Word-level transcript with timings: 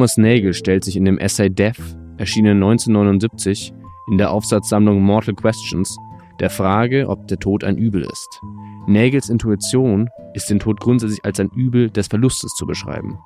Thomas 0.00 0.16
Nagel 0.16 0.54
stellt 0.54 0.82
sich 0.82 0.96
in 0.96 1.04
dem 1.04 1.18
Essay 1.18 1.50
Death, 1.50 1.76
erschienen 2.16 2.62
1979, 2.62 3.74
in 4.10 4.16
der 4.16 4.30
Aufsatzsammlung 4.30 5.02
Mortal 5.02 5.34
Questions, 5.34 5.94
der 6.40 6.48
Frage, 6.48 7.06
ob 7.06 7.28
der 7.28 7.38
Tod 7.38 7.64
ein 7.64 7.76
Übel 7.76 8.00
ist. 8.10 8.40
Nagels 8.86 9.28
Intuition 9.28 10.08
ist 10.32 10.48
den 10.48 10.58
Tod 10.58 10.80
grundsätzlich 10.80 11.22
als 11.22 11.38
ein 11.38 11.50
Übel 11.54 11.90
des 11.90 12.06
Verlustes 12.06 12.54
zu 12.54 12.64
beschreiben. 12.64 13.18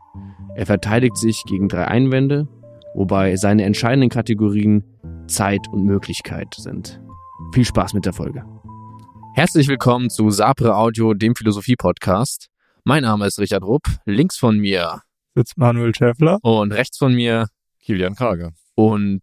Er 0.56 0.66
verteidigt 0.66 1.16
sich 1.16 1.44
gegen 1.46 1.68
drei 1.68 1.86
Einwände, 1.86 2.48
wobei 2.96 3.36
seine 3.36 3.62
entscheidenden 3.62 4.10
Kategorien 4.10 4.82
Zeit 5.28 5.68
und 5.70 5.84
Möglichkeit 5.84 6.56
sind. 6.58 7.00
Viel 7.52 7.66
Spaß 7.66 7.94
mit 7.94 8.04
der 8.04 8.14
Folge. 8.14 8.44
Herzlich 9.36 9.68
willkommen 9.68 10.10
zu 10.10 10.28
Sapre 10.30 10.74
Audio, 10.74 11.14
dem 11.14 11.36
Philosophie-Podcast. 11.36 12.48
Mein 12.82 13.04
Name 13.04 13.28
ist 13.28 13.38
Richard 13.38 13.62
Rupp. 13.62 13.84
Links 14.06 14.36
von 14.36 14.58
mir 14.58 15.02
sitzt 15.34 15.56
Manuel 15.56 15.94
Schäffler. 15.94 16.38
Und 16.42 16.72
rechts 16.72 16.98
von 16.98 17.14
mir 17.14 17.48
Kilian 17.80 18.14
Krage. 18.14 18.52
Und 18.74 19.22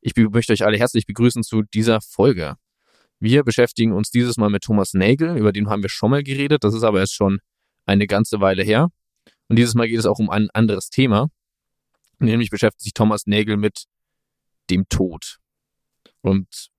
ich 0.00 0.14
möchte 0.16 0.52
euch 0.52 0.64
alle 0.64 0.78
herzlich 0.78 1.06
begrüßen 1.06 1.42
zu 1.42 1.62
dieser 1.62 2.00
Folge. 2.00 2.56
Wir 3.20 3.42
beschäftigen 3.42 3.92
uns 3.92 4.10
dieses 4.10 4.36
Mal 4.36 4.50
mit 4.50 4.62
Thomas 4.62 4.94
Nagel, 4.94 5.36
über 5.36 5.52
den 5.52 5.68
haben 5.68 5.82
wir 5.82 5.88
schon 5.88 6.10
mal 6.10 6.22
geredet, 6.22 6.62
das 6.62 6.74
ist 6.74 6.84
aber 6.84 7.00
jetzt 7.00 7.14
schon 7.14 7.40
eine 7.84 8.06
ganze 8.06 8.40
Weile 8.40 8.62
her. 8.62 8.90
Und 9.48 9.58
dieses 9.58 9.74
Mal 9.74 9.88
geht 9.88 9.98
es 9.98 10.06
auch 10.06 10.20
um 10.20 10.30
ein 10.30 10.50
anderes 10.50 10.90
Thema, 10.90 11.28
nämlich 12.20 12.50
beschäftigt 12.50 12.82
sich 12.82 12.92
Thomas 12.94 13.26
Nagel 13.26 13.56
mit 13.56 13.84
dem 14.70 14.88
Tod. 14.88 15.38
Und 16.20 16.70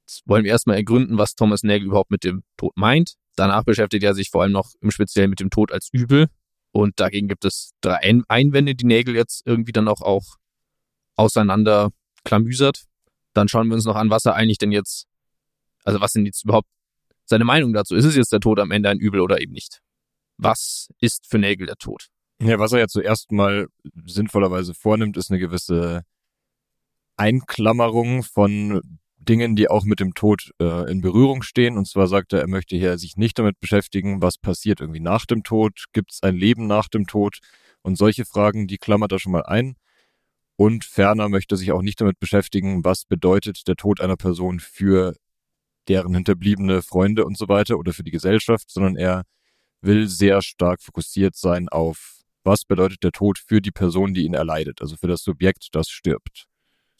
jetzt 0.00 0.22
wollen 0.26 0.44
wir 0.44 0.50
erstmal 0.50 0.76
ergründen, 0.76 1.16
was 1.16 1.34
Thomas 1.34 1.62
Nagel 1.62 1.86
überhaupt 1.86 2.10
mit 2.10 2.24
dem 2.24 2.42
Tod 2.58 2.72
meint. 2.76 3.14
Danach 3.36 3.64
beschäftigt 3.64 4.04
er 4.04 4.14
sich 4.14 4.28
vor 4.28 4.42
allem 4.42 4.52
noch 4.52 4.72
im 4.80 4.90
Speziellen 4.90 5.30
mit 5.30 5.40
dem 5.40 5.48
Tod 5.48 5.72
als 5.72 5.88
Übel. 5.90 6.28
Und 6.72 6.98
dagegen 6.98 7.28
gibt 7.28 7.44
es 7.44 7.72
drei 7.80 8.22
Einwände, 8.28 8.74
die 8.74 8.86
Nagel 8.86 9.14
jetzt 9.14 9.42
irgendwie 9.46 9.72
dann 9.72 9.88
auch, 9.88 10.00
auch 10.00 10.36
auseinander 11.16 11.90
klamüsert. 12.24 12.84
Dann 13.34 13.48
schauen 13.48 13.68
wir 13.68 13.74
uns 13.74 13.84
noch 13.84 13.96
an, 13.96 14.10
was 14.10 14.24
er 14.24 14.34
eigentlich 14.34 14.58
denn 14.58 14.72
jetzt 14.72 15.06
also 15.84 16.00
was 16.00 16.12
denn 16.12 16.26
jetzt 16.26 16.44
überhaupt 16.44 16.68
seine 17.24 17.44
Meinung 17.44 17.72
dazu? 17.72 17.94
Ist 17.94 18.04
es 18.04 18.16
jetzt 18.16 18.32
der 18.32 18.40
Tod 18.40 18.58
am 18.58 18.70
Ende 18.70 18.88
ein 18.88 18.98
Übel 18.98 19.20
oder 19.20 19.40
eben 19.40 19.52
nicht? 19.52 19.80
Was 20.36 20.88
ist 21.00 21.26
für 21.26 21.38
Nägel 21.38 21.66
der 21.66 21.76
Tod? 21.76 22.08
Ja, 22.40 22.58
was 22.58 22.72
er 22.72 22.80
ja 22.80 22.88
zuerst 22.88 23.30
mal 23.30 23.68
sinnvollerweise 24.04 24.74
vornimmt, 24.74 25.16
ist 25.16 25.30
eine 25.30 25.38
gewisse 25.38 26.02
Einklammerung 27.16 28.22
von 28.22 28.80
Dingen, 29.24 29.56
die 29.56 29.68
auch 29.68 29.84
mit 29.84 30.00
dem 30.00 30.14
Tod 30.14 30.52
äh, 30.60 30.90
in 30.90 31.00
Berührung 31.00 31.42
stehen. 31.42 31.76
Und 31.76 31.86
zwar 31.86 32.06
sagt 32.06 32.32
er, 32.32 32.40
er 32.40 32.48
möchte 32.48 32.76
hier 32.76 32.98
sich 32.98 33.16
nicht 33.16 33.38
damit 33.38 33.60
beschäftigen, 33.60 34.22
was 34.22 34.38
passiert 34.38 34.80
irgendwie 34.80 35.00
nach 35.00 35.26
dem 35.26 35.42
Tod, 35.42 35.86
gibt 35.92 36.12
es 36.12 36.22
ein 36.22 36.36
Leben 36.36 36.66
nach 36.66 36.88
dem 36.88 37.06
Tod 37.06 37.38
und 37.82 37.96
solche 37.96 38.24
Fragen, 38.24 38.66
die 38.66 38.78
klammert 38.78 39.12
er 39.12 39.18
schon 39.18 39.32
mal 39.32 39.44
ein. 39.44 39.76
Und 40.56 40.84
ferner 40.84 41.28
möchte 41.28 41.54
er 41.54 41.58
sich 41.58 41.72
auch 41.72 41.82
nicht 41.82 42.00
damit 42.00 42.20
beschäftigen, 42.20 42.84
was 42.84 43.04
bedeutet 43.04 43.66
der 43.66 43.76
Tod 43.76 44.00
einer 44.00 44.16
Person 44.16 44.60
für 44.60 45.16
deren 45.88 46.14
hinterbliebene 46.14 46.82
Freunde 46.82 47.24
und 47.24 47.36
so 47.36 47.48
weiter 47.48 47.78
oder 47.78 47.92
für 47.92 48.04
die 48.04 48.10
Gesellschaft, 48.10 48.70
sondern 48.70 48.96
er 48.96 49.24
will 49.80 50.08
sehr 50.08 50.42
stark 50.42 50.80
fokussiert 50.80 51.34
sein 51.34 51.68
auf, 51.68 52.20
was 52.44 52.64
bedeutet 52.64 53.02
der 53.02 53.12
Tod 53.12 53.38
für 53.38 53.60
die 53.60 53.70
Person, 53.72 54.14
die 54.14 54.24
ihn 54.24 54.34
erleidet, 54.34 54.80
also 54.80 54.96
für 54.96 55.08
das 55.08 55.22
Subjekt, 55.22 55.68
das 55.72 55.88
stirbt. 55.88 56.46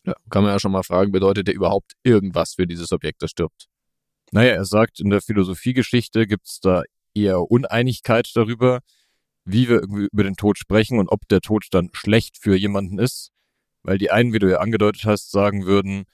Ja, 0.05 0.15
kann 0.31 0.43
man 0.43 0.53
ja 0.53 0.59
schon 0.59 0.73
mal 0.73 0.83
fragen, 0.83 1.13
bedeutet 1.13 1.47
der 1.47 1.55
überhaupt 1.55 1.93
irgendwas 2.03 2.55
für 2.55 2.67
dieses 2.67 2.93
Objekt, 2.93 3.23
das 3.23 3.31
stirbt? 3.31 3.67
Naja, 4.33 4.55
er 4.55 4.65
sagt, 4.65 4.99
in 4.99 5.11
der 5.11 5.21
Philosophiegeschichte 5.21 6.27
gibt 6.27 6.49
es 6.49 6.61
da 6.61 6.83
eher 7.15 7.51
Uneinigkeit 7.51 8.31
darüber, 8.35 8.81
wie 9.45 9.69
wir 9.69 9.81
irgendwie 9.81 10.09
über 10.11 10.25
den 10.25 10.37
Tod 10.37 10.59
sprechen 10.59 10.99
und 10.99 11.09
ob 11.09 11.29
der 11.29 11.41
Tod 11.41 11.67
dann 11.71 11.91
schlecht 11.93 12.39
für 12.39 12.57
jemanden 12.57 12.99
ist, 12.99 13.31
weil 13.83 13.99
die 13.99 14.11
einen, 14.11 14.33
wie 14.33 14.39
du 14.39 14.51
ja 14.51 14.59
angedeutet 14.59 15.05
hast, 15.05 15.31
sagen 15.31 15.67
würden, 15.67 16.05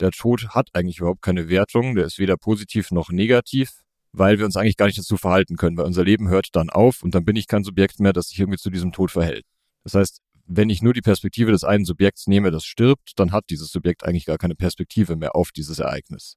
der 0.00 0.10
Tod 0.10 0.48
hat 0.50 0.70
eigentlich 0.72 0.98
überhaupt 0.98 1.22
keine 1.22 1.48
Wertung, 1.48 1.94
der 1.94 2.04
ist 2.06 2.18
weder 2.18 2.36
positiv 2.36 2.90
noch 2.90 3.10
negativ, 3.10 3.82
weil 4.12 4.38
wir 4.38 4.44
uns 4.44 4.56
eigentlich 4.56 4.76
gar 4.76 4.86
nicht 4.86 4.98
dazu 4.98 5.16
verhalten 5.16 5.56
können, 5.56 5.76
weil 5.76 5.86
unser 5.86 6.04
Leben 6.04 6.28
hört 6.28 6.48
dann 6.52 6.70
auf 6.70 7.02
und 7.02 7.14
dann 7.14 7.24
bin 7.24 7.36
ich 7.36 7.46
kein 7.48 7.64
Subjekt 7.64 8.00
mehr, 8.00 8.12
das 8.12 8.28
sich 8.28 8.38
irgendwie 8.38 8.58
zu 8.58 8.70
diesem 8.70 8.92
Tod 8.92 9.10
verhält. 9.10 9.44
Das 9.82 9.94
heißt, 9.94 10.20
wenn 10.46 10.70
ich 10.70 10.82
nur 10.82 10.92
die 10.92 11.00
Perspektive 11.00 11.52
des 11.52 11.64
einen 11.64 11.84
Subjekts 11.84 12.26
nehme, 12.26 12.50
das 12.50 12.64
stirbt, 12.64 13.12
dann 13.16 13.32
hat 13.32 13.44
dieses 13.50 13.70
Subjekt 13.70 14.04
eigentlich 14.04 14.26
gar 14.26 14.38
keine 14.38 14.54
Perspektive 14.54 15.16
mehr 15.16 15.34
auf 15.34 15.52
dieses 15.52 15.78
Ereignis. 15.78 16.36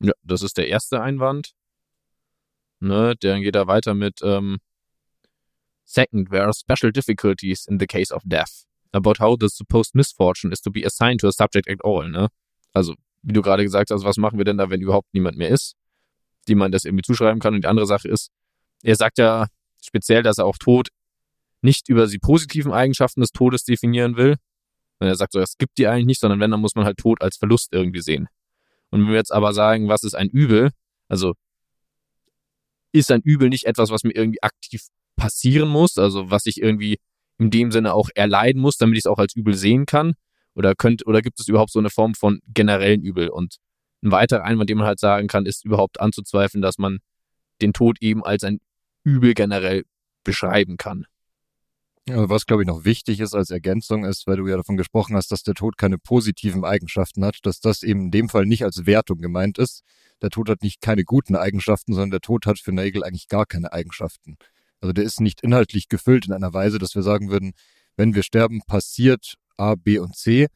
Ja, 0.00 0.12
das 0.22 0.42
ist 0.42 0.58
der 0.58 0.68
erste 0.68 1.00
Einwand. 1.00 1.52
Ne, 2.80 3.14
dann 3.20 3.42
geht 3.42 3.56
er 3.56 3.66
weiter 3.66 3.94
mit 3.94 4.20
ähm, 4.22 4.58
Second, 5.84 6.30
there 6.30 6.44
are 6.44 6.52
special 6.52 6.92
difficulties 6.92 7.66
in 7.66 7.78
the 7.80 7.86
case 7.86 8.12
of 8.12 8.22
death 8.24 8.66
about 8.92 9.18
how 9.18 9.36
the 9.38 9.48
supposed 9.48 9.94
misfortune 9.94 10.52
is 10.52 10.60
to 10.60 10.70
be 10.70 10.84
assigned 10.84 11.20
to 11.20 11.28
a 11.28 11.32
subject 11.32 11.68
at 11.68 11.78
all, 11.82 12.08
ne? 12.08 12.28
Also, 12.72 12.94
wie 13.22 13.32
du 13.32 13.42
gerade 13.42 13.64
gesagt 13.64 13.90
hast, 13.90 14.04
was 14.04 14.18
machen 14.18 14.38
wir 14.38 14.44
denn 14.44 14.58
da, 14.58 14.70
wenn 14.70 14.80
überhaupt 14.80 15.12
niemand 15.12 15.38
mehr 15.38 15.48
ist, 15.48 15.76
die 16.46 16.54
man 16.54 16.70
das 16.72 16.84
irgendwie 16.84 17.02
zuschreiben 17.02 17.40
kann? 17.40 17.54
Und 17.54 17.64
die 17.64 17.68
andere 17.68 17.86
Sache 17.86 18.06
ist, 18.06 18.30
er 18.82 18.96
sagt 18.96 19.18
ja 19.18 19.48
speziell, 19.82 20.22
dass 20.22 20.38
er 20.38 20.44
auch 20.44 20.58
Tod 20.58 20.88
nicht 21.62 21.88
über 21.88 22.06
die 22.06 22.18
positiven 22.18 22.72
Eigenschaften 22.72 23.20
des 23.20 23.30
Todes 23.30 23.64
definieren 23.64 24.16
will. 24.16 24.36
Und 25.00 25.06
er 25.06 25.14
sagt 25.14 25.32
so, 25.32 25.40
es 25.40 25.58
gibt 25.58 25.78
die 25.78 25.86
eigentlich 25.86 26.06
nicht, 26.06 26.20
sondern 26.20 26.40
wenn, 26.40 26.50
dann 26.50 26.60
muss 26.60 26.74
man 26.74 26.84
halt 26.84 26.98
Tod 26.98 27.22
als 27.22 27.36
Verlust 27.36 27.72
irgendwie 27.72 28.00
sehen. 28.00 28.28
Und 28.90 29.02
wenn 29.02 29.08
wir 29.08 29.16
jetzt 29.16 29.32
aber 29.32 29.52
sagen, 29.52 29.88
was 29.88 30.02
ist 30.02 30.14
ein 30.14 30.28
Übel, 30.28 30.70
also 31.08 31.34
ist 32.92 33.10
ein 33.10 33.20
Übel 33.22 33.48
nicht 33.48 33.64
etwas, 33.64 33.90
was 33.90 34.02
mir 34.02 34.14
irgendwie 34.14 34.42
aktiv 34.42 34.82
passieren 35.16 35.68
muss, 35.68 35.98
also 35.98 36.30
was 36.30 36.46
ich 36.46 36.60
irgendwie 36.60 36.98
in 37.38 37.50
dem 37.50 37.70
Sinne 37.70 37.94
auch 37.94 38.08
erleiden 38.14 38.60
muss, 38.60 38.76
damit 38.76 38.96
ich 38.96 39.02
es 39.02 39.06
auch 39.06 39.18
als 39.18 39.36
Übel 39.36 39.54
sehen 39.54 39.86
kann, 39.86 40.14
oder 40.54 40.74
könnt, 40.74 41.06
oder 41.06 41.22
gibt 41.22 41.38
es 41.38 41.46
überhaupt 41.46 41.70
so 41.70 41.78
eine 41.78 41.90
Form 41.90 42.14
von 42.14 42.40
generellen 42.48 43.02
Übel? 43.02 43.28
Und 43.28 43.58
ein 44.02 44.10
weiterer 44.10 44.42
Einwand, 44.42 44.70
den 44.70 44.78
man 44.78 44.86
halt 44.86 44.98
sagen 44.98 45.28
kann, 45.28 45.46
ist 45.46 45.64
überhaupt 45.64 46.00
anzuzweifeln, 46.00 46.62
dass 46.62 46.78
man 46.78 46.98
den 47.60 47.72
Tod 47.72 47.98
eben 48.00 48.24
als 48.24 48.42
ein 48.42 48.60
Übel 49.04 49.34
generell 49.34 49.84
beschreiben 50.24 50.76
kann. 50.76 51.06
Was, 52.10 52.46
glaube 52.46 52.62
ich, 52.62 52.66
noch 52.66 52.84
wichtig 52.84 53.20
ist 53.20 53.34
als 53.34 53.50
Ergänzung 53.50 54.04
ist, 54.04 54.26
weil 54.26 54.36
du 54.36 54.46
ja 54.46 54.56
davon 54.56 54.76
gesprochen 54.76 55.14
hast, 55.14 55.30
dass 55.30 55.42
der 55.42 55.54
Tod 55.54 55.76
keine 55.76 55.98
positiven 55.98 56.64
Eigenschaften 56.64 57.24
hat, 57.24 57.38
dass 57.42 57.60
das 57.60 57.82
eben 57.82 58.06
in 58.06 58.10
dem 58.10 58.28
Fall 58.28 58.46
nicht 58.46 58.64
als 58.64 58.86
Wertung 58.86 59.18
gemeint 59.18 59.58
ist. 59.58 59.82
Der 60.22 60.30
Tod 60.30 60.48
hat 60.48 60.62
nicht 60.62 60.80
keine 60.80 61.04
guten 61.04 61.36
Eigenschaften, 61.36 61.92
sondern 61.92 62.10
der 62.10 62.20
Tod 62.20 62.46
hat 62.46 62.58
für 62.58 62.72
Nagel 62.72 63.04
eigentlich 63.04 63.28
gar 63.28 63.46
keine 63.46 63.72
Eigenschaften. 63.72 64.36
Also 64.80 64.92
der 64.92 65.04
ist 65.04 65.20
nicht 65.20 65.42
inhaltlich 65.42 65.88
gefüllt 65.88 66.26
in 66.26 66.32
einer 66.32 66.52
Weise, 66.54 66.78
dass 66.78 66.94
wir 66.94 67.02
sagen 67.02 67.30
würden, 67.30 67.52
wenn 67.96 68.14
wir 68.14 68.22
sterben, 68.22 68.62
passiert 68.66 69.34
A, 69.56 69.74
B 69.74 69.98
und 69.98 70.16
C. 70.16 70.46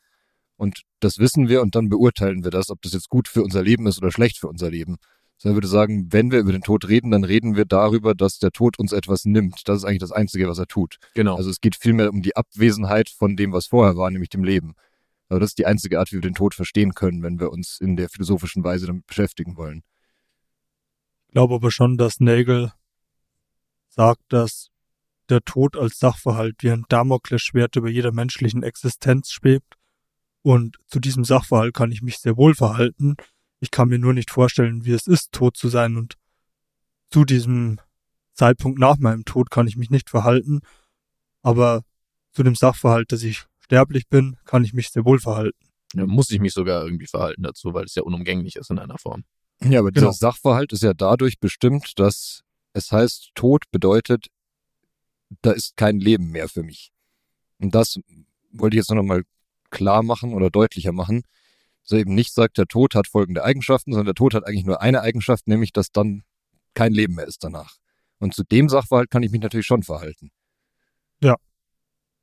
Und 0.57 0.83
das 1.01 1.19
wissen 1.19 1.49
wir 1.49 1.61
und 1.61 1.75
dann 1.75 1.89
beurteilen 1.89 2.45
wir 2.45 2.51
das, 2.51 2.71
ob 2.71 2.81
das 2.83 2.93
jetzt 2.93 3.09
gut 3.09 3.29
für 3.29 3.43
unser 3.43 3.63
Leben 3.63 3.87
ist 3.87 3.99
oder 3.99 4.13
schlecht 4.13 4.39
für 4.39 4.49
unser 4.49 4.71
Leben. 4.71 4.97
Sondern 5.43 5.57
würde 5.57 5.67
sagen, 5.67 6.13
wenn 6.13 6.31
wir 6.31 6.39
über 6.39 6.53
den 6.53 6.63
Tod 6.63 6.87
reden, 6.89 7.11
dann 7.11 7.25
reden 7.25 7.57
wir 7.57 7.65
darüber, 7.65 8.15
dass 8.15 8.39
der 8.39 8.53
Tod 8.53 8.79
uns 8.79 8.93
etwas 8.93 9.25
nimmt. 9.25 9.63
Das 9.67 9.79
ist 9.79 9.85
eigentlich 9.85 9.99
das 9.99 10.13
Einzige, 10.13 10.47
was 10.47 10.59
er 10.59 10.69
tut. 10.69 10.99
Genau. 11.15 11.35
Also 11.35 11.51
es 11.51 11.61
geht 11.61 11.75
vielmehr 11.75 12.11
um 12.11 12.23
die 12.23 12.37
Abwesenheit 12.37 13.09
von 13.09 13.35
dem, 13.35 13.53
was 13.53 13.67
vorher 13.67 13.97
war, 13.97 14.09
nämlich 14.09 14.31
dem 14.31 14.45
Leben. 14.45 14.77
Aber 15.29 15.41
das 15.41 15.51
ist 15.51 15.59
die 15.59 15.67
einzige 15.67 15.99
Art, 15.99 16.13
wie 16.13 16.17
wir 16.19 16.21
den 16.21 16.37
Tod 16.37 16.55
verstehen 16.55 16.95
können, 16.95 17.25
wenn 17.25 17.41
wir 17.41 17.51
uns 17.51 17.81
in 17.81 17.97
der 17.97 18.09
philosophischen 18.09 18.63
Weise 18.63 18.87
damit 18.87 19.05
beschäftigen 19.09 19.57
wollen. 19.57 19.83
Ich 21.27 21.33
glaube 21.33 21.57
aber 21.57 21.73
schon, 21.73 21.97
dass 21.97 22.21
Nagel 22.21 22.73
sagt, 23.89 24.23
dass 24.29 24.69
der 25.29 25.41
Tod 25.43 25.77
als 25.77 25.99
Sachverhalt 25.99 26.55
wie 26.61 26.71
ein 26.71 26.85
Damoklesschwert 26.89 27.75
über 27.75 27.91
jeder 27.91 28.13
menschlichen 28.13 28.63
Existenz 28.63 29.33
schwebt. 29.33 29.75
Und 30.43 30.77
zu 30.87 31.01
diesem 31.01 31.25
Sachverhalt 31.25 31.75
kann 31.75 31.91
ich 31.91 32.01
mich 32.01 32.19
sehr 32.19 32.37
wohl 32.37 32.55
verhalten. 32.55 33.17
Ich 33.63 33.71
kann 33.71 33.89
mir 33.89 34.01
nur 34.01 34.13
nicht 34.13 34.33
vorstellen, 34.33 34.85
wie 34.85 34.91
es 34.91 35.07
ist, 35.07 35.31
tot 35.31 35.57
zu 35.57 35.69
sein. 35.69 35.97
Und 35.97 36.17
zu 37.11 37.25
diesem 37.25 37.79
Zeitpunkt 38.35 38.81
nach 38.81 38.99
meinem 38.99 39.25
Tod 39.25 39.53
kann 39.53 39.69
ich 39.69 39.77
mich 39.77 39.89
nicht 39.89 40.11
verhalten. 40.11 40.63
Aber 41.43 41.85
zu 42.33 42.43
dem 42.43 42.57
Sachverhalt, 42.57 43.13
dass 43.13 43.23
ich 43.23 43.45
sterblich 43.61 44.09
bin, 44.09 44.37
kann 44.47 44.65
ich 44.65 44.75
mich 44.75 44.89
sehr 44.89 45.05
wohl 45.05 45.21
verhalten. 45.21 45.65
Ja, 45.95 46.07
muss 46.07 46.33
ich 46.33 46.41
mich 46.41 46.55
sogar 46.55 46.85
irgendwie 46.85 47.07
verhalten 47.07 47.45
dazu, 47.45 47.73
weil 47.73 47.85
es 47.85 47.95
ja 47.95 48.03
unumgänglich 48.03 48.57
ist 48.57 48.69
in 48.71 48.81
einer 48.81 48.99
Form. 48.99 49.23
Ja, 49.63 49.79
aber 49.79 49.93
genau. 49.93 50.09
dieser 50.11 50.19
Sachverhalt 50.19 50.73
ist 50.73 50.83
ja 50.83 50.93
dadurch 50.93 51.39
bestimmt, 51.39 52.01
dass 52.01 52.43
es 52.73 52.91
heißt, 52.91 53.31
Tod 53.37 53.71
bedeutet, 53.71 54.27
da 55.43 55.53
ist 55.53 55.77
kein 55.77 56.01
Leben 56.01 56.33
mehr 56.33 56.49
für 56.49 56.65
mich. 56.65 56.91
Und 57.61 57.77
das 57.77 58.01
wollte 58.51 58.75
ich 58.75 58.79
jetzt 58.79 58.91
noch 58.91 59.05
mal 59.05 59.23
klar 59.71 60.03
machen 60.03 60.35
oder 60.35 60.51
deutlicher 60.51 60.91
machen. 60.91 61.23
So 61.83 61.97
eben 61.97 62.15
nicht 62.15 62.33
sagt, 62.33 62.59
der 62.59 62.67
Tod 62.67 62.95
hat 62.95 63.07
folgende 63.09 63.45
Eigenschaften, 63.45 63.93
sondern 63.93 64.07
der 64.07 64.15
Tod 64.15 64.35
hat 64.35 64.47
eigentlich 64.47 64.65
nur 64.65 64.81
eine 64.81 65.01
Eigenschaft, 65.01 65.49
nämlich, 65.49 65.73
dass 65.73 65.91
dann 65.91 66.23
kein 66.75 66.93
Leben 66.93 67.15
mehr 67.15 67.27
ist 67.27 67.45
danach. 67.45 67.77
Und 68.19 68.35
zu 68.35 68.45
dem 68.45 68.69
Sachverhalt 68.69 69.11
kann 69.11 69.23
ich 69.23 69.33
mich 69.33 69.41
natürlich 69.41 69.67
schon 69.67 69.83
verhalten. 69.83 70.31
Ja. 71.21 71.37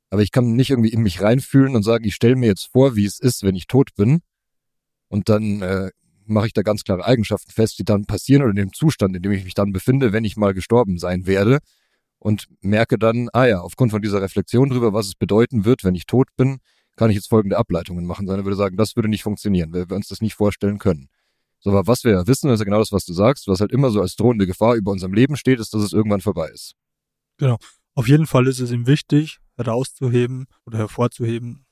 Aber 0.08 0.22
ich 0.22 0.32
kann 0.32 0.56
nicht 0.56 0.70
irgendwie 0.70 0.90
in 0.90 1.02
mich 1.02 1.20
reinfühlen 1.20 1.76
und 1.76 1.82
sagen, 1.82 2.04
ich 2.04 2.14
stelle 2.14 2.36
mir 2.36 2.46
jetzt 2.46 2.72
vor, 2.72 2.96
wie 2.96 3.04
es 3.04 3.20
ist, 3.20 3.42
wenn 3.42 3.54
ich 3.54 3.66
tot 3.66 3.94
bin. 3.94 4.22
Und 5.08 5.28
dann 5.28 5.62
äh, 5.62 5.90
mache 6.24 6.46
ich 6.46 6.52
da 6.52 6.62
ganz 6.62 6.84
klare 6.84 7.04
Eigenschaften 7.04 7.50
fest, 7.50 7.78
die 7.78 7.84
dann 7.84 8.06
passieren 8.06 8.42
oder 8.42 8.50
in 8.50 8.56
dem 8.56 8.72
Zustand, 8.72 9.14
in 9.14 9.22
dem 9.22 9.32
ich 9.32 9.44
mich 9.44 9.54
dann 9.54 9.72
befinde, 9.72 10.12
wenn 10.12 10.24
ich 10.24 10.36
mal 10.36 10.54
gestorben 10.54 10.98
sein 10.98 11.26
werde 11.26 11.58
und 12.18 12.46
merke 12.60 12.98
dann, 12.98 13.28
ah 13.32 13.46
ja, 13.46 13.60
aufgrund 13.60 13.90
von 13.90 14.02
dieser 14.02 14.22
Reflexion 14.22 14.70
darüber, 14.70 14.92
was 14.92 15.06
es 15.06 15.14
bedeuten 15.14 15.64
wird, 15.64 15.84
wenn 15.84 15.94
ich 15.94 16.06
tot 16.06 16.28
bin, 16.36 16.58
kann 17.00 17.08
ich 17.08 17.16
jetzt 17.16 17.30
folgende 17.30 17.56
Ableitungen 17.56 18.04
machen. 18.04 18.26
Sondern 18.26 18.44
würde 18.44 18.56
sagen, 18.56 18.76
das 18.76 18.94
würde 18.94 19.08
nicht 19.08 19.22
funktionieren, 19.22 19.72
weil 19.72 19.88
wir 19.88 19.96
uns 19.96 20.08
das 20.08 20.20
nicht 20.20 20.34
vorstellen 20.34 20.78
können. 20.78 21.08
So, 21.58 21.70
aber 21.70 21.86
was 21.86 22.04
wir 22.04 22.12
ja 22.12 22.26
wissen, 22.26 22.50
ist 22.50 22.58
ja 22.58 22.64
genau 22.66 22.78
das, 22.78 22.92
was 22.92 23.06
du 23.06 23.14
sagst, 23.14 23.48
was 23.48 23.60
halt 23.60 23.72
immer 23.72 23.88
so 23.90 24.02
als 24.02 24.16
drohende 24.16 24.46
Gefahr 24.46 24.74
über 24.74 24.92
unserem 24.92 25.14
Leben 25.14 25.36
steht, 25.36 25.60
ist, 25.60 25.72
dass 25.72 25.82
es 25.82 25.94
irgendwann 25.94 26.20
vorbei 26.20 26.50
ist. 26.50 26.74
Genau. 27.38 27.56
Auf 27.94 28.06
jeden 28.06 28.26
Fall 28.26 28.46
ist 28.46 28.60
es 28.60 28.70
ihm 28.70 28.86
wichtig, 28.86 29.38
herauszuheben 29.56 30.46
oder 30.66 30.76
hervorzuheben, 30.76 31.64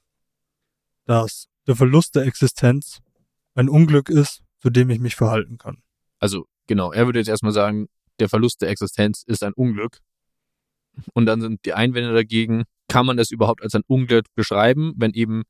dass 1.05 1.49
der 1.67 1.77
Verlust 1.77 2.15
der 2.17 2.23
Existenz 2.23 3.01
ein 3.55 3.69
Unglück 3.69 4.09
ist, 4.09 4.41
zu 4.63 4.71
dem 4.71 4.89
ich 4.89 4.99
mich 4.99 5.15
verhalten 5.15 5.59
kann. 5.59 5.83
Also 6.21 6.47
genau, 6.67 6.91
er 6.91 7.05
würde 7.05 7.19
jetzt 7.19 7.29
erstmal 7.29 7.53
sagen, 7.53 7.89
der 8.19 8.31
Verlust 8.31 8.63
der 8.63 8.71
Existenz 8.71 9.25
ist 9.27 9.45
ein 9.45 9.53
Unglück. 9.53 9.99
Und 11.13 11.27
dann 11.27 11.43
sind 11.43 11.67
die 11.67 11.75
Einwände 11.75 12.15
dagegen, 12.15 12.65
kann 12.89 13.07
man 13.07 13.17
das 13.17 13.31
überhaupt 13.31 13.63
als 13.63 13.75
ein 13.75 13.83
Unglück 13.87 14.27
beschreiben, 14.35 14.95
wenn 14.97 15.13
eben 15.13 15.45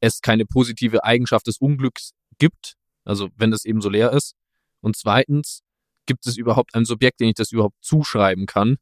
es 0.00 0.20
keine 0.20 0.44
positive 0.46 1.04
Eigenschaft 1.04 1.46
des 1.46 1.58
Unglücks 1.58 2.12
gibt, 2.38 2.74
also 3.04 3.28
wenn 3.36 3.50
das 3.50 3.64
eben 3.64 3.80
so 3.80 3.88
leer 3.88 4.12
ist. 4.12 4.34
Und 4.80 4.96
zweitens, 4.96 5.62
gibt 6.06 6.26
es 6.26 6.36
überhaupt 6.36 6.74
ein 6.74 6.84
Subjekt, 6.84 7.20
den 7.20 7.28
ich 7.28 7.34
das 7.34 7.52
überhaupt 7.52 7.76
zuschreiben 7.80 8.46
kann, 8.46 8.76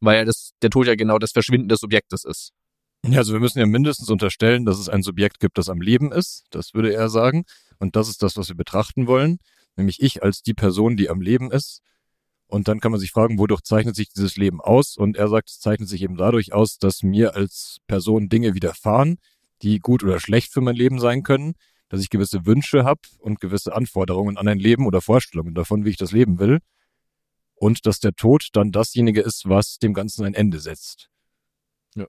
weil 0.00 0.24
das, 0.24 0.52
der 0.62 0.70
Tod 0.70 0.86
ja 0.86 0.94
genau 0.94 1.18
das 1.18 1.32
Verschwinden 1.32 1.68
des 1.68 1.80
Subjektes 1.80 2.24
ist. 2.24 2.52
Ja, 3.06 3.18
also 3.18 3.32
wir 3.32 3.40
müssen 3.40 3.58
ja 3.58 3.66
mindestens 3.66 4.10
unterstellen, 4.10 4.64
dass 4.64 4.78
es 4.78 4.88
ein 4.88 5.02
Subjekt 5.02 5.40
gibt, 5.40 5.56
das 5.56 5.68
am 5.68 5.80
Leben 5.80 6.12
ist. 6.12 6.44
Das 6.50 6.74
würde 6.74 6.92
er 6.92 7.08
sagen. 7.08 7.44
Und 7.78 7.96
das 7.96 8.08
ist 8.08 8.22
das, 8.22 8.36
was 8.36 8.48
wir 8.48 8.56
betrachten 8.56 9.06
wollen. 9.06 9.38
Nämlich 9.76 10.02
ich 10.02 10.22
als 10.22 10.42
die 10.42 10.54
Person, 10.54 10.96
die 10.96 11.08
am 11.08 11.20
Leben 11.20 11.52
ist. 11.52 11.80
Und 12.48 12.66
dann 12.66 12.80
kann 12.80 12.90
man 12.90 13.00
sich 13.00 13.10
fragen, 13.10 13.38
wodurch 13.38 13.60
zeichnet 13.60 13.94
sich 13.94 14.08
dieses 14.08 14.36
Leben 14.36 14.60
aus? 14.60 14.96
Und 14.96 15.18
er 15.18 15.28
sagt, 15.28 15.50
es 15.50 15.60
zeichnet 15.60 15.88
sich 15.88 16.02
eben 16.02 16.16
dadurch 16.16 16.54
aus, 16.54 16.78
dass 16.78 17.02
mir 17.02 17.34
als 17.34 17.78
Person 17.86 18.30
Dinge 18.30 18.54
widerfahren, 18.54 19.18
die 19.60 19.78
gut 19.80 20.02
oder 20.02 20.18
schlecht 20.18 20.52
für 20.52 20.62
mein 20.62 20.74
Leben 20.74 20.98
sein 20.98 21.22
können, 21.22 21.54
dass 21.90 22.00
ich 22.00 22.08
gewisse 22.08 22.46
Wünsche 22.46 22.84
habe 22.84 23.02
und 23.18 23.40
gewisse 23.40 23.74
Anforderungen 23.74 24.38
an 24.38 24.48
ein 24.48 24.58
Leben 24.58 24.86
oder 24.86 25.02
Vorstellungen 25.02 25.54
davon, 25.54 25.84
wie 25.84 25.90
ich 25.90 25.98
das 25.98 26.10
leben 26.10 26.38
will. 26.38 26.60
Und 27.54 27.84
dass 27.84 28.00
der 28.00 28.14
Tod 28.14 28.48
dann 28.54 28.72
dasjenige 28.72 29.20
ist, 29.20 29.46
was 29.46 29.78
dem 29.78 29.92
Ganzen 29.92 30.24
ein 30.24 30.34
Ende 30.34 30.58
setzt. 30.60 31.10
Ja. 31.96 32.06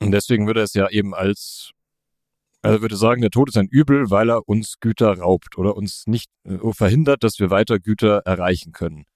Und 0.00 0.12
deswegen 0.12 0.46
würde 0.46 0.60
es 0.60 0.74
ja 0.74 0.90
eben 0.90 1.14
als, 1.14 1.70
er 2.60 2.82
würde 2.82 2.96
sagen, 2.96 3.22
der 3.22 3.30
Tod 3.30 3.48
ist 3.48 3.56
ein 3.56 3.68
Übel, 3.68 4.10
weil 4.10 4.28
er 4.28 4.46
uns 4.46 4.80
Güter 4.80 5.18
raubt 5.18 5.56
oder 5.56 5.76
uns 5.76 6.06
nicht 6.06 6.30
äh, 6.44 6.58
verhindert, 6.72 7.22
dass 7.24 7.38
wir 7.38 7.48
weiter 7.48 7.78
Güter 7.78 8.18
erreichen 8.26 8.72
können. 8.72 9.06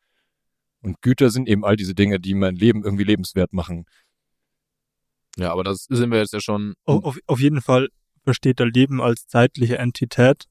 Und 0.86 1.02
Güter 1.02 1.30
sind 1.30 1.48
eben 1.48 1.64
all 1.64 1.74
diese 1.74 1.96
Dinge, 1.96 2.20
die 2.20 2.34
mein 2.34 2.54
Leben 2.54 2.84
irgendwie 2.84 3.02
lebenswert 3.02 3.52
machen. 3.52 3.86
Ja, 5.36 5.50
aber 5.50 5.64
das 5.64 5.86
sind 5.88 6.12
wir 6.12 6.20
jetzt 6.20 6.32
ja 6.32 6.40
schon. 6.40 6.74
Auf, 6.84 7.02
auf, 7.04 7.18
auf 7.26 7.40
jeden 7.40 7.60
Fall 7.60 7.88
versteht 8.22 8.60
er 8.60 8.66
Leben 8.66 9.02
als 9.02 9.26
zeitliche 9.26 9.78
Entität, 9.78 10.44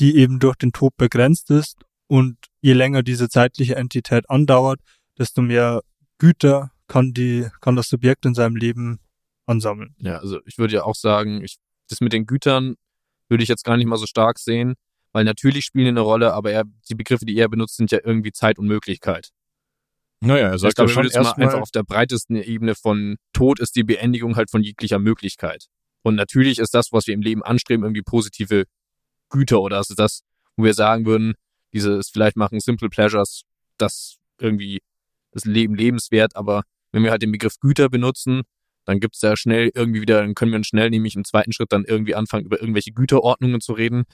die 0.00 0.16
eben 0.16 0.40
durch 0.40 0.56
den 0.56 0.72
Tod 0.72 0.96
begrenzt 0.96 1.52
ist 1.52 1.76
und 2.08 2.38
je 2.60 2.72
länger 2.72 3.04
diese 3.04 3.28
zeitliche 3.28 3.76
Entität 3.76 4.28
andauert, 4.28 4.80
desto 5.16 5.42
mehr 5.42 5.82
Güter 6.18 6.72
kann 6.88 7.12
die, 7.12 7.46
kann 7.60 7.76
das 7.76 7.88
Subjekt 7.88 8.26
in 8.26 8.34
seinem 8.34 8.56
Leben 8.56 8.98
ansammeln. 9.46 9.94
Ja, 9.98 10.18
also 10.18 10.40
ich 10.44 10.58
würde 10.58 10.74
ja 10.74 10.82
auch 10.82 10.96
sagen, 10.96 11.44
ich, 11.44 11.58
das 11.88 12.00
mit 12.00 12.12
den 12.12 12.26
Gütern 12.26 12.74
würde 13.28 13.44
ich 13.44 13.48
jetzt 13.48 13.62
gar 13.64 13.76
nicht 13.76 13.86
mal 13.86 13.96
so 13.96 14.06
stark 14.06 14.40
sehen, 14.40 14.74
weil 15.12 15.22
natürlich 15.22 15.66
spielen 15.66 15.84
die 15.84 15.90
eine 15.90 16.00
Rolle, 16.00 16.34
aber 16.34 16.50
er, 16.50 16.64
die 16.88 16.96
Begriffe, 16.96 17.26
die 17.26 17.36
er 17.36 17.48
benutzt, 17.48 17.76
sind 17.76 17.92
ja 17.92 18.00
irgendwie 18.02 18.32
Zeit 18.32 18.58
und 18.58 18.66
Möglichkeit. 18.66 19.30
Naja, 20.20 20.48
er 20.48 20.58
sagt 20.58 20.72
ich 20.72 20.76
glaube, 20.76 20.90
ja 20.90 20.94
schon 20.94 21.04
erstmal, 21.04 21.46
einfach 21.46 21.60
auf 21.60 21.70
der 21.70 21.84
breitesten 21.84 22.36
Ebene 22.36 22.74
von 22.74 23.16
Tod 23.32 23.60
ist 23.60 23.76
die 23.76 23.84
Beendigung 23.84 24.36
halt 24.36 24.50
von 24.50 24.62
jeglicher 24.62 24.98
Möglichkeit. 24.98 25.66
Und 26.02 26.16
natürlich 26.16 26.58
ist 26.58 26.74
das, 26.74 26.92
was 26.92 27.06
wir 27.06 27.14
im 27.14 27.22
Leben 27.22 27.42
anstreben, 27.42 27.84
irgendwie 27.84 28.02
positive 28.02 28.64
Güter 29.30 29.60
oder 29.60 29.80
ist 29.80 29.94
das, 29.96 30.22
wo 30.56 30.64
wir 30.64 30.74
sagen 30.74 31.06
würden, 31.06 31.34
dieses 31.72 32.10
vielleicht 32.10 32.36
machen 32.36 32.60
Simple 32.60 32.88
Pleasures, 32.88 33.42
das 33.76 34.16
irgendwie 34.38 34.80
das 35.32 35.44
Leben 35.44 35.74
lebenswert, 35.74 36.34
aber 36.34 36.62
wenn 36.92 37.02
wir 37.02 37.10
halt 37.10 37.22
den 37.22 37.32
Begriff 37.32 37.58
Güter 37.60 37.88
benutzen, 37.88 38.42
dann 38.86 39.00
gibt's 39.00 39.20
da 39.20 39.36
schnell 39.36 39.70
irgendwie 39.74 40.00
wieder, 40.00 40.22
dann 40.22 40.34
können 40.34 40.52
wir 40.52 40.64
schnell 40.64 40.88
nämlich 40.88 41.14
im 41.14 41.24
zweiten 41.24 41.52
Schritt 41.52 41.72
dann 41.72 41.84
irgendwie 41.84 42.14
anfangen, 42.14 42.46
über 42.46 42.58
irgendwelche 42.58 42.92
Güterordnungen 42.92 43.60
zu 43.60 43.74
reden 43.74 44.04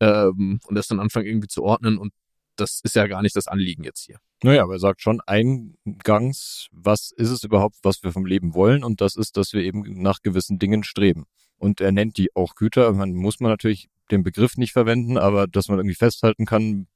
ähm, 0.00 0.60
und 0.66 0.74
das 0.74 0.88
dann 0.88 1.00
anfangen 1.00 1.26
irgendwie 1.26 1.48
zu 1.48 1.62
ordnen 1.62 1.96
und 1.96 2.12
das 2.60 2.80
ist 2.82 2.94
ja 2.94 3.06
gar 3.06 3.22
nicht 3.22 3.36
das 3.36 3.48
Anliegen 3.48 3.84
jetzt 3.84 4.04
hier. 4.04 4.18
naja, 4.42 4.62
aber 4.62 4.74
er 4.74 4.78
sagt 4.78 5.00
schon 5.00 5.20
eingangs, 5.26 6.68
was 6.72 7.10
ist 7.10 7.30
es 7.30 7.44
überhaupt, 7.44 7.76
was 7.82 8.02
wir 8.02 8.12
vom 8.12 8.26
Leben 8.26 8.54
wollen? 8.54 8.84
Und 8.84 9.00
das 9.00 9.16
ist, 9.16 9.36
dass 9.36 9.52
wir 9.52 9.62
eben 9.62 10.00
nach 10.02 10.22
gewissen 10.22 10.58
Dingen 10.58 10.84
streben. 10.84 11.26
Und 11.56 11.80
er 11.80 11.92
nennt 11.92 12.16
die 12.18 12.34
auch 12.36 12.54
Güter. 12.54 12.92
Man 12.92 13.14
muss 13.14 13.40
man 13.40 13.50
natürlich 13.50 13.88
den 14.10 14.22
Begriff 14.22 14.56
nicht 14.56 14.72
verwenden, 14.72 15.18
aber 15.18 15.46
dass 15.46 15.68
man 15.68 15.78
irgendwie 15.78 15.94
festhalten 15.94 16.46
kann, 16.46 16.86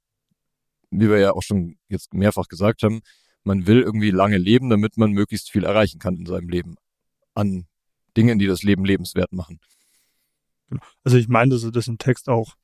wie 0.91 1.09
wir 1.09 1.19
ja 1.19 1.33
auch 1.33 1.43
schon 1.43 1.79
jetzt 1.89 2.15
mehrfach 2.15 2.49
gesagt 2.49 2.83
haben, 2.83 3.01
man 3.45 3.67
will 3.67 3.81
irgendwie 3.81 4.11
lange 4.11 4.39
leben, 4.39 4.71
damit 4.71 4.97
man 4.97 5.13
möglichst 5.13 5.51
viel 5.51 5.65
erreichen 5.65 5.99
kann 5.99 6.17
in 6.17 6.27
seinem 6.27 6.49
Leben 6.49 6.77
an 7.35 7.67
Dingen, 8.17 8.39
die 8.39 8.47
das 8.47 8.63
Leben 8.63 8.85
lebenswert 8.85 9.33
machen. 9.33 9.59
Also 11.05 11.17
ich 11.17 11.29
meine, 11.29 11.51
dass 11.51 11.65
er 11.65 11.73
das 11.73 11.89
im 11.89 11.99
Text 11.99 12.29
auch 12.29 12.55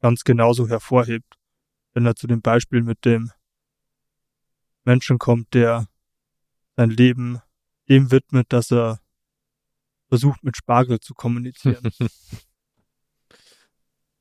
ganz 0.00 0.24
genauso 0.24 0.68
hervorhebt, 0.68 1.36
wenn 1.94 2.04
er 2.06 2.14
zu 2.16 2.26
dem 2.26 2.42
Beispiel 2.42 2.82
mit 2.82 3.04
dem 3.04 3.32
Menschen 4.84 5.18
kommt, 5.18 5.54
der 5.54 5.88
sein 6.76 6.90
Leben 6.90 7.40
dem 7.88 8.10
widmet, 8.10 8.52
dass 8.52 8.70
er 8.70 9.00
versucht, 10.08 10.44
mit 10.44 10.56
Spargel 10.56 11.00
zu 11.00 11.14
kommunizieren. 11.14 11.90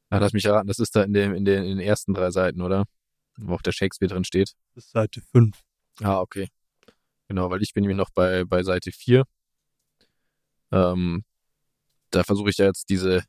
Ach, 0.10 0.20
lass 0.20 0.34
mich 0.34 0.46
erraten, 0.46 0.68
das 0.68 0.80
ist 0.80 0.96
da 0.96 1.04
in, 1.04 1.14
dem, 1.14 1.34
in, 1.34 1.44
den, 1.44 1.64
in 1.64 1.78
den 1.78 1.86
ersten 1.86 2.14
drei 2.14 2.30
Seiten, 2.30 2.62
oder? 2.62 2.86
Wo 3.38 3.56
auch 3.56 3.64
der 3.64 3.72
Shakespeare 3.72 4.14
drin 4.14 4.24
steht. 4.24 4.54
Das 4.76 4.86
ist 4.86 4.92
Seite 4.92 5.22
5. 5.32 5.60
Ah, 6.02 6.20
okay. 6.20 6.50
Genau, 7.28 7.50
weil 7.50 7.64
ich 7.64 7.74
bin 7.74 7.82
nämlich 7.82 7.98
noch 7.98 8.12
bei, 8.12 8.46
bei 8.46 8.62
Seite 8.62 8.92
4. 8.92 9.24
Ähm, 10.72 11.24
da 12.12 12.24
versuche 12.24 12.52
ich 12.52 12.58
ja 12.58 12.66
jetzt 12.66 12.90
diese, 12.90 13.24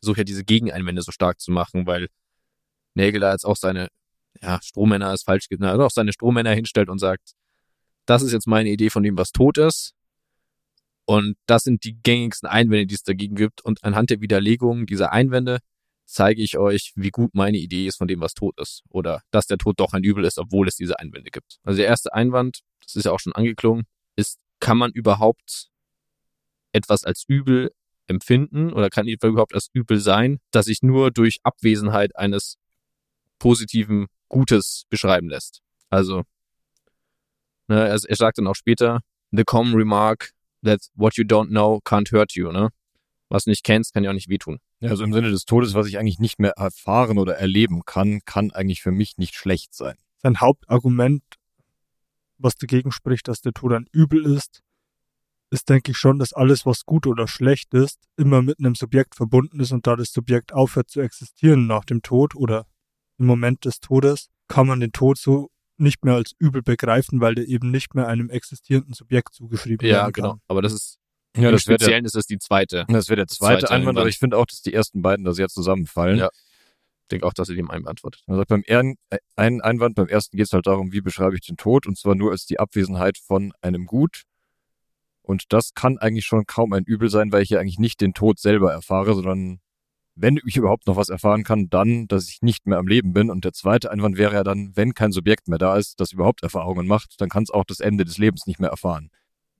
versuche 0.00 0.18
ja 0.18 0.24
diese 0.24 0.44
Gegeneinwände 0.44 1.02
so 1.02 1.10
stark 1.10 1.40
zu 1.40 1.50
machen, 1.50 1.86
weil 1.86 2.08
Nägel 2.98 3.20
da 3.20 3.32
jetzt 3.32 3.46
auch 3.46 3.56
seine, 3.56 3.88
ja, 4.42 4.60
Strohmänner 4.62 5.14
ist 5.14 5.24
falsch, 5.24 5.46
na, 5.58 5.70
also 5.70 5.84
auch 5.84 5.90
seine 5.90 6.12
Strohmänner 6.12 6.52
hinstellt 6.52 6.90
und 6.90 6.98
sagt, 6.98 7.32
das 8.04 8.22
ist 8.22 8.32
jetzt 8.32 8.46
meine 8.46 8.70
Idee 8.70 8.90
von 8.90 9.02
dem, 9.02 9.16
was 9.16 9.32
tot 9.32 9.56
ist. 9.58 9.94
Und 11.06 11.36
das 11.46 11.62
sind 11.62 11.84
die 11.84 11.98
gängigsten 12.02 12.48
Einwände, 12.48 12.86
die 12.86 12.94
es 12.94 13.02
dagegen 13.02 13.34
gibt. 13.34 13.64
Und 13.64 13.82
anhand 13.82 14.10
der 14.10 14.20
Widerlegung 14.20 14.84
dieser 14.84 15.12
Einwände 15.12 15.60
zeige 16.04 16.42
ich 16.42 16.58
euch, 16.58 16.92
wie 16.96 17.10
gut 17.10 17.34
meine 17.34 17.56
Idee 17.56 17.86
ist 17.86 17.96
von 17.96 18.08
dem, 18.08 18.20
was 18.20 18.34
tot 18.34 18.58
ist. 18.60 18.82
Oder 18.90 19.22
dass 19.30 19.46
der 19.46 19.58
Tod 19.58 19.80
doch 19.80 19.92
ein 19.94 20.04
Übel 20.04 20.24
ist, 20.24 20.38
obwohl 20.38 20.68
es 20.68 20.76
diese 20.76 20.98
Einwände 20.98 21.30
gibt. 21.30 21.58
Also 21.62 21.78
der 21.78 21.86
erste 21.86 22.12
Einwand, 22.12 22.60
das 22.82 22.96
ist 22.96 23.04
ja 23.04 23.12
auch 23.12 23.20
schon 23.20 23.34
angeklungen, 23.34 23.84
ist, 24.16 24.38
kann 24.60 24.76
man 24.76 24.90
überhaupt 24.90 25.68
etwas 26.72 27.04
als 27.04 27.24
übel 27.26 27.72
empfinden 28.06 28.72
oder 28.72 28.90
kann 28.90 29.06
überhaupt 29.06 29.54
als 29.54 29.68
übel 29.72 30.00
sein, 30.00 30.40
dass 30.50 30.66
sich 30.66 30.82
nur 30.82 31.10
durch 31.10 31.38
Abwesenheit 31.42 32.16
eines 32.16 32.56
positiven 33.38 34.06
Gutes 34.28 34.84
beschreiben 34.88 35.28
lässt. 35.28 35.60
Also, 35.90 36.22
ne, 37.68 37.88
er, 37.88 37.98
er 38.02 38.16
sagt 38.16 38.38
dann 38.38 38.46
auch 38.46 38.54
später, 38.54 39.00
the 39.30 39.44
common 39.44 39.74
remark 39.74 40.32
that 40.62 40.80
what 40.94 41.16
you 41.16 41.24
don't 41.24 41.48
know 41.48 41.80
can't 41.84 42.12
hurt 42.12 42.32
you, 42.34 42.50
ne? 42.52 42.70
Was 43.30 43.44
du 43.44 43.50
nicht 43.50 43.64
kennst, 43.64 43.92
kann 43.92 44.04
ja 44.04 44.10
auch 44.10 44.14
nicht 44.14 44.30
wehtun. 44.30 44.58
Ja, 44.80 44.90
also 44.90 45.04
im 45.04 45.12
Sinne 45.12 45.30
des 45.30 45.44
Todes, 45.44 45.74
was 45.74 45.86
ich 45.86 45.98
eigentlich 45.98 46.18
nicht 46.18 46.38
mehr 46.38 46.52
erfahren 46.52 47.18
oder 47.18 47.36
erleben 47.36 47.84
kann, 47.84 48.20
kann 48.24 48.52
eigentlich 48.52 48.80
für 48.80 48.90
mich 48.90 49.18
nicht 49.18 49.34
schlecht 49.34 49.74
sein. 49.74 49.96
Sein 50.22 50.40
Hauptargument, 50.40 51.22
was 52.38 52.56
dagegen 52.56 52.90
spricht, 52.90 53.28
dass 53.28 53.42
der 53.42 53.52
Tod 53.52 53.72
ein 53.72 53.86
Übel 53.92 54.24
ist, 54.24 54.62
ist, 55.50 55.68
denke 55.68 55.92
ich 55.92 55.98
schon, 55.98 56.18
dass 56.18 56.32
alles, 56.32 56.64
was 56.66 56.84
gut 56.84 57.06
oder 57.06 57.26
schlecht 57.26 57.74
ist, 57.74 57.98
immer 58.16 58.42
mit 58.42 58.58
einem 58.58 58.74
Subjekt 58.74 59.14
verbunden 59.14 59.60
ist 59.60 59.72
und 59.72 59.86
da 59.86 59.96
das 59.96 60.12
Subjekt 60.12 60.52
aufhört 60.52 60.90
zu 60.90 61.00
existieren 61.00 61.66
nach 61.66 61.84
dem 61.84 62.02
Tod 62.02 62.34
oder 62.34 62.66
im 63.18 63.26
Moment 63.26 63.64
des 63.64 63.80
Todes, 63.80 64.28
kann 64.48 64.66
man 64.66 64.80
den 64.80 64.92
Tod 64.92 65.18
so 65.18 65.50
nicht 65.76 66.04
mehr 66.04 66.14
als 66.14 66.32
übel 66.38 66.62
begreifen, 66.62 67.20
weil 67.20 67.34
der 67.34 67.46
eben 67.46 67.70
nicht 67.70 67.94
mehr 67.94 68.08
einem 68.08 68.30
existierenden 68.30 68.94
Subjekt 68.94 69.34
zugeschrieben 69.34 69.86
Ja, 69.86 69.98
werden 70.02 70.12
genau. 70.12 70.30
kann. 70.32 70.40
Aber 70.48 70.62
das 70.62 70.72
ist, 70.72 70.98
Ja, 71.36 71.50
das 71.50 71.66
wäre 71.66 71.78
der, 71.78 71.84
Speziellen 71.84 72.04
ist 72.04 72.14
das 72.16 72.26
die 72.26 72.38
zweite. 72.38 72.84
das 72.88 73.08
wär 73.08 73.16
der 73.16 73.26
zweite, 73.28 73.60
zweite 73.60 73.70
Einwand, 73.74 73.98
aber 73.98 74.08
ich 74.08 74.18
finde 74.18 74.36
auch, 74.38 74.46
dass 74.46 74.62
die 74.62 74.72
ersten 74.74 75.02
beiden 75.02 75.24
da 75.24 75.32
sehr 75.32 75.48
zusammenfallen. 75.48 76.18
Ja. 76.18 76.30
Ich 77.02 77.08
denke 77.10 77.26
auch, 77.26 77.32
dass 77.32 77.48
er 77.48 77.54
dem 77.54 77.70
einen 77.70 77.84
beantwortet. 77.84 78.22
Also 78.26 78.42
beim 78.46 78.64
einen, 78.68 78.96
einen 79.36 79.60
Einwand, 79.62 79.94
beim 79.94 80.08
ersten 80.08 80.36
geht 80.36 80.46
es 80.46 80.52
halt 80.52 80.66
darum, 80.66 80.92
wie 80.92 81.00
beschreibe 81.00 81.36
ich 81.36 81.40
den 81.42 81.56
Tod, 81.56 81.86
und 81.86 81.96
zwar 81.96 82.14
nur 82.14 82.32
als 82.32 82.44
die 82.44 82.58
Abwesenheit 82.58 83.16
von 83.18 83.52
einem 83.62 83.86
Gut. 83.86 84.24
Und 85.22 85.44
das 85.52 85.74
kann 85.74 85.98
eigentlich 85.98 86.26
schon 86.26 86.44
kaum 86.46 86.72
ein 86.72 86.84
Übel 86.84 87.08
sein, 87.08 87.30
weil 87.32 87.42
ich 87.42 87.50
ja 87.50 87.60
eigentlich 87.60 87.78
nicht 87.78 88.00
den 88.00 88.14
Tod 88.14 88.38
selber 88.38 88.72
erfahre, 88.72 89.14
sondern 89.14 89.60
wenn 90.20 90.40
ich 90.44 90.56
überhaupt 90.56 90.86
noch 90.86 90.96
was 90.96 91.08
erfahren 91.08 91.44
kann, 91.44 91.70
dann, 91.70 92.08
dass 92.08 92.28
ich 92.28 92.42
nicht 92.42 92.66
mehr 92.66 92.78
am 92.78 92.88
Leben 92.88 93.12
bin. 93.12 93.30
Und 93.30 93.44
der 93.44 93.52
zweite 93.52 93.90
Einwand 93.90 94.18
wäre 94.18 94.34
ja 94.34 94.44
dann, 94.44 94.72
wenn 94.74 94.94
kein 94.94 95.12
Subjekt 95.12 95.48
mehr 95.48 95.58
da 95.58 95.76
ist, 95.76 96.00
das 96.00 96.12
überhaupt 96.12 96.42
Erfahrungen 96.42 96.86
macht, 96.86 97.20
dann 97.20 97.28
kann 97.28 97.44
es 97.44 97.50
auch 97.50 97.64
das 97.64 97.80
Ende 97.80 98.04
des 98.04 98.18
Lebens 98.18 98.46
nicht 98.46 98.60
mehr 98.60 98.70
erfahren. 98.70 99.10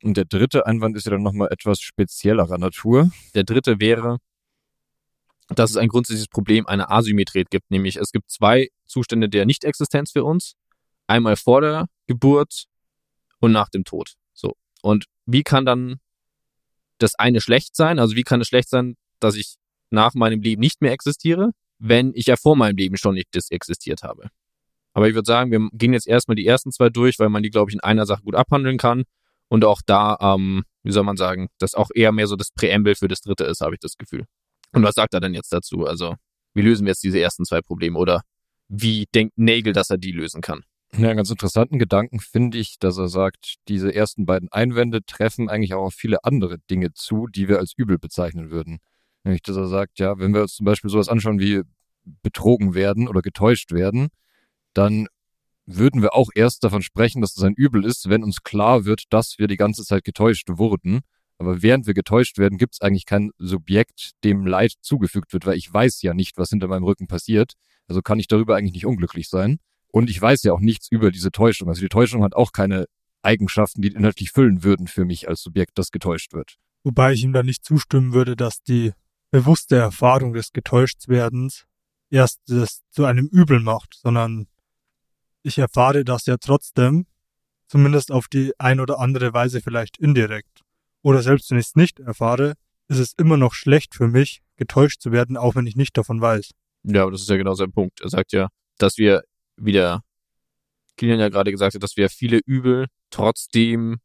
Und 0.03 0.17
der 0.17 0.25
dritte 0.25 0.67
Einwand 0.67 0.97
ist 0.97 1.07
ja 1.07 1.12
dann 1.12 1.23
nochmal 1.23 1.49
etwas 1.50 1.81
speziellerer 1.81 2.59
Natur. 2.59 3.11
Der 3.35 3.45
dritte 3.45 3.81
wäre, 3.81 4.19
dass 5.49 5.71
es 5.71 5.77
ein 5.77 5.88
grundsätzliches 5.88 6.29
Problem 6.29 6.67
einer 6.67 6.91
Asymmetrie 6.91 7.45
gibt, 7.49 7.71
nämlich 7.71 7.97
es 7.97 8.12
gibt 8.12 8.31
zwei 8.31 8.69
Zustände 8.87 9.29
der 9.29 9.47
Nichtexistenz 9.47 10.12
für 10.12 10.25
uns. 10.25 10.55
Einmal 11.07 11.37
vor 11.37 11.61
der 11.61 11.87
Geburt 12.07 12.65
und 13.41 13.53
nach 13.53 13.69
dem 13.69 13.85
Tod. 13.85 14.15
So. 14.35 14.55
Und 14.83 15.07
wie 15.25 15.43
kann 15.43 15.65
dann 15.65 16.00
das 16.99 17.15
eine 17.15 17.41
schlecht 17.41 17.77
sein? 17.77 17.99
Also 17.99 18.15
wie 18.15 18.25
kann 18.25 18.41
es 18.41 18.49
schlecht 18.49 18.69
sein, 18.69 18.97
dass 19.21 19.37
ich 19.37 19.57
nach 19.90 20.14
meinem 20.14 20.40
Leben 20.40 20.61
nicht 20.61 20.80
mehr 20.80 20.92
existiere, 20.92 21.50
wenn 21.78 22.12
ich 22.14 22.26
ja 22.26 22.37
vor 22.37 22.57
meinem 22.57 22.76
Leben 22.76 22.97
schon 22.97 23.14
nicht 23.14 23.28
existiert 23.50 24.02
habe? 24.02 24.28
Aber 24.92 25.09
ich 25.09 25.14
würde 25.14 25.26
sagen, 25.26 25.50
wir 25.50 25.68
gehen 25.73 25.92
jetzt 25.92 26.09
erstmal 26.09 26.35
die 26.35 26.47
ersten 26.47 26.73
zwei 26.73 26.88
durch, 26.88 27.18
weil 27.18 27.28
man 27.28 27.42
die, 27.42 27.50
glaube 27.50 27.71
ich, 27.71 27.75
in 27.75 27.80
einer 27.80 28.07
Sache 28.07 28.23
gut 28.23 28.35
abhandeln 28.35 28.78
kann. 28.78 29.04
Und 29.49 29.64
auch 29.64 29.80
da, 29.85 30.18
ähm, 30.21 30.64
wie 30.83 30.92
soll 30.92 31.04
man 31.04 31.16
sagen, 31.16 31.49
das 31.59 31.75
auch 31.75 31.90
eher 31.95 32.12
mehr 32.12 32.26
so 32.26 32.37
das 32.37 32.50
Präambel 32.50 32.95
für 32.95 33.09
das 33.09 33.21
dritte 33.21 33.45
ist, 33.45 33.61
habe 33.61 33.75
ich 33.75 33.80
das 33.80 33.97
Gefühl. 33.97 34.25
Und 34.73 34.83
was 34.83 34.95
sagt 34.95 35.14
er 35.14 35.21
denn 35.21 35.35
jetzt 35.35 35.52
dazu? 35.52 35.87
Also, 35.87 36.16
wie 36.52 36.62
lösen 36.62 36.85
wir 36.85 36.90
jetzt 36.90 37.02
diese 37.04 37.21
ersten 37.21 37.45
zwei 37.45 37.61
Probleme? 37.61 37.99
Oder 37.99 38.23
wie 38.68 39.07
denkt 39.14 39.38
Nagel, 39.38 39.73
dass 39.73 39.90
er 39.90 39.99
die 39.99 40.12
lösen 40.12 40.42
kann? 40.42 40.64
Ja, 40.92 41.09
einen 41.09 41.18
ganz 41.18 41.30
interessanten 41.30 41.78
Gedanken 41.78 42.18
finde 42.18 42.59
ich, 42.59 42.78
dass 42.78 42.99
er 42.99 43.09
sagt, 43.09 43.57
diese 43.68 43.95
ersten 43.95 44.26
beiden 44.26 44.50
Einwände 44.50 45.04
treffen 45.04 45.49
eigentlich 45.49 45.75
auch 45.75 45.85
auf 45.85 45.95
viele 45.95 46.25
andere 46.25 46.59
Dinge 46.71 46.92
zu, 46.92 47.26
die 47.26 47.49
wir 47.49 47.59
als 47.59 47.73
übel 47.76 47.99
bezeichnen 47.99 48.50
würden. 48.50 48.78
Nämlich, 49.28 49.42
dass 49.42 49.58
er 49.58 49.68
sagt, 49.68 49.99
ja, 49.99 50.18
wenn 50.18 50.32
wir 50.32 50.40
uns 50.40 50.54
zum 50.54 50.64
Beispiel 50.64 50.88
sowas 50.88 51.11
anschauen 51.11 51.38
wie 51.38 51.61
betrogen 52.23 52.73
werden 52.73 53.08
oder 53.08 53.20
getäuscht 53.20 53.73
werden, 53.73 54.08
dann 54.73 55.06
würden 55.66 56.00
wir 56.00 56.14
auch 56.14 56.30
erst 56.35 56.64
davon 56.64 56.80
sprechen, 56.80 57.20
dass 57.20 57.37
es 57.37 57.42
ein 57.42 57.52
Übel 57.52 57.85
ist, 57.85 58.08
wenn 58.08 58.25
uns 58.25 58.42
klar 58.42 58.87
wird, 58.87 59.02
dass 59.11 59.38
wir 59.38 59.47
die 59.47 59.58
ganze 59.58 59.85
Zeit 59.85 60.04
getäuscht 60.04 60.49
wurden. 60.49 61.00
Aber 61.37 61.61
während 61.61 61.87
wir 61.87 61.92
getäuscht 61.92 62.38
werden, 62.38 62.56
gibt 62.56 62.73
es 62.73 62.80
eigentlich 62.80 63.04
kein 63.04 63.30
Subjekt, 63.37 64.12
dem 64.25 64.47
Leid 64.47 64.73
zugefügt 64.80 65.35
wird, 65.35 65.44
weil 65.44 65.58
ich 65.58 65.70
weiß 65.70 66.00
ja 66.00 66.14
nicht, 66.14 66.38
was 66.38 66.49
hinter 66.49 66.68
meinem 66.68 66.85
Rücken 66.85 67.06
passiert. 67.06 67.52
Also 67.87 68.00
kann 68.00 68.18
ich 68.18 68.28
darüber 68.28 68.56
eigentlich 68.56 68.73
nicht 68.73 68.87
unglücklich 68.87 69.28
sein. 69.28 69.58
Und 69.88 70.08
ich 70.08 70.23
weiß 70.23 70.42
ja 70.44 70.54
auch 70.54 70.61
nichts 70.61 70.90
über 70.90 71.11
diese 71.11 71.32
Täuschung. 71.32 71.68
Also 71.68 71.82
die 71.82 71.90
Täuschung 71.90 72.25
hat 72.25 72.35
auch 72.35 72.52
keine 72.52 72.87
Eigenschaften, 73.20 73.82
die 73.82 73.88
inhaltlich 73.88 74.30
füllen 74.30 74.64
würden 74.64 74.87
für 74.87 75.04
mich 75.04 75.28
als 75.28 75.42
Subjekt, 75.42 75.76
das 75.76 75.92
getäuscht 75.92 76.32
wird. 76.32 76.56
Wobei 76.82 77.12
ich 77.12 77.25
ihm 77.25 77.35
da 77.35 77.42
nicht 77.42 77.62
zustimmen 77.62 78.14
würde, 78.14 78.35
dass 78.35 78.62
die 78.62 78.94
bewusste 79.30 79.76
Erfahrung 79.76 80.32
des 80.32 80.52
Getäuschtwerdens 80.52 81.66
erst 82.11 82.40
das 82.47 82.82
zu 82.90 83.04
einem 83.04 83.26
Übel 83.26 83.61
macht, 83.61 83.94
sondern 83.94 84.47
ich 85.42 85.58
erfahre 85.58 86.04
das 86.04 86.26
ja 86.26 86.37
trotzdem, 86.38 87.06
zumindest 87.68 88.11
auf 88.11 88.28
die 88.28 88.52
ein 88.58 88.80
oder 88.80 88.99
andere 88.99 89.32
Weise 89.32 89.61
vielleicht 89.61 89.99
indirekt. 89.99 90.62
Oder 91.02 91.23
selbst 91.23 91.50
wenn 91.50 91.58
ich 91.58 91.66
es 91.66 91.76
nicht 91.76 92.00
erfahre, 92.00 92.54
ist 92.88 92.99
es 92.99 93.12
immer 93.16 93.37
noch 93.37 93.54
schlecht 93.54 93.94
für 93.94 94.08
mich, 94.08 94.40
getäuscht 94.56 95.00
zu 95.00 95.12
werden, 95.12 95.37
auch 95.37 95.54
wenn 95.54 95.66
ich 95.66 95.76
nicht 95.76 95.97
davon 95.97 96.20
weiß. 96.20 96.50
Ja, 96.85 97.02
aber 97.02 97.12
das 97.12 97.23
ist 97.23 97.30
ja 97.30 97.37
genau 97.37 97.54
sein 97.54 97.73
Punkt. 97.73 98.00
Er 98.00 98.08
sagt 98.08 98.32
ja, 98.32 98.49
dass 98.78 98.97
wir, 98.97 99.23
wie 99.56 99.73
der 99.73 100.02
Kilian 100.97 101.20
ja 101.20 101.28
gerade 101.28 101.50
gesagt 101.50 101.75
hat, 101.75 101.82
dass 101.82 101.97
wir 101.97 102.08
viele 102.08 102.40
Übel 102.44 102.87
trotzdem 103.11 103.99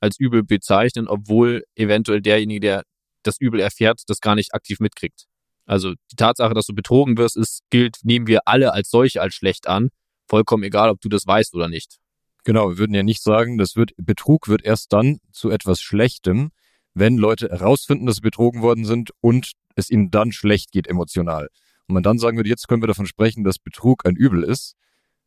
als 0.00 0.18
Übel 0.18 0.42
bezeichnen, 0.42 1.08
obwohl 1.08 1.64
eventuell 1.74 2.22
derjenige, 2.22 2.60
der 2.60 2.84
das 3.22 3.40
Übel 3.40 3.60
erfährt, 3.60 4.02
das 4.06 4.20
gar 4.20 4.34
nicht 4.34 4.54
aktiv 4.54 4.80
mitkriegt. 4.80 5.26
Also 5.66 5.94
die 6.10 6.16
Tatsache, 6.16 6.54
dass 6.54 6.66
du 6.66 6.74
betrogen 6.74 7.16
wirst, 7.16 7.36
ist, 7.36 7.62
gilt, 7.70 7.98
nehmen 8.02 8.26
wir 8.26 8.40
alle 8.46 8.72
als 8.72 8.90
solche 8.90 9.20
als 9.20 9.34
schlecht 9.34 9.68
an. 9.68 9.90
Vollkommen 10.28 10.64
egal, 10.64 10.90
ob 10.90 11.00
du 11.00 11.08
das 11.08 11.26
weißt 11.26 11.54
oder 11.54 11.68
nicht. 11.68 11.98
Genau, 12.44 12.70
wir 12.70 12.78
würden 12.78 12.94
ja 12.94 13.02
nicht 13.02 13.22
sagen, 13.22 13.58
das 13.58 13.76
wird, 13.76 13.92
Betrug 13.98 14.48
wird 14.48 14.64
erst 14.64 14.92
dann 14.92 15.18
zu 15.30 15.50
etwas 15.50 15.80
Schlechtem, 15.80 16.50
wenn 16.94 17.16
Leute 17.16 17.48
herausfinden, 17.50 18.06
dass 18.06 18.16
sie 18.16 18.22
betrogen 18.22 18.62
worden 18.62 18.84
sind 18.84 19.10
und 19.20 19.52
es 19.76 19.90
ihnen 19.90 20.10
dann 20.10 20.32
schlecht 20.32 20.72
geht 20.72 20.86
emotional. 20.86 21.48
Und 21.86 21.94
man 21.94 22.02
dann 22.02 22.18
sagen 22.18 22.36
würde, 22.36 22.48
jetzt 22.48 22.66
können 22.68 22.82
wir 22.82 22.88
davon 22.88 23.06
sprechen, 23.06 23.44
dass 23.44 23.58
Betrug 23.58 24.06
ein 24.06 24.16
Übel 24.16 24.42
ist, 24.42 24.74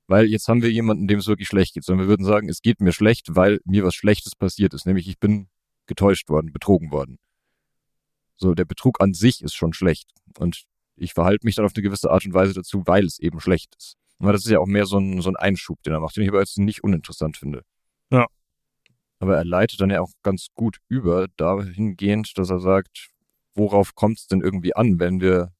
weil 0.07 0.25
jetzt 0.25 0.47
haben 0.47 0.61
wir 0.61 0.71
jemanden, 0.71 1.07
dem 1.07 1.19
es 1.19 1.27
wirklich 1.27 1.47
schlecht 1.47 1.73
geht. 1.73 1.83
Sondern 1.83 2.05
wir 2.05 2.09
würden 2.09 2.25
sagen, 2.25 2.49
es 2.49 2.61
geht 2.61 2.81
mir 2.81 2.93
schlecht, 2.93 3.35
weil 3.35 3.59
mir 3.65 3.83
was 3.83 3.95
Schlechtes 3.95 4.35
passiert 4.35 4.73
ist, 4.73 4.85
nämlich 4.85 5.07
ich 5.07 5.19
bin 5.19 5.47
getäuscht 5.87 6.29
worden, 6.29 6.51
betrogen 6.51 6.91
worden. 6.91 7.19
So, 8.43 8.53
der 8.53 8.65
Betrug 8.65 8.99
an 8.99 9.13
sich 9.13 9.41
ist 9.41 9.53
schon 9.53 9.71
schlecht. 9.71 10.09
Und 10.37 10.65
ich 10.97 11.13
verhalte 11.13 11.45
mich 11.45 11.55
dann 11.55 11.63
auf 11.63 11.71
eine 11.73 11.81
gewisse 11.81 12.11
Art 12.11 12.25
und 12.25 12.33
Weise 12.33 12.53
dazu, 12.53 12.83
weil 12.85 13.05
es 13.05 13.17
eben 13.17 13.39
schlecht 13.39 13.73
ist. 13.77 13.95
Aber 14.19 14.33
das 14.33 14.43
ist 14.43 14.51
ja 14.51 14.59
auch 14.59 14.65
mehr 14.65 14.85
so 14.85 14.97
ein, 14.97 15.21
so 15.21 15.29
ein 15.29 15.37
Einschub, 15.37 15.81
den 15.83 15.93
er 15.93 16.01
macht, 16.01 16.17
den 16.17 16.23
ich 16.23 16.29
aber 16.29 16.41
jetzt 16.41 16.57
nicht 16.57 16.83
uninteressant 16.83 17.37
finde. 17.37 17.63
Ja. 18.11 18.25
Aber 19.19 19.37
er 19.37 19.45
leitet 19.45 19.79
dann 19.79 19.91
ja 19.91 20.01
auch 20.01 20.11
ganz 20.23 20.47
gut 20.55 20.79
über, 20.89 21.29
dahingehend, 21.37 22.37
dass 22.37 22.49
er 22.49 22.59
sagt, 22.59 23.11
worauf 23.55 23.95
kommt 23.95 24.19
es 24.19 24.27
denn 24.27 24.41
irgendwie 24.41 24.75
an, 24.75 24.99
wenn 24.99 25.21
wir 25.21 25.53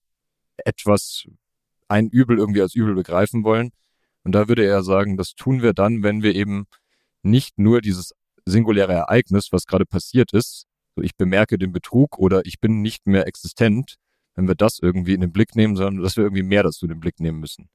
etwas, 0.57 1.25
ein 1.87 2.09
Übel 2.09 2.37
irgendwie 2.37 2.61
als 2.61 2.75
Übel 2.75 2.95
begreifen 2.95 3.45
wollen? 3.45 3.71
Und 4.25 4.33
da 4.33 4.49
würde 4.49 4.65
er 4.65 4.83
sagen, 4.83 5.15
das 5.15 5.35
tun 5.35 5.61
wir 5.61 5.71
dann, 5.71 6.03
wenn 6.03 6.21
wir 6.21 6.35
eben 6.35 6.65
nicht 7.21 7.57
nur 7.57 7.79
dieses 7.79 8.11
singuläre 8.45 8.91
Ereignis, 8.91 9.53
was 9.53 9.67
gerade 9.67 9.85
passiert 9.85 10.33
ist, 10.33 10.67
so 10.95 11.01
ich 11.01 11.15
bemerke 11.15 11.57
den 11.57 11.71
Betrug 11.71 12.17
oder 12.17 12.45
ich 12.45 12.59
bin 12.59 12.81
nicht 12.81 13.07
mehr 13.07 13.27
existent, 13.27 13.95
wenn 14.35 14.47
wir 14.47 14.55
das 14.55 14.79
irgendwie 14.79 15.13
in 15.13 15.21
den 15.21 15.31
Blick 15.31 15.55
nehmen, 15.55 15.75
sondern 15.75 16.03
dass 16.03 16.17
wir 16.17 16.23
irgendwie 16.23 16.43
mehr 16.43 16.63
dazu 16.63 16.85
in 16.85 16.89
den 16.89 16.99
Blick 16.99 17.19
nehmen 17.19 17.39
müssen. 17.39 17.69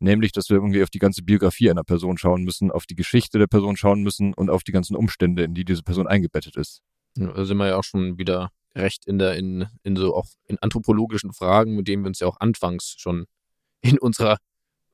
Nämlich, 0.00 0.32
dass 0.32 0.50
wir 0.50 0.56
irgendwie 0.56 0.82
auf 0.82 0.90
die 0.90 0.98
ganze 0.98 1.22
Biografie 1.22 1.70
einer 1.70 1.84
Person 1.84 2.18
schauen 2.18 2.42
müssen, 2.42 2.70
auf 2.70 2.84
die 2.86 2.96
Geschichte 2.96 3.38
der 3.38 3.46
Person 3.46 3.76
schauen 3.76 4.02
müssen 4.02 4.34
und 4.34 4.50
auf 4.50 4.64
die 4.64 4.72
ganzen 4.72 4.96
Umstände, 4.96 5.44
in 5.44 5.54
die 5.54 5.64
diese 5.64 5.82
Person 5.82 6.06
eingebettet 6.06 6.56
ist. 6.56 6.82
Da 7.14 7.44
sind 7.44 7.56
wir 7.58 7.68
ja 7.68 7.76
auch 7.76 7.84
schon 7.84 8.18
wieder 8.18 8.50
recht 8.74 9.06
in 9.06 9.18
der, 9.18 9.36
in, 9.36 9.66
in 9.84 9.96
so 9.96 10.16
auch 10.16 10.26
in 10.46 10.58
anthropologischen 10.58 11.32
Fragen, 11.32 11.76
mit 11.76 11.86
denen 11.86 12.02
wir 12.02 12.08
uns 12.08 12.18
ja 12.18 12.26
auch 12.26 12.40
anfangs 12.40 12.96
schon 12.98 13.26
in 13.80 13.98
unserer 13.98 14.38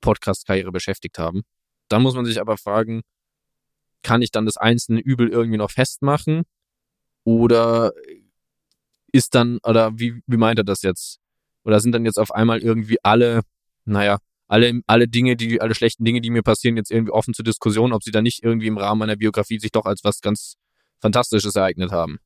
Podcast-Karriere 0.01 0.71
beschäftigt 0.71 1.19
haben. 1.19 1.43
Dann 1.89 2.03
muss 2.03 2.15
man 2.15 2.25
sich 2.25 2.41
aber 2.41 2.59
fragen, 2.59 3.01
kann 4.03 4.23
ich 4.23 4.31
dann 4.31 4.47
das 4.47 4.57
einzelne 4.57 5.01
Übel 5.01 5.29
irgendwie 5.29 5.59
noch 5.59 5.71
festmachen? 5.71 6.43
Oder 7.31 7.93
ist 9.13 9.37
dann, 9.37 9.59
oder 9.63 9.93
wie, 9.97 10.21
wie 10.27 10.37
meint 10.37 10.59
er 10.59 10.65
das 10.65 10.83
jetzt? 10.83 11.21
Oder 11.63 11.79
sind 11.79 11.93
dann 11.93 12.05
jetzt 12.05 12.19
auf 12.19 12.33
einmal 12.33 12.59
irgendwie 12.59 12.97
alle, 13.05 13.43
naja, 13.85 14.19
alle, 14.49 14.81
alle 14.89 15.07
Dinge, 15.07 15.37
die, 15.37 15.61
alle 15.61 15.77
schlechten 15.77 16.05
Dinge, 16.05 16.21
die 16.21 16.31
mir 16.31 16.43
passieren, 16.43 16.77
jetzt 16.77 16.91
irgendwie 16.91 17.13
offen 17.13 17.33
zur 17.33 17.45
Diskussion, 17.45 17.93
ob 17.93 18.03
sie 18.03 18.11
da 18.11 18.21
nicht 18.21 18.43
irgendwie 18.43 18.67
im 18.67 18.79
Rahmen 18.79 18.99
meiner 18.99 19.15
Biografie 19.15 19.61
sich 19.61 19.71
doch 19.71 19.85
als 19.85 20.03
was 20.03 20.21
ganz 20.21 20.57
Fantastisches 21.01 21.55
ereignet 21.55 21.93
haben. 21.93 22.19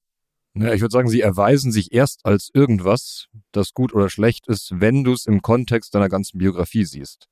Ja, 0.54 0.73
ich 0.73 0.80
würde 0.80 0.92
sagen, 0.92 1.08
sie 1.08 1.20
erweisen 1.20 1.70
sich 1.70 1.92
erst 1.92 2.25
als 2.25 2.49
irgendwas, 2.54 3.26
das 3.52 3.75
gut 3.75 3.92
oder 3.92 4.08
schlecht 4.08 4.46
ist, 4.46 4.73
wenn 4.75 5.04
du 5.04 5.12
es 5.12 5.26
im 5.26 5.42
Kontext 5.42 5.94
deiner 5.94 6.08
ganzen 6.08 6.38
Biografie 6.38 6.84
siehst. 6.87 7.28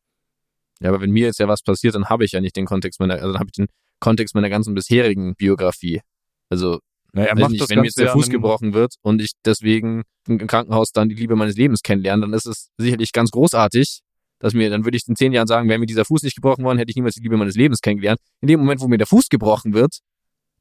Ja, 0.80 0.90
aber 0.90 1.00
wenn 1.00 1.10
mir 1.10 1.26
jetzt 1.26 1.38
ja 1.38 1.48
was 1.48 1.62
passiert, 1.62 1.94
dann 1.94 2.10
habe 2.10 2.26
ich 2.26 2.32
ja 2.32 2.40
nicht 2.42 2.54
den 2.54 2.66
Kontext 2.66 3.00
meiner, 3.00 3.14
also 3.14 3.32
dann 3.32 3.40
habe 3.40 3.48
ich 3.48 3.56
den 3.56 3.68
Kontext 3.98 4.34
meiner 4.34 4.50
ganzen 4.50 4.74
bisherigen 4.74 5.34
Biografie. 5.36 6.02
Also 6.50 6.80
naja, 7.12 7.28
er 7.28 7.38
macht 7.38 7.50
nicht, 7.50 7.62
das 7.62 7.70
wenn 7.70 7.80
mir 7.80 7.84
jetzt 7.86 7.98
der 7.98 8.10
Fuß 8.10 8.28
gebrochen 8.30 8.72
wird 8.74 8.94
und 9.02 9.20
ich 9.20 9.32
deswegen 9.44 10.02
im 10.26 10.46
Krankenhaus 10.46 10.92
dann 10.92 11.08
die 11.08 11.14
Liebe 11.14 11.36
meines 11.36 11.56
Lebens 11.56 11.82
kennenlerne, 11.82 12.22
dann 12.22 12.32
ist 12.32 12.46
es 12.46 12.70
sicherlich 12.78 13.12
ganz 13.12 13.30
großartig, 13.30 14.00
dass 14.38 14.54
mir, 14.54 14.70
dann 14.70 14.84
würde 14.84 14.96
ich 14.96 15.06
in 15.06 15.16
zehn 15.16 15.32
Jahren 15.32 15.46
sagen, 15.46 15.68
wäre 15.68 15.78
mir 15.78 15.86
dieser 15.86 16.04
Fuß 16.04 16.22
nicht 16.22 16.34
gebrochen 16.34 16.64
worden, 16.64 16.78
hätte 16.78 16.90
ich 16.90 16.96
niemals 16.96 17.14
die 17.14 17.22
Liebe 17.22 17.36
meines 17.36 17.54
Lebens 17.54 17.80
kennengelernt. 17.80 18.20
In 18.40 18.48
dem 18.48 18.60
Moment, 18.60 18.80
wo 18.80 18.88
mir 18.88 18.98
der 18.98 19.06
Fuß 19.06 19.28
gebrochen 19.28 19.74
wird, 19.74 19.98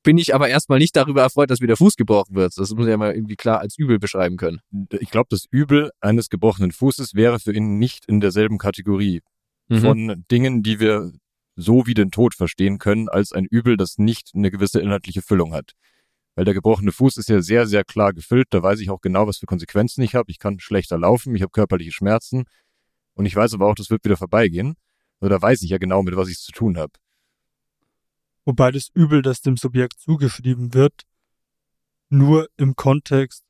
bin 0.04 0.18
ich 0.18 0.34
aber 0.34 0.50
erstmal 0.50 0.80
nicht 0.80 0.96
darüber 0.96 1.22
erfreut, 1.22 1.50
dass 1.52 1.60
mir 1.60 1.68
der 1.68 1.78
Fuß 1.78 1.96
gebrochen 1.96 2.36
wird. 2.36 2.54
Das 2.58 2.72
muss 2.72 2.86
ich 2.86 2.90
ja 2.90 2.98
mal 2.98 3.14
irgendwie 3.14 3.36
klar 3.36 3.60
als 3.60 3.78
übel 3.78 4.00
beschreiben 4.00 4.36
können. 4.38 4.60
Ich 5.00 5.12
glaube, 5.12 5.28
das 5.30 5.46
Übel 5.52 5.92
eines 6.00 6.30
gebrochenen 6.30 6.72
Fußes 6.72 7.14
wäre 7.14 7.40
für 7.40 7.54
ihn 7.54 7.78
nicht 7.78 8.06
in 8.08 8.20
derselben 8.20 8.58
Kategorie 8.58 9.22
Mhm. 9.72 9.80
von 9.80 10.26
Dingen, 10.30 10.64
die 10.64 10.80
wir 10.80 11.14
so 11.56 11.88
wie 11.88 11.94
den 11.94 12.12
Tod 12.12 12.36
verstehen 12.36 12.78
können, 12.78 13.08
als 13.08 13.32
ein 13.32 13.46
Übel, 13.46 13.78
das 13.78 13.98
nicht 13.98 14.32
eine 14.36 14.52
gewisse 14.52 14.82
inhaltliche 14.82 15.22
Füllung 15.22 15.54
hat. 15.54 15.72
Weil 16.42 16.46
der 16.46 16.56
gebrochene 16.56 16.92
Fuß 16.92 17.18
ist 17.18 17.30
ja 17.30 17.40
sehr, 17.40 17.68
sehr 17.68 17.84
klar 17.84 18.14
gefüllt. 18.14 18.48
Da 18.50 18.64
weiß 18.64 18.80
ich 18.80 18.90
auch 18.90 19.00
genau, 19.00 19.28
was 19.28 19.38
für 19.38 19.46
Konsequenzen 19.46 20.02
ich 20.02 20.16
habe. 20.16 20.32
Ich 20.32 20.40
kann 20.40 20.60
schlechter 20.60 20.98
laufen, 20.98 21.36
ich 21.36 21.44
habe 21.44 21.52
körperliche 21.52 21.92
Schmerzen. 21.92 22.46
Und 23.14 23.28
ich 23.28 23.36
weiß 23.36 23.54
aber 23.54 23.68
auch, 23.68 23.76
das 23.76 23.92
wird 23.92 24.04
wieder 24.04 24.18
vorbeigehen. 24.18 24.74
Also 25.20 25.30
da 25.30 25.40
weiß 25.40 25.62
ich 25.62 25.70
ja 25.70 25.78
genau, 25.78 26.02
mit 26.02 26.16
was 26.16 26.30
ich 26.30 26.38
es 26.38 26.42
zu 26.44 26.52
tun 26.52 26.80
habe. 26.80 26.94
Wobei 28.44 28.72
das 28.72 28.90
Übel, 28.96 29.22
das 29.22 29.42
dem 29.42 29.56
Subjekt 29.56 30.00
zugeschrieben 30.00 30.74
wird, 30.74 31.04
nur 32.10 32.48
im 32.58 32.76
Kontext 32.76 33.44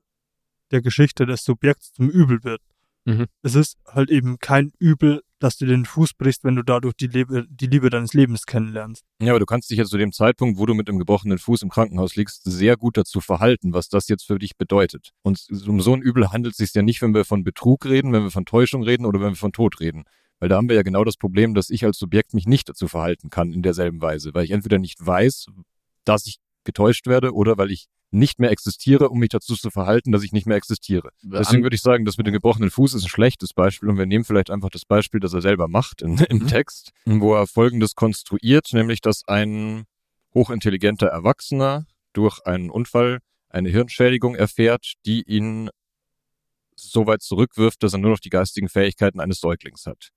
der 0.72 0.82
Geschichte 0.82 1.26
des 1.26 1.46
Subjekts 1.46 1.94
zum 1.94 2.10
Übel 2.10 2.44
wird. 2.44 2.62
Mhm. 3.06 3.28
Es 3.42 3.56
ist 3.56 3.78
halt 3.88 4.10
eben 4.12 4.38
kein 4.40 4.74
Übel 4.80 5.24
dass 5.42 5.58
du 5.58 5.66
den 5.66 5.86
Fuß 5.86 6.14
brichst, 6.14 6.44
wenn 6.44 6.56
du 6.56 6.64
dadurch 6.64 6.94
die, 6.96 7.08
Liebe, 7.08 7.46
die 7.50 7.66
Liebe 7.68 7.90
deines 7.90 8.14
Lebens 8.14 8.46
kennenlernst. 8.46 9.04
Ja, 9.22 9.32
aber 9.32 9.40
du 9.40 9.46
kannst 9.46 9.70
dich 9.70 9.78
jetzt 9.78 9.90
zu 9.90 9.98
dem 9.98 10.12
Zeitpunkt, 10.12 10.60
wo 10.60 10.66
du 10.66 10.74
mit 10.74 10.88
dem 10.88 11.00
gebrochenen 11.00 11.40
Fuß 11.40 11.64
im 11.64 11.70
Krankenhaus 11.70 12.16
liegst, 12.16 12.44
sehr 12.44 12.78
gut 12.78 12.98
dazu 12.98 13.22
verhalten, 13.22 13.74
was 13.74 13.90
das 13.90 14.08
jetzt 14.08 14.26
für 14.26 14.38
dich 14.38 14.56
bedeutet. 14.58 15.12
Und 15.24 15.46
um 15.68 15.82
so 15.82 15.94
ein 15.94 16.02
Übel 16.02 16.32
handelt 16.32 16.54
es 16.54 16.58
sich 16.58 16.74
ja 16.74 16.84
nicht, 16.84 17.02
wenn 17.02 17.14
wir 17.14 17.26
von 17.26 17.44
Betrug 17.44 17.86
reden, 17.86 18.14
wenn 18.14 18.24
wir 18.24 18.32
von 18.32 18.46
Täuschung 18.46 18.84
reden 18.84 19.06
oder 19.06 19.20
wenn 19.20 19.30
wir 19.30 19.36
von 19.36 19.54
Tod 19.54 19.80
reden. 19.80 20.04
Weil 20.40 20.50
da 20.50 20.58
haben 20.58 20.70
wir 20.70 20.76
ja 20.76 20.84
genau 20.84 21.04
das 21.04 21.18
Problem, 21.18 21.54
dass 21.54 21.70
ich 21.70 21.86
als 21.86 21.98
Subjekt 21.98 22.34
mich 22.34 22.48
nicht 22.48 22.70
dazu 22.70 22.88
verhalten 22.88 23.30
kann 23.30 23.52
in 23.52 23.62
derselben 23.62 24.02
Weise, 24.02 24.34
weil 24.34 24.46
ich 24.46 24.52
entweder 24.52 24.80
nicht 24.80 25.06
weiß, 25.06 25.48
dass 26.04 26.26
ich 26.26 26.38
getäuscht 26.64 27.08
werde 27.08 27.34
oder 27.34 27.58
weil 27.58 27.72
ich 27.72 27.88
nicht 28.12 28.40
mehr 28.40 28.52
existiere, 28.52 29.10
um 29.10 29.20
mich 29.20 29.30
dazu 29.30 29.56
zu 29.56 29.70
verhalten, 29.70 30.12
dass 30.12 30.24
ich 30.24 30.34
nicht 30.34 30.46
mehr 30.46 30.58
existiere. 30.58 31.12
Deswegen 31.22 31.64
würde 31.64 31.76
ich 31.76 31.82
sagen, 31.82 32.04
das 32.04 32.18
mit 32.18 32.28
dem 32.28 32.34
gebrochenen 32.34 32.70
Fuß 32.70 32.94
ist 32.94 33.04
ein 33.04 33.10
schlechtes 33.10 33.54
Beispiel 33.54 33.90
und 33.90 33.98
wir 33.98 34.06
nehmen 34.06 34.26
vielleicht 34.26 34.52
einfach 34.52 34.70
das 34.70 34.86
Beispiel, 34.86 35.22
das 35.22 35.34
er 35.34 35.42
selber 35.42 35.70
macht 35.70 36.02
in, 36.02 36.18
im 36.30 36.40
mhm. 36.40 36.48
Text, 36.48 36.92
wo 37.06 37.34
er 37.34 37.48
Folgendes 37.48 37.96
konstruiert, 37.96 38.70
nämlich, 38.74 39.00
dass 39.00 39.24
ein 39.28 39.86
hochintelligenter 40.34 41.08
Erwachsener 41.08 41.86
durch 42.14 42.46
einen 42.46 42.70
Unfall 42.70 43.20
eine 43.50 43.70
Hirnschädigung 43.70 44.36
erfährt, 44.36 44.94
die 45.06 45.24
ihn 45.24 45.70
so 46.76 47.08
weit 47.08 47.22
zurückwirft, 47.22 47.84
dass 47.84 47.94
er 47.94 48.00
nur 48.00 48.12
noch 48.12 48.20
die 48.20 48.30
geistigen 48.30 48.70
Fähigkeiten 48.70 49.20
eines 49.20 49.40
Säuglings 49.40 49.86
hat. 49.86 50.10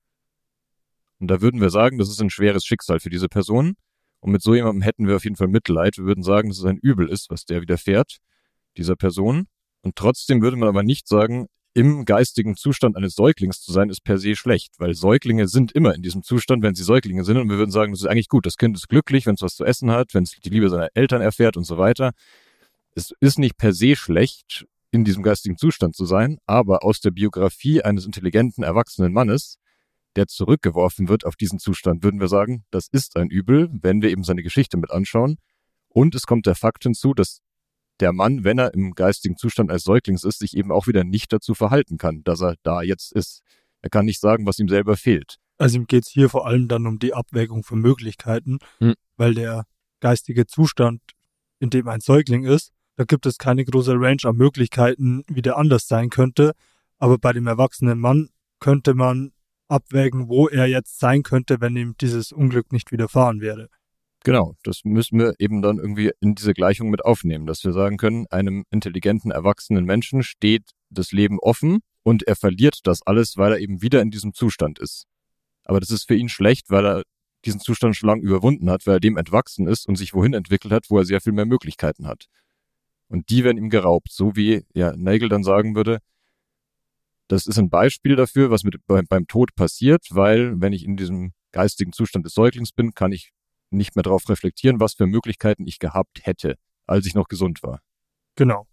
Und 1.21 1.29
da 1.29 1.41
würden 1.41 1.61
wir 1.61 1.71
sagen, 1.71 1.99
das 1.99 2.09
ist 2.09 2.21
ein 2.21 2.31
schweres 2.31 2.65
Schicksal 2.65 3.01
für 3.01 3.11
diese 3.11 3.29
Person. 3.29 3.77
Und 4.25 4.33
mit 4.33 4.41
so 4.41 4.55
jemandem 4.55 4.81
hätten 4.81 5.07
wir 5.07 5.17
auf 5.17 5.25
jeden 5.25 5.37
Fall 5.37 5.49
Mitleid. 5.49 5.99
Wir 5.99 6.07
würden 6.07 6.25
sagen, 6.25 6.49
dass 6.49 6.57
es 6.57 6.65
ein 6.65 6.79
Übel 6.79 7.11
ist, 7.11 7.29
was 7.29 7.45
der 7.45 7.61
widerfährt, 7.61 8.21
dieser 8.79 8.97
Person. 8.97 9.49
Und 9.83 9.97
trotzdem 9.97 10.41
würde 10.41 10.57
man 10.57 10.67
aber 10.67 10.83
nicht 10.83 11.07
sagen, 11.07 11.49
im 11.75 12.07
geistigen 12.07 12.57
Zustand 12.57 12.97
eines 12.97 13.17
Säuglings 13.17 13.61
zu 13.61 13.71
sein, 13.71 13.91
ist 13.91 14.03
per 14.03 14.17
se 14.17 14.35
schlecht, 14.35 14.77
weil 14.79 14.95
Säuglinge 14.95 15.47
sind 15.47 15.73
immer 15.73 15.95
in 15.95 16.01
diesem 16.01 16.23
Zustand, 16.23 16.63
wenn 16.63 16.75
sie 16.75 16.85
Säuglinge 16.85 17.23
sind. 17.23 17.37
Und 17.37 17.51
wir 17.51 17.59
würden 17.59 17.71
sagen, 17.71 17.93
das 17.93 18.01
ist 18.01 18.07
eigentlich 18.07 18.31
gut. 18.31 18.47
Das 18.47 18.57
Kind 18.57 18.75
ist 18.79 18.89
glücklich, 18.89 19.27
wenn 19.27 19.35
es 19.35 19.43
was 19.43 19.57
zu 19.57 19.65
essen 19.67 19.91
hat, 19.91 20.15
wenn 20.15 20.23
es 20.23 20.31
die 20.31 20.49
Liebe 20.49 20.71
seiner 20.71 20.89
Eltern 20.95 21.21
erfährt 21.21 21.59
und 21.59 21.65
so 21.65 21.77
weiter. 21.77 22.13
Es 22.95 23.13
ist 23.21 23.39
nicht 23.39 23.59
per 23.59 23.75
se 23.75 23.95
schlecht, 23.95 24.65
in 24.91 25.05
diesem 25.05 25.23
geistigen 25.23 25.59
Zustand 25.59 25.97
zu 25.97 26.07
sein, 26.07 26.39
aber 26.47 26.83
aus 26.83 27.01
der 27.01 27.11
Biografie 27.11 27.83
eines 27.83 28.07
intelligenten, 28.07 28.63
erwachsenen 28.63 29.13
Mannes 29.13 29.59
der 30.17 30.27
zurückgeworfen 30.27 31.09
wird 31.09 31.25
auf 31.27 31.37
diesen 31.37 31.59
Zustand, 31.59 32.03
würden 32.03 32.21
wir 32.21 32.29
sagen, 32.29 32.65
das 32.71 32.89
ist 32.89 33.17
ein 33.17 33.29
Übel, 33.29 33.69
wenn 33.73 34.03
wir 34.03 34.11
eben 34.11 34.25
seine 34.25 34.43
Geschichte 34.43 34.77
mit 34.77 34.91
anschauen. 34.91 35.39
Und 35.89 36.15
es 36.15 36.27
kommt 36.27 36.47
der 36.47 36.55
Fakt 36.55 36.83
hinzu, 36.83 37.15
dass 37.15 37.41
der 38.01 38.13
Mann, 38.13 38.45
wenn 38.45 38.59
er 38.59 38.75
im 38.75 38.95
geistigen 38.95 39.37
Zustand 39.37 39.71
als 39.71 39.85
Säuglings 39.85 40.25
ist, 40.25 40.41
sich 40.41 40.57
eben 40.57 40.73
auch 40.73 40.87
wieder 40.87 41.05
nicht 41.05 41.33
dazu 41.33 41.55
verhalten 41.55 41.99
kann, 41.99 42.25
dass 42.25 42.41
er 42.41 42.57
da 42.63 42.83
jetzt 42.83 43.13
ist. 43.13 43.43
Er 43.83 43.91
kann 43.91 44.05
nicht 44.05 44.21
sagen, 44.21 44.47
was 44.47 44.59
ihm 44.59 44.69
selber 44.69 44.97
fehlt. 44.97 45.37
Also 45.59 45.79
ihm 45.79 45.87
geht 45.87 46.05
es 46.05 46.11
hier 46.11 46.29
vor 46.29 46.47
allem 46.47 46.67
dann 46.67 46.87
um 46.87 46.99
die 46.99 47.15
Abwägung 47.15 47.63
von 47.63 47.81
Möglichkeiten, 47.81 48.59
hm. 48.79 48.95
weil 49.17 49.35
der 49.35 49.67
geistige 50.01 50.47
Zustand, 50.47 51.01
in 51.61 51.71
dem 51.71 51.87
ein 51.87 52.01
Säugling 52.01 52.45
ist, 52.45 52.73
da 52.97 53.05
gibt 53.05 53.27
es 53.27 53.39
keine 53.39 53.65
große 53.65 53.95
Range 53.95 54.23
an 54.25 54.37
Möglichkeiten, 54.37 55.23
wie 55.29 55.43
der 55.43 55.57
anders 55.57 55.89
sein 55.89 56.11
könnte. 56.11 56.53
Aber 56.99 57.19
bei 57.19 57.33
dem 57.33 57.47
erwachsenen 57.47 57.99
Mann 57.99 58.31
könnte 58.61 58.95
man 58.95 59.33
abwägen, 59.69 60.29
wo 60.29 60.49
er 60.49 60.67
jetzt 60.67 60.99
sein 60.99 61.23
könnte, 61.23 61.61
wenn 61.61 61.77
ihm 61.77 61.95
dieses 62.01 62.33
Unglück 62.33 62.73
nicht 62.73 62.93
widerfahren 62.93 63.41
wäre. 63.41 63.69
Genau, 64.25 64.55
das 64.63 64.85
müssen 64.85 65.19
wir 65.19 65.35
eben 65.39 65.61
dann 65.61 65.79
irgendwie 65.79 66.11
in 66.21 66.35
diese 66.35 66.55
Gleichung 66.55 66.89
mit 66.89 67.05
aufnehmen, 67.05 67.47
dass 67.47 67.63
wir 67.63 67.73
sagen 67.73 67.99
können, 67.99 68.27
einem 68.29 68.65
intelligenten, 68.71 69.31
erwachsenen 69.31 69.85
Menschen 69.85 70.23
steht 70.23 70.71
das 70.89 71.13
Leben 71.13 71.39
offen 71.39 71.81
und 72.03 72.23
er 72.27 72.35
verliert 72.35 72.81
das 72.85 73.03
alles, 73.03 73.37
weil 73.37 73.53
er 73.53 73.59
eben 73.59 73.83
wieder 73.83 74.01
in 74.01 74.11
diesem 74.11 74.33
Zustand 74.33 74.79
ist. 74.79 75.05
Aber 75.65 75.81
das 75.81 75.91
ist 75.91 76.07
für 76.09 76.15
ihn 76.15 76.31
schlecht, 76.31 76.71
weil 76.71 76.87
er 76.87 77.03
diesen 77.45 77.61
Zustand 77.61 77.97
schon 77.97 78.09
lange 78.09 78.23
überwunden 78.23 78.71
hat, 78.71 78.87
weil 78.87 78.97
er 78.97 79.01
dem 79.01 79.19
entwachsen 79.19 79.67
ist 79.67 79.87
und 79.87 79.97
sich 79.97 80.15
wohin 80.15 80.33
entwickelt 80.33 80.73
hat, 80.73 80.87
wo 80.89 80.99
er 80.99 81.05
sehr 81.05 81.21
viel 81.21 81.35
mehr 81.35 81.47
Möglichkeiten 81.47 82.07
hat. 82.07 82.27
Und 83.09 83.29
die 83.29 83.45
werden 83.45 83.59
ihm 83.59 83.69
geraubt, 83.71 84.11
so 84.11 84.37
wie 84.37 84.65
ja 84.73 84.97
Nagel 84.97 85.29
dann 85.29 85.45
sagen 85.45 85.77
würde, 85.77 85.99
das 87.29 87.47
ist 87.47 87.59
ein 87.59 87.71
Beispiel 87.71 88.17
dafür, 88.17 88.51
was 88.51 88.65
mit, 88.65 88.77
beim, 88.87 89.07
beim 89.07 89.27
Tod 89.27 89.55
passiert, 89.55 90.07
weil 90.11 90.61
wenn 90.61 90.73
ich 90.73 90.85
in 90.85 90.97
diesem 90.97 91.33
geistigen 91.53 91.93
Zustand 91.93 92.27
des 92.27 92.35
Säuglings 92.35 92.73
bin, 92.73 92.93
kann 92.95 93.13
ich 93.13 93.33
nicht 93.71 93.97
mehr 93.97 94.03
darauf 94.03 94.29
reflektieren, 94.29 94.81
was 94.81 94.95
für 94.95 95.07
Möglichkeiten 95.07 95.67
ich 95.67 95.79
gehabt 95.79 96.21
hätte, 96.23 96.57
als 96.87 97.07
ich 97.07 97.15
noch 97.15 97.29
gesund 97.29 97.63
war. 97.63 97.81
Genau. 98.37 98.67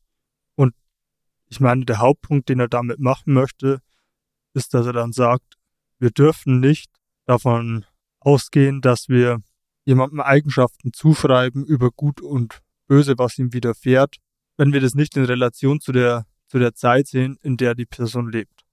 Und 0.56 0.74
ich 1.48 1.60
meine, 1.60 1.86
der 1.86 2.00
Hauptpunkt, 2.00 2.50
den 2.50 2.60
er 2.60 2.68
damit 2.68 3.00
machen 3.00 3.34
möchte, 3.34 3.82
ist, 4.54 4.74
dass 4.74 4.86
er 4.86 4.94
dann 4.94 5.14
sagt, 5.14 5.58
wir 6.00 6.12
dürfen 6.12 6.60
nicht 6.60 6.92
davon 7.26 7.86
ausgehen, 8.20 8.82
dass 8.82 9.08
wir 9.08 9.42
jemandem 9.86 10.20
Eigenschaften 10.20 10.94
zuschreiben 10.94 11.66
über 11.66 11.92
Gut 11.92 12.22
und 12.22 12.62
Böse, 12.88 13.18
was 13.18 13.38
ihm 13.40 13.54
widerfährt, 13.54 14.18
wenn 14.58 14.74
wir 14.74 14.82
das 14.82 14.96
nicht 14.96 15.16
in 15.18 15.26
Relation 15.26 15.80
zu 15.80 15.92
der 15.92 16.26
zu 16.52 16.60
der 16.60 16.74
Zeit 16.74 17.08
sehen, 17.08 17.38
in 17.44 17.56
der 17.56 17.76
die 17.76 17.86
Person 17.86 18.30
lebt. 18.30 18.66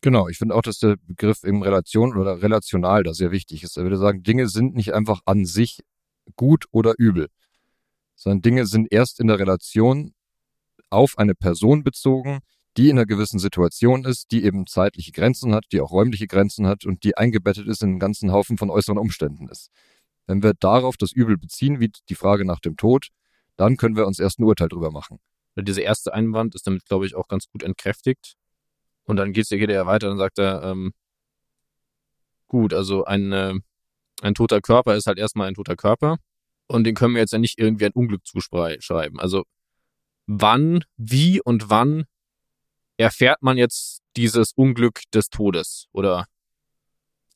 Genau, 0.00 0.26
ich 0.26 0.38
finde 0.38 0.56
auch, 0.56 0.62
dass 0.62 0.80
der 0.80 0.96
Begriff 1.06 1.44
eben 1.44 1.62
Relation 1.62 2.16
oder 2.16 2.42
relational 2.42 3.04
da 3.04 3.14
sehr 3.14 3.30
wichtig 3.30 3.62
ist. 3.62 3.76
Er 3.76 3.84
würde 3.84 3.96
sagen, 3.96 4.24
Dinge 4.24 4.48
sind 4.48 4.74
nicht 4.74 4.92
einfach 4.92 5.20
an 5.24 5.44
sich 5.44 5.82
gut 6.34 6.64
oder 6.72 6.94
übel, 6.98 7.28
sondern 8.16 8.42
Dinge 8.42 8.66
sind 8.66 8.88
erst 8.90 9.20
in 9.20 9.28
der 9.28 9.38
Relation 9.38 10.14
auf 10.90 11.16
eine 11.16 11.36
Person 11.36 11.84
bezogen, 11.84 12.40
die 12.76 12.88
in 12.88 12.98
einer 12.98 13.06
gewissen 13.06 13.38
Situation 13.38 14.04
ist, 14.04 14.32
die 14.32 14.42
eben 14.42 14.66
zeitliche 14.66 15.12
Grenzen 15.12 15.54
hat, 15.54 15.66
die 15.70 15.80
auch 15.80 15.92
räumliche 15.92 16.26
Grenzen 16.26 16.66
hat 16.66 16.84
und 16.84 17.04
die 17.04 17.16
eingebettet 17.16 17.68
ist 17.68 17.84
in 17.84 17.90
einen 17.90 17.98
ganzen 18.00 18.32
Haufen 18.32 18.58
von 18.58 18.68
äußeren 18.68 18.98
Umständen 18.98 19.48
ist. 19.48 19.70
Wenn 20.26 20.42
wir 20.42 20.54
darauf 20.54 20.96
das 20.96 21.12
Übel 21.12 21.38
beziehen, 21.38 21.78
wie 21.78 21.92
die 22.08 22.16
Frage 22.16 22.44
nach 22.44 22.58
dem 22.58 22.76
Tod, 22.76 23.10
dann 23.56 23.76
können 23.76 23.94
wir 23.94 24.08
uns 24.08 24.18
erst 24.18 24.40
ein 24.40 24.44
Urteil 24.44 24.68
drüber 24.68 24.90
machen 24.90 25.20
dieser 25.62 25.82
erste 25.82 26.12
Einwand 26.12 26.54
ist 26.54 26.66
damit, 26.66 26.84
glaube 26.84 27.06
ich, 27.06 27.14
auch 27.14 27.28
ganz 27.28 27.48
gut 27.48 27.62
entkräftigt. 27.62 28.34
Und 29.04 29.16
dann 29.16 29.32
geht's, 29.32 29.48
geht 29.48 29.68
er 29.68 29.74
ja 29.74 29.86
weiter, 29.86 30.08
dann 30.08 30.18
sagt 30.18 30.38
er, 30.38 30.62
ähm, 30.62 30.92
gut, 32.48 32.74
also 32.74 33.04
ein, 33.04 33.32
äh, 33.32 33.54
ein 34.22 34.34
toter 34.34 34.60
Körper 34.60 34.96
ist 34.96 35.06
halt 35.06 35.18
erstmal 35.18 35.48
ein 35.48 35.54
toter 35.54 35.76
Körper. 35.76 36.18
Und 36.66 36.84
den 36.84 36.94
können 36.94 37.14
wir 37.14 37.20
jetzt 37.20 37.32
ja 37.32 37.38
nicht 37.38 37.58
irgendwie 37.58 37.86
ein 37.86 37.92
Unglück 37.92 38.26
zuschreiben. 38.26 39.20
Also 39.20 39.44
wann, 40.26 40.84
wie 40.96 41.40
und 41.40 41.70
wann 41.70 42.04
erfährt 42.96 43.42
man 43.42 43.56
jetzt 43.56 44.02
dieses 44.16 44.52
Unglück 44.52 45.02
des 45.14 45.28
Todes 45.28 45.86
oder 45.92 46.26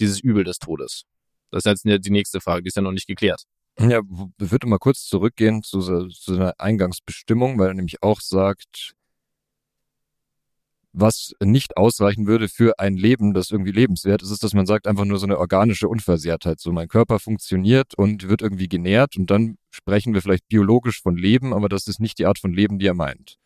dieses 0.01 0.21
Übel 0.21 0.45
des 0.45 0.59
Todes? 0.59 1.05
Das 1.51 1.65
ist 1.65 1.85
jetzt 1.85 2.07
die 2.07 2.11
nächste 2.11 2.41
Frage, 2.41 2.63
die 2.63 2.69
ist 2.69 2.77
ja 2.77 2.83
noch 2.83 2.93
nicht 2.93 3.07
geklärt. 3.07 3.45
Ja, 3.88 4.01
ich 4.38 4.51
würde 4.51 4.66
mal 4.66 4.79
kurz 4.79 5.05
zurückgehen 5.07 5.62
zu, 5.62 5.81
zu 5.81 6.35
seiner 6.35 6.53
Eingangsbestimmung, 6.59 7.59
weil 7.59 7.69
er 7.69 7.75
nämlich 7.75 8.03
auch 8.03 8.21
sagt, 8.21 8.95
was 10.93 11.33
nicht 11.43 11.79
ausreichen 11.79 12.27
würde 12.27 12.49
für 12.49 12.79
ein 12.79 12.97
Leben, 12.97 13.33
das 13.33 13.51
irgendwie 13.51 13.73
lebenswert 13.73 14.23
ist, 14.23 14.33
ist, 14.33 14.43
dass 14.43 14.53
man 14.53 14.66
sagt, 14.66 14.87
einfach 14.87 15.07
nur 15.07 15.19
so 15.19 15.25
eine 15.25 15.38
organische 15.38 15.88
Unversehrtheit. 15.88 16.61
So 16.61 16.73
mein 16.73 16.88
Körper 16.88 17.19
funktioniert 17.21 17.95
und 17.95 18.29
wird 18.29 18.43
irgendwie 18.43 18.69
genährt 18.69 19.16
und 19.16 19.31
dann 19.31 19.57
sprechen 19.71 20.12
wir 20.12 20.21
vielleicht 20.21 20.49
biologisch 20.49 21.01
von 21.01 21.16
Leben, 21.16 21.55
aber 21.55 21.71
das 21.71 21.87
ist 21.87 22.01
nicht 22.01 22.19
die 22.19 22.27
Art 22.27 22.38
von 22.38 22.53
Leben, 22.53 22.79
die 22.79 22.87
er 22.87 22.95
meint. 22.95 23.37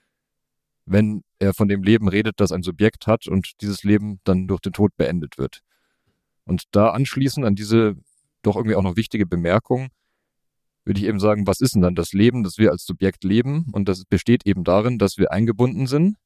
Wenn 0.84 1.22
er 1.38 1.54
von 1.54 1.68
dem 1.68 1.84
Leben 1.84 2.08
redet, 2.08 2.40
das 2.40 2.50
ein 2.50 2.64
Subjekt 2.64 3.06
hat 3.06 3.28
und 3.28 3.60
dieses 3.60 3.84
Leben 3.84 4.18
dann 4.24 4.48
durch 4.48 4.60
den 4.60 4.72
Tod 4.72 4.96
beendet 4.96 5.38
wird. 5.38 5.60
Und 6.44 6.64
da 6.72 6.90
anschließend 6.90 7.46
an 7.46 7.54
diese 7.54 7.94
doch 8.42 8.56
irgendwie 8.56 8.74
auch 8.74 8.82
noch 8.82 8.96
wichtige 8.96 9.26
Bemerkung, 9.26 9.90
würde 10.84 11.00
ich 11.00 11.06
eben 11.06 11.20
sagen, 11.20 11.46
was 11.46 11.60
ist 11.60 11.74
denn 11.74 11.82
dann 11.82 11.94
das 11.94 12.12
Leben, 12.12 12.44
das 12.44 12.58
wir 12.58 12.70
als 12.70 12.84
Subjekt 12.84 13.24
leben? 13.24 13.66
Und 13.72 13.88
das 13.88 14.04
besteht 14.04 14.46
eben 14.46 14.64
darin, 14.64 14.98
dass 14.98 15.16
wir 15.16 15.32
eingebunden 15.32 15.86
sind 15.86 16.16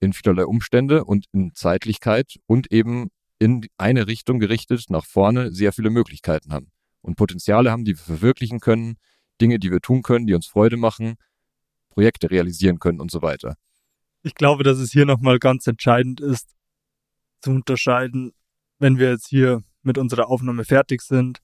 in 0.00 0.12
vielerlei 0.12 0.46
Umstände 0.46 1.04
und 1.04 1.26
in 1.32 1.54
Zeitlichkeit 1.54 2.36
und 2.46 2.72
eben 2.72 3.10
in 3.38 3.66
eine 3.76 4.06
Richtung 4.06 4.38
gerichtet 4.38 4.84
nach 4.88 5.04
vorne 5.04 5.52
sehr 5.52 5.72
viele 5.72 5.90
Möglichkeiten 5.90 6.52
haben 6.52 6.70
und 7.02 7.16
Potenziale 7.16 7.70
haben, 7.70 7.84
die 7.84 7.92
wir 7.92 8.04
verwirklichen 8.04 8.60
können, 8.60 8.96
Dinge, 9.40 9.58
die 9.58 9.70
wir 9.70 9.80
tun 9.80 10.02
können, 10.02 10.26
die 10.26 10.34
uns 10.34 10.46
Freude 10.46 10.76
machen, 10.76 11.16
Projekte 11.90 12.30
realisieren 12.30 12.78
können 12.78 13.00
und 13.00 13.10
so 13.10 13.22
weiter. 13.22 13.56
Ich 14.22 14.34
glaube, 14.34 14.64
dass 14.64 14.78
es 14.78 14.92
hier 14.92 15.06
nochmal 15.06 15.38
ganz 15.38 15.66
entscheidend 15.66 16.20
ist, 16.20 16.54
zu 17.40 17.50
unterscheiden, 17.50 18.32
wenn 18.78 18.98
wir 18.98 19.10
jetzt 19.10 19.28
hier 19.28 19.62
mit 19.82 19.96
unserer 19.96 20.28
Aufnahme 20.28 20.64
fertig 20.64 21.00
sind, 21.00 21.38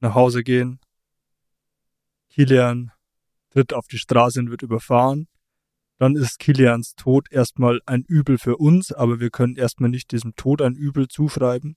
nach 0.00 0.14
Hause 0.14 0.42
gehen, 0.42 0.80
Kilian 2.32 2.90
tritt 3.50 3.74
auf 3.74 3.86
die 3.88 3.98
Straße 3.98 4.40
und 4.40 4.50
wird 4.50 4.62
überfahren. 4.62 5.28
Dann 5.98 6.16
ist 6.16 6.38
Kilians 6.38 6.94
Tod 6.94 7.30
erstmal 7.30 7.80
ein 7.84 8.04
Übel 8.04 8.38
für 8.38 8.56
uns, 8.56 8.90
aber 8.90 9.20
wir 9.20 9.30
können 9.30 9.56
erstmal 9.56 9.90
nicht 9.90 10.10
diesem 10.12 10.34
Tod 10.34 10.62
ein 10.62 10.74
Übel 10.74 11.08
zuschreiben. 11.08 11.76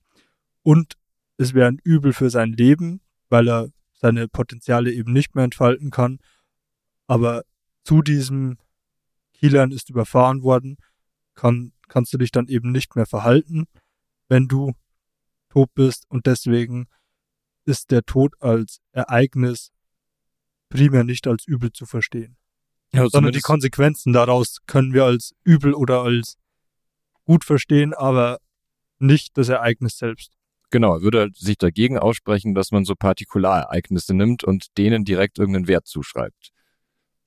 Und 0.62 0.94
es 1.36 1.52
wäre 1.52 1.68
ein 1.68 1.78
Übel 1.84 2.14
für 2.14 2.30
sein 2.30 2.52
Leben, 2.52 3.02
weil 3.28 3.48
er 3.48 3.68
seine 3.92 4.28
Potenziale 4.28 4.92
eben 4.92 5.12
nicht 5.12 5.34
mehr 5.34 5.44
entfalten 5.44 5.90
kann. 5.90 6.20
Aber 7.06 7.42
zu 7.84 8.00
diesem 8.00 8.56
Kilian 9.34 9.72
ist 9.72 9.90
überfahren 9.90 10.42
worden, 10.42 10.78
kann, 11.34 11.72
kannst 11.88 12.14
du 12.14 12.18
dich 12.18 12.30
dann 12.30 12.48
eben 12.48 12.72
nicht 12.72 12.96
mehr 12.96 13.06
verhalten, 13.06 13.66
wenn 14.28 14.48
du 14.48 14.72
tot 15.50 15.68
bist 15.74 16.06
und 16.08 16.26
deswegen 16.26 16.86
ist 17.66 17.90
der 17.90 18.04
Tod 18.04 18.32
als 18.40 18.80
Ereignis 18.92 19.70
primär 20.68 21.04
nicht 21.04 21.26
als 21.26 21.46
übel 21.46 21.72
zu 21.72 21.86
verstehen. 21.86 22.36
Ja, 22.92 23.08
sondern 23.08 23.32
die 23.32 23.40
Konsequenzen 23.40 24.12
daraus 24.12 24.58
können 24.66 24.92
wir 24.92 25.04
als 25.04 25.34
übel 25.44 25.74
oder 25.74 26.02
als 26.02 26.38
gut 27.24 27.44
verstehen, 27.44 27.92
aber 27.92 28.38
nicht 28.98 29.36
das 29.36 29.48
Ereignis 29.48 29.98
selbst. 29.98 30.32
Genau, 30.70 30.96
er 30.96 31.02
würde 31.02 31.20
halt 31.20 31.36
sich 31.36 31.58
dagegen 31.58 31.98
aussprechen, 31.98 32.54
dass 32.54 32.70
man 32.70 32.84
so 32.84 32.94
Partikularereignisse 32.94 34.14
nimmt 34.14 34.44
und 34.44 34.76
denen 34.78 35.04
direkt 35.04 35.38
irgendeinen 35.38 35.68
Wert 35.68 35.86
zuschreibt. 35.86 36.50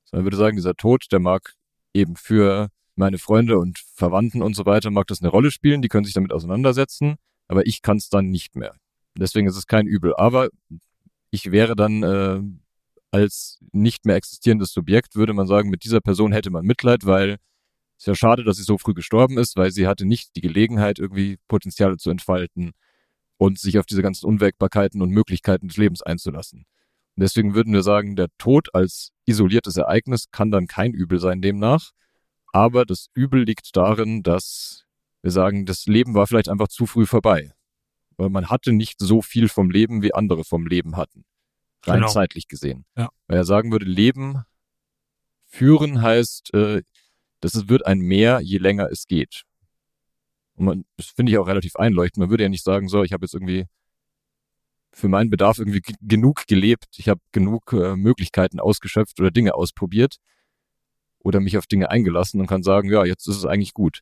Sondern 0.06 0.24
er 0.24 0.26
würde 0.26 0.38
sagen, 0.38 0.58
dieser 0.58 0.76
Tod, 0.76 1.06
der 1.12 1.20
mag 1.20 1.54
eben 1.94 2.16
für 2.16 2.70
meine 2.96 3.18
Freunde 3.18 3.58
und 3.60 3.80
Verwandten 3.80 4.42
und 4.42 4.56
so 4.56 4.66
weiter, 4.66 4.92
mag 4.92 5.08
das 5.08 5.22
eine 5.22 5.30
Rolle 5.30 5.52
spielen, 5.52 5.82
die 5.82 5.88
können 5.88 6.04
sich 6.04 6.14
damit 6.14 6.34
auseinandersetzen, 6.34 7.16
aber 7.48 7.66
ich 7.66 7.82
kann 7.82 7.98
es 7.98 8.10
dann 8.10 8.30
nicht 8.30 8.56
mehr. 8.56 8.76
Deswegen 9.16 9.48
ist 9.48 9.56
es 9.58 9.68
kein 9.68 9.88
Übel. 9.88 10.16
Aber 10.16 10.50
ich 11.32 11.52
wäre 11.52 11.76
dann 11.76 12.04
äh, 12.04 12.42
als 13.12 13.60
nicht 13.72 14.06
mehr 14.06 14.16
existierendes 14.16 14.72
Subjekt, 14.72 15.16
würde 15.16 15.34
man 15.34 15.48
sagen, 15.48 15.70
mit 15.70 15.84
dieser 15.84 16.02
Person 16.02 16.32
hätte 16.32 16.50
man 16.52 16.66
Mitleid, 16.66 17.06
weil 17.06 17.38
es 17.98 18.06
ja 18.06 18.16
schade, 18.16 18.44
dass 18.44 18.58
sie 18.58 18.64
so 18.64 18.78
früh 18.78 18.94
gestorben 18.94 19.38
ist, 19.38 19.58
weil 19.58 19.72
sie 19.72 19.88
hatte 19.88 20.06
nicht 20.06 20.36
die 20.36 20.42
Gelegenheit, 20.42 21.00
irgendwie 21.00 21.38
Potenziale 21.48 21.98
zu 21.98 22.10
entfalten 22.10 22.72
und 23.38 23.60
sich 23.60 23.78
auf 23.80 23.86
diese 23.86 24.02
ganzen 24.02 24.26
Unwägbarkeiten 24.26 25.02
und 25.02 25.10
Möglichkeiten 25.10 25.68
des 25.68 25.78
Lebens 25.78 26.02
einzulassen. 26.02 26.66
Und 27.16 27.24
deswegen 27.24 27.56
würden 27.56 27.74
wir 27.74 27.84
sagen, 27.84 28.16
der 28.16 28.28
Tod 28.38 28.74
als 28.74 29.12
isoliertes 29.26 29.76
Ereignis 29.78 30.32
kann 30.32 30.52
dann 30.52 30.68
kein 30.68 30.94
Übel 30.94 31.20
sein 31.20 31.42
demnach. 31.42 31.92
Aber 32.54 32.86
das 32.86 33.08
Übel 33.14 33.44
liegt 33.44 33.76
darin, 33.76 34.24
dass 34.24 34.86
wir 35.22 35.32
sagen, 35.32 35.66
das 35.66 35.86
Leben 35.86 36.14
war 36.14 36.28
vielleicht 36.28 36.50
einfach 36.50 36.70
zu 36.70 36.86
früh 36.86 37.06
vorbei. 37.06 37.52
Weil 38.18 38.30
man 38.30 38.50
hatte 38.50 38.72
nicht 38.72 39.00
so 39.00 39.22
viel 39.22 39.50
vom 39.50 39.70
Leben, 39.70 40.02
wie 40.02 40.14
andere 40.14 40.44
vom 40.44 40.66
Leben 40.66 40.96
hatten. 40.96 41.26
Rein 41.84 42.00
Genau. 42.02 42.12
zeitlich 42.12 42.48
gesehen. 42.48 42.86
Ja. 42.98 43.10
Weil 43.28 43.38
er 43.38 43.46
sagen 43.46 43.72
würde, 43.72 43.86
Leben 43.86 44.44
führen 45.46 46.02
heißt, 46.02 46.54
äh, 46.54 46.84
das 47.40 47.70
wird 47.70 47.86
ein 47.86 48.00
Mehr, 48.00 48.42
je 48.42 48.58
länger 48.58 48.90
es 48.92 49.08
geht. 49.08 49.44
Und 50.56 50.66
man, 50.66 50.86
das 50.98 51.08
finde 51.08 51.32
ich 51.32 51.38
auch 51.38 51.48
relativ 51.48 51.76
einleuchtend. 51.78 52.18
Man 52.22 52.30
würde 52.30 52.44
ja 52.44 52.50
nicht 52.50 52.64
sagen, 52.66 52.90
so, 52.90 53.04
ich 53.04 53.14
habe 53.14 53.26
jetzt 53.26 53.34
irgendwie 53.34 53.66
für 54.92 55.08
meinen 55.08 55.30
Bedarf 55.30 55.60
irgendwie 55.60 55.82
genug 56.02 56.48
gelebt. 56.48 56.88
Ich 56.98 57.08
habe 57.08 57.22
genug 57.32 57.72
äh, 57.74 57.96
Möglichkeiten 57.96 58.60
ausgeschöpft 58.60 59.20
oder 59.20 59.32
Dinge 59.32 59.54
ausprobiert 59.56 60.18
oder 61.20 61.40
mich 61.40 61.58
auf 61.58 61.68
Dinge 61.68 61.90
eingelassen 61.90 62.42
und 62.42 62.48
kann 62.48 62.64
sagen, 62.64 62.92
ja, 62.92 63.06
jetzt 63.06 63.28
ist 63.28 63.38
es 63.38 63.46
eigentlich 63.46 63.74
gut. 63.74 64.02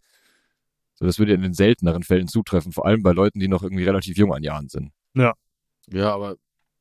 So, 0.95 1.05
das 1.05 1.19
würde 1.19 1.33
in 1.33 1.41
den 1.43 1.53
selteneren 1.53 2.01
Fällen 2.03 2.27
zutreffen, 2.27 2.71
vor 2.71 2.87
allem 2.87 3.03
bei 3.03 3.11
Leuten, 3.11 3.39
die 3.39 3.47
noch 3.47 3.61
irgendwie 3.61 3.83
relativ 3.83 4.17
jung 4.17 4.33
an 4.33 4.41
Jahren 4.41 4.67
sind. 4.69 4.91
Ja, 5.89 6.11
aber 6.13 6.37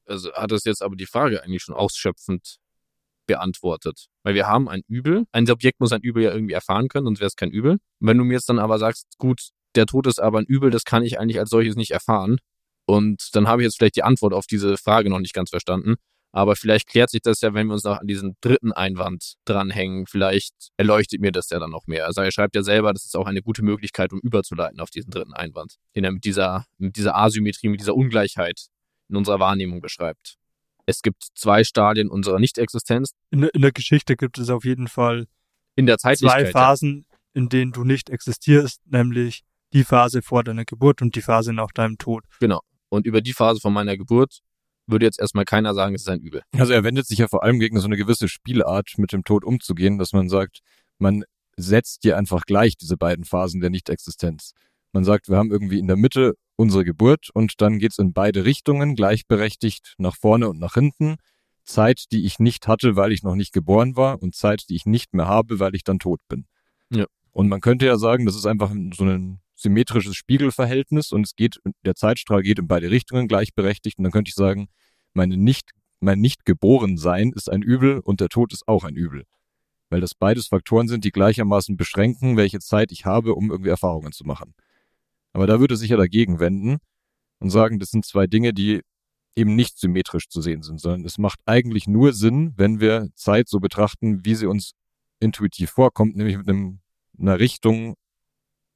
also 0.07 0.33
hat 0.33 0.51
das 0.51 0.65
jetzt 0.65 0.83
aber 0.83 0.97
die 0.97 1.07
Frage 1.07 1.43
eigentlich 1.43 1.63
schon 1.63 1.75
ausschöpfend 1.75 2.59
beantwortet. 3.27 4.07
Weil 4.23 4.35
wir 4.35 4.47
haben 4.47 4.69
ein 4.69 4.83
Übel. 4.89 5.25
Ein 5.33 5.47
Subjekt 5.47 5.81
muss 5.81 5.93
ein 5.93 6.01
Übel 6.01 6.23
ja 6.23 6.33
irgendwie 6.33 6.55
erfahren 6.55 6.89
können, 6.89 7.07
sonst 7.07 7.21
wäre 7.21 7.29
es 7.29 7.37
kein 7.37 7.51
Übel. 7.51 7.73
Und 7.73 8.09
wenn 8.09 8.19
du 8.19 8.25
mir 8.25 8.35
jetzt 8.35 8.49
dann 8.49 8.59
aber 8.59 8.79
sagst, 8.79 9.07
gut, 9.19 9.51
der 9.75 9.87
Tod 9.87 10.07
ist 10.07 10.21
aber 10.21 10.39
ein 10.39 10.47
Übel, 10.47 10.71
das 10.71 10.85
kann 10.85 11.03
ich 11.03 11.19
eigentlich 11.19 11.39
als 11.39 11.51
solches 11.51 11.77
nicht 11.77 11.91
erfahren. 11.91 12.39
Und 12.87 13.31
dann 13.33 13.49
habe 13.49 13.63
ich 13.63 13.67
jetzt 13.67 13.77
vielleicht 13.77 13.97
die 13.97 14.05
Antwort 14.05 14.33
auf 14.33 14.47
diese 14.47 14.77
Frage 14.77 15.11
noch 15.11 15.19
nicht 15.19 15.35
ganz 15.35 15.51
verstanden. 15.51 15.97
Aber 16.33 16.55
vielleicht 16.55 16.87
klärt 16.87 17.11
sich 17.11 17.23
das 17.23 17.41
ja, 17.41 17.55
wenn 17.55 17.67
wir 17.67 17.73
uns 17.75 17.85
noch 17.85 17.99
an 17.99 18.07
diesen 18.07 18.37
dritten 18.43 18.73
Einwand 18.73 19.35
dranhängen. 19.47 20.07
Vielleicht 20.07 20.53
erleuchtet 20.77 21.21
mir 21.21 21.33
das 21.33 21.49
ja 21.51 21.59
dann 21.59 21.71
noch 21.71 21.87
mehr. 21.87 22.07
Also 22.07 22.21
er 22.21 22.31
schreibt 22.31 22.55
ja 22.55 22.63
selber, 22.63 22.93
das 22.93 23.07
ist 23.07 23.17
auch 23.17 23.27
eine 23.27 23.43
gute 23.43 23.63
Möglichkeit, 23.65 24.13
um 24.13 24.21
überzuleiten 24.21 24.81
auf 24.81 24.91
diesen 24.91 25.11
dritten 25.11 25.33
Einwand, 25.33 25.77
den 25.95 26.05
er 26.05 26.13
mit 26.13 26.25
dieser, 26.25 26.67
mit 26.79 26.97
dieser 26.97 27.17
Asymmetrie, 27.17 27.69
mit 27.69 27.81
dieser 27.81 27.95
Ungleichheit 27.95 28.67
in 29.09 29.17
unserer 29.17 29.41
Wahrnehmung 29.41 29.81
beschreibt. 29.81 30.37
Es 30.87 31.03
gibt 31.03 31.27
zwei 31.35 31.65
Stadien 31.65 32.09
unserer 32.09 32.39
Nichtexistenz 32.39 33.11
In, 33.31 33.41
der- 33.43 33.55
in 33.55 33.63
der 33.63 33.73
Geschichte 33.73 34.17
gibt 34.17 34.39
es 34.39 34.51
auf 34.51 34.65
jeden 34.65 34.89
Fall 34.89 35.27
in 35.75 35.87
der 35.87 35.99
zwei. 35.99 36.47
Phasen, 36.53 37.07
in 37.35 37.49
denen 37.49 37.73
du 37.73 37.85
nicht 37.85 38.09
existierst, 38.11 38.81
nämlich 38.87 39.43
die 39.73 39.85
Phase 39.85 40.23
vor 40.23 40.45
deiner 40.45 40.65
Geburt 40.65 41.03
und 41.03 41.17
die 41.17 41.23
Phase 41.23 41.53
nach 41.53 41.73
deinem 41.73 41.99
Tod. 41.99 42.25
Und 42.89 43.05
über 43.05 43.21
die 43.21 43.33
Phase 43.33 43.61
von 43.61 43.73
meiner 43.73 43.97
Geburt 43.97 44.39
würde 44.87 45.05
jetzt 45.05 45.19
erstmal 45.19 45.45
keiner 45.45 45.75
sagen, 45.75 45.97
es 45.97 46.03
ist 46.03 46.09
ein 46.09 46.21
Übel. 46.21 46.43
Also 46.53 46.73
er 46.73 46.85
wendet 46.85 47.07
sich 47.09 47.19
ja 47.19 47.27
vor 47.27 47.43
allem 47.43 47.59
gegen 47.59 47.81
so 47.81 47.87
eine 47.87 47.97
gewisse 47.97 48.29
Spielart, 48.29 48.93
mit 48.97 49.13
dem 49.13 49.25
Tod 49.25 49.45
umzugehen, 49.45 49.99
dass 49.99 50.13
man 50.13 50.29
sagt, 50.29 50.61
man 50.99 51.25
setzt 51.57 52.05
dir 52.05 52.17
einfach 52.17 52.45
gleich 52.47 52.77
diese 52.77 52.97
beiden 52.97 53.25
Phasen 53.25 53.61
der 53.61 53.71
Nichtexistenz. 53.71 54.53
Man 54.97 55.05
sagt, 55.05 55.29
wir 55.29 55.37
haben 55.37 55.51
irgendwie 55.51 55.79
in 55.79 55.89
der 55.89 55.99
Mitte 55.99 56.39
unsere 56.57 56.83
Geburt 56.83 57.29
und 57.35 57.61
dann 57.61 57.79
geht's 57.79 57.99
in 57.99 58.15
beide 58.15 58.47
Richtungen, 58.47 58.95
gleichberechtigt 58.95 59.95
nach 59.99 60.17
vorne 60.17 60.49
und 60.49 60.59
nach 60.59 60.73
hinten. 60.73 61.17
Zeit, 61.65 62.05
die 62.13 62.25
ich 62.25 62.39
nicht 62.39 62.67
hatte, 62.67 62.97
weil 62.97 63.13
ich 63.13 63.23
noch 63.23 63.35
nicht 63.35 63.53
geboren 63.53 63.95
war 63.95 64.23
und 64.23 64.35
Zeit, 64.35 64.71
die 64.71 64.75
ich 64.75 64.87
nicht 64.87 65.13
mehr 65.13 65.27
habe, 65.27 65.61
weil 65.61 65.75
ich 65.75 65.85
dann 65.85 65.99
tot 65.99 66.21
bin. 66.31 66.47
Ja. 66.89 67.05
Und 67.31 67.49
man 67.49 67.61
könnte 67.61 67.85
ja 67.85 67.99
sagen, 67.99 68.25
das 68.25 68.37
ist 68.37 68.47
einfach 68.47 68.73
so 68.95 69.05
ein 69.05 69.41
symmetrisches 69.55 70.17
Spiegelverhältnis 70.17 71.13
und 71.13 71.27
es 71.27 71.37
geht, 71.37 71.61
der 71.85 71.95
Zeitstrahl 71.95 72.41
geht 72.41 72.59
in 72.59 72.67
beide 72.67 72.91
Richtungen 72.91 73.29
gleichberechtigt 73.29 73.99
und 73.99 74.05
dann 74.05 74.13
könnte 74.13 74.31
ich 74.31 74.35
sagen, 74.35 74.69
meine 75.13 75.37
nicht, 75.37 75.73
mein 76.01 76.21
nicht 76.21 76.47
geboren 76.47 76.97
sein 76.97 77.33
ist 77.37 77.53
ein 77.53 77.61
Übel 77.61 77.99
und 77.99 78.23
der 78.23 78.31
Tod 78.31 78.55
ist 78.55 78.67
auch 78.67 78.85
ein 78.85 78.97
Übel. 78.97 79.25
Weil 79.91 80.01
das 80.01 80.15
beides 80.15 80.47
Faktoren 80.47 80.89
sind, 80.89 81.05
die 81.05 81.13
gleichermaßen 81.13 81.77
beschränken, 81.77 82.39
welche 82.39 82.61
Zeit 82.61 82.93
ich 82.93 83.05
habe, 83.05 83.35
um 83.35 83.51
irgendwie 83.51 83.69
Erfahrungen 83.69 84.13
zu 84.13 84.25
machen. 84.25 84.55
Aber 85.37 85.47
da 85.47 85.61
würde 85.61 85.77
sich 85.77 85.91
ja 85.91 85.99
dagegen 85.99 86.41
wenden 86.41 86.79
und 87.41 87.51
sagen, 87.51 87.79
das 87.79 87.91
sind 87.91 88.07
zwei 88.07 88.27
Dinge, 88.27 88.55
die 88.55 88.81
eben 89.37 89.55
nicht 89.55 89.79
symmetrisch 89.79 90.31
zu 90.31 90.41
sehen 90.41 90.63
sind, 90.63 90.81
sondern 90.81 91.05
es 91.05 91.19
macht 91.19 91.41
eigentlich 91.45 91.87
nur 91.87 92.15
Sinn, 92.15 92.55
wenn 92.57 92.81
wir 92.81 93.11
Zeit 93.17 93.47
so 93.51 93.61
betrachten, 93.61 94.25
wie 94.25 94.35
sie 94.35 94.47
uns 94.47 94.71
intuitiv 95.21 95.69
vorkommt, 95.69 96.17
nämlich 96.17 96.39
mit 96.39 96.49
einem, 96.49 96.81
einer 97.19 97.39
Richtung, 97.39 97.97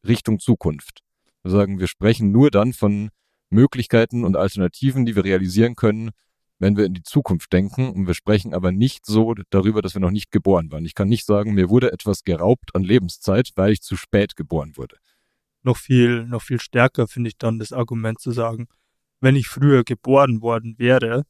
Richtung 0.07 0.38
Zukunft. 0.38 1.01
Wir 1.44 1.51
sagen, 1.51 1.79
wir 1.79 1.87
sprechen 1.87 2.31
nur 2.31 2.51
dann 2.51 2.75
von 2.75 3.09
Möglichkeiten 3.49 4.23
und 4.23 4.37
Alternativen, 4.37 5.07
die 5.07 5.16
wir 5.16 5.25
realisieren 5.25 5.77
können, 5.77 6.11
wenn 6.59 6.77
wir 6.77 6.85
in 6.85 6.92
die 6.92 7.03
Zukunft 7.03 7.55
denken. 7.55 7.90
Und 7.90 8.07
wir 8.07 8.12
sprechen 8.12 8.53
aber 8.53 8.70
nicht 8.70 9.07
so 9.07 9.35
darüber, 9.49 9.81
dass 9.81 9.94
wir 9.94 10.03
noch 10.03 10.11
nicht 10.11 10.31
geboren 10.31 10.70
waren. 10.70 10.85
Ich 10.85 10.94
kann 10.94 11.09
nicht 11.09 11.25
sagen, 11.25 11.55
mir 11.55 11.70
wurde 11.70 11.90
etwas 11.90 12.23
geraubt 12.23 12.75
an 12.75 12.83
Lebenszeit, 12.83 13.49
weil 13.55 13.73
ich 13.73 13.81
zu 13.81 13.96
spät 13.96 14.37
geboren 14.37 14.77
wurde. 14.77 14.99
Noch 15.62 15.77
viel, 15.77 16.25
noch 16.27 16.42
viel 16.42 16.61
stärker 16.61 17.07
finde 17.07 17.29
ich 17.29 17.37
dann 17.38 17.59
das 17.59 17.73
Argument 17.73 18.20
zu 18.20 18.31
sagen, 18.33 18.66
wenn 19.20 19.37
ich 19.37 19.49
früher 19.49 19.85
geboren 19.85 20.40
worden 20.40 20.79
wäre, 20.79 21.25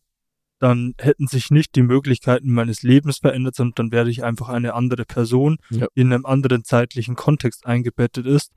dann 0.61 0.95
hätten 0.99 1.27
sich 1.27 1.51
nicht 1.51 1.75
die 1.75 1.83
Möglichkeiten 1.83 2.53
meines 2.53 2.83
Lebens 2.83 3.19
verändert, 3.19 3.55
sondern 3.57 3.75
dann 3.77 3.93
wäre 3.93 4.11
ich 4.11 4.23
einfach 4.23 4.49
eine 4.51 4.75
andere 4.75 5.05
Person, 5.05 5.57
Ja. 5.71 5.87
die 5.97 6.01
in 6.03 6.12
einem 6.12 6.27
anderen 6.27 6.64
zeitlichen 6.64 7.16
Kontext 7.16 7.66
eingebettet 7.66 8.27
ist. 8.27 8.53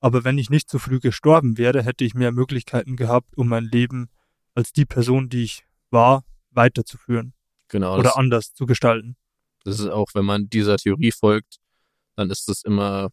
Aber 0.00 0.24
wenn 0.24 0.36
ich 0.36 0.50
nicht 0.50 0.68
so 0.68 0.78
früh 0.78 0.98
gestorben 1.00 1.56
wäre, 1.56 1.82
hätte 1.82 2.04
ich 2.04 2.14
mehr 2.14 2.32
Möglichkeiten 2.32 2.96
gehabt, 2.96 3.38
um 3.38 3.48
mein 3.48 3.64
Leben 3.64 4.08
als 4.54 4.72
die 4.72 4.84
Person, 4.84 5.28
die 5.30 5.44
ich 5.44 5.64
war, 5.90 6.24
weiterzuführen 6.50 7.32
Genau. 7.68 7.98
oder 7.98 8.18
anders 8.18 8.52
zu 8.52 8.66
gestalten. 8.66 9.16
das 9.64 9.80
ist 9.80 9.88
auch, 9.88 10.08
wenn 10.12 10.26
man 10.26 10.50
dieser 10.50 10.76
Theorie 10.76 11.10
folgt, 11.12 11.56
dann 12.16 12.28
ist 12.30 12.48
das 12.48 12.62
immer, 12.64 13.08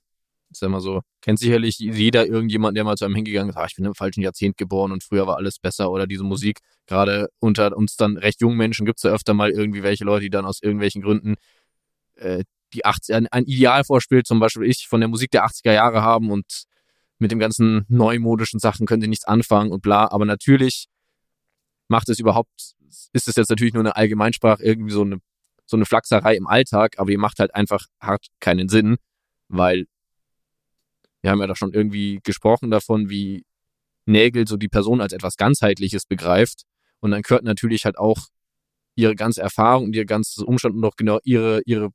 ist 0.51 0.61
ja 0.61 0.67
immer 0.67 0.81
so, 0.81 1.01
kennt 1.21 1.39
sicherlich 1.39 1.79
jeder 1.79 2.27
irgendjemand, 2.27 2.75
der 2.77 2.83
mal 2.83 2.97
zu 2.97 3.05
einem 3.05 3.15
hingegangen 3.15 3.49
ist, 3.49 3.55
ah, 3.55 3.65
ich 3.65 3.75
bin 3.75 3.85
im 3.85 3.95
falschen 3.95 4.21
Jahrzehnt 4.21 4.57
geboren 4.57 4.91
und 4.91 5.03
früher 5.03 5.27
war 5.27 5.37
alles 5.37 5.59
besser 5.59 5.91
oder 5.91 6.07
diese 6.07 6.23
Musik. 6.23 6.59
Gerade 6.87 7.29
unter 7.39 7.75
uns 7.75 7.95
dann 7.95 8.17
recht 8.17 8.41
jungen 8.41 8.57
Menschen 8.57 8.85
gibt 8.85 8.99
es 8.99 9.03
ja 9.03 9.11
öfter 9.11 9.33
mal 9.33 9.51
irgendwie 9.51 9.83
welche 9.83 10.03
Leute, 10.03 10.23
die 10.23 10.29
dann 10.29 10.45
aus 10.45 10.61
irgendwelchen 10.61 11.01
Gründen 11.01 11.35
äh, 12.15 12.43
die 12.73 12.85
80, 12.85 13.15
ein, 13.15 13.27
ein 13.27 13.45
Ideal 13.45 13.83
vorspielt, 13.83 14.27
zum 14.27 14.39
Beispiel 14.39 14.63
ich, 14.63 14.87
von 14.87 15.01
der 15.01 15.09
Musik 15.09 15.31
der 15.31 15.45
80er 15.45 15.73
Jahre 15.73 16.01
haben 16.01 16.31
und 16.31 16.63
mit 17.19 17.31
dem 17.31 17.39
ganzen 17.39 17.85
neumodischen 17.87 18.59
Sachen 18.59 18.87
können 18.87 19.01
sie 19.01 19.07
nichts 19.07 19.25
anfangen 19.25 19.71
und 19.71 19.81
bla. 19.81 20.09
Aber 20.09 20.25
natürlich 20.25 20.87
macht 21.87 22.09
es 22.09 22.19
überhaupt, 22.19 22.73
ist 23.13 23.27
es 23.27 23.35
jetzt 23.35 23.49
natürlich 23.49 23.73
nur 23.73 23.83
eine 23.83 23.95
Allgemeinsprache, 23.95 24.63
irgendwie 24.63 24.91
so 24.91 25.01
eine, 25.01 25.19
so 25.65 25.77
eine 25.77 25.85
Flachserei 25.85 26.35
im 26.35 26.47
Alltag, 26.47 26.97
aber 26.97 27.11
die 27.11 27.17
macht 27.17 27.39
halt 27.39 27.53
einfach 27.53 27.85
hart 27.99 28.27
keinen 28.39 28.69
Sinn, 28.69 28.97
weil 29.49 29.85
wir 31.21 31.31
haben 31.31 31.39
ja 31.39 31.47
da 31.47 31.55
schon 31.55 31.73
irgendwie 31.73 32.19
gesprochen 32.23 32.71
davon, 32.71 33.10
wie 33.10 33.45
Nägel 34.05 34.47
so 34.47 34.57
die 34.57 34.67
Person 34.67 35.01
als 35.01 35.13
etwas 35.13 35.38
ganzheitliches 35.38 36.05
begreift 36.05 36.63
und 36.99 37.12
dann 37.12 37.21
gehört 37.21 37.43
natürlich 37.43 37.86
halt 37.86 37.97
auch 37.97 38.27
ihre 38.95 39.15
ganze 39.15 39.41
Erfahrung 39.41 39.86
und 39.86 39.95
ihr 39.95 40.05
ganzes 40.05 40.43
Umstand 40.43 40.75
und 40.75 40.86
auch 40.86 40.95
genau 40.95 41.19
ihre, 41.23 41.62
ihre 41.65 41.89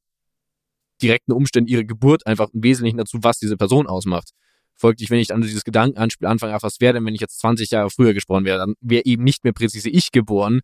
direkten 1.02 1.32
Umstände, 1.32 1.70
ihre 1.70 1.84
Geburt 1.84 2.26
einfach 2.26 2.48
im 2.52 2.62
Wesentlichen 2.62 2.96
dazu, 2.96 3.18
was 3.22 3.38
diese 3.38 3.56
Person 3.56 3.86
ausmacht. 3.86 4.30
Folglich, 4.74 5.10
wenn 5.10 5.18
ich 5.18 5.28
dann 5.28 5.40
dieses 5.40 5.64
Gedankenanspiel 5.64 6.26
anfange, 6.26 6.54
ach, 6.54 6.62
was 6.62 6.80
wäre 6.80 6.94
denn, 6.94 7.04
wenn 7.06 7.14
ich 7.14 7.20
jetzt 7.20 7.38
20 7.40 7.70
Jahre 7.70 7.90
früher 7.90 8.12
geboren 8.14 8.44
wäre, 8.44 8.58
dann 8.58 8.74
wäre 8.80 9.04
eben 9.04 9.24
nicht 9.24 9.44
mehr 9.44 9.52
präzise 9.52 9.88
ich 9.88 10.12
geboren, 10.12 10.60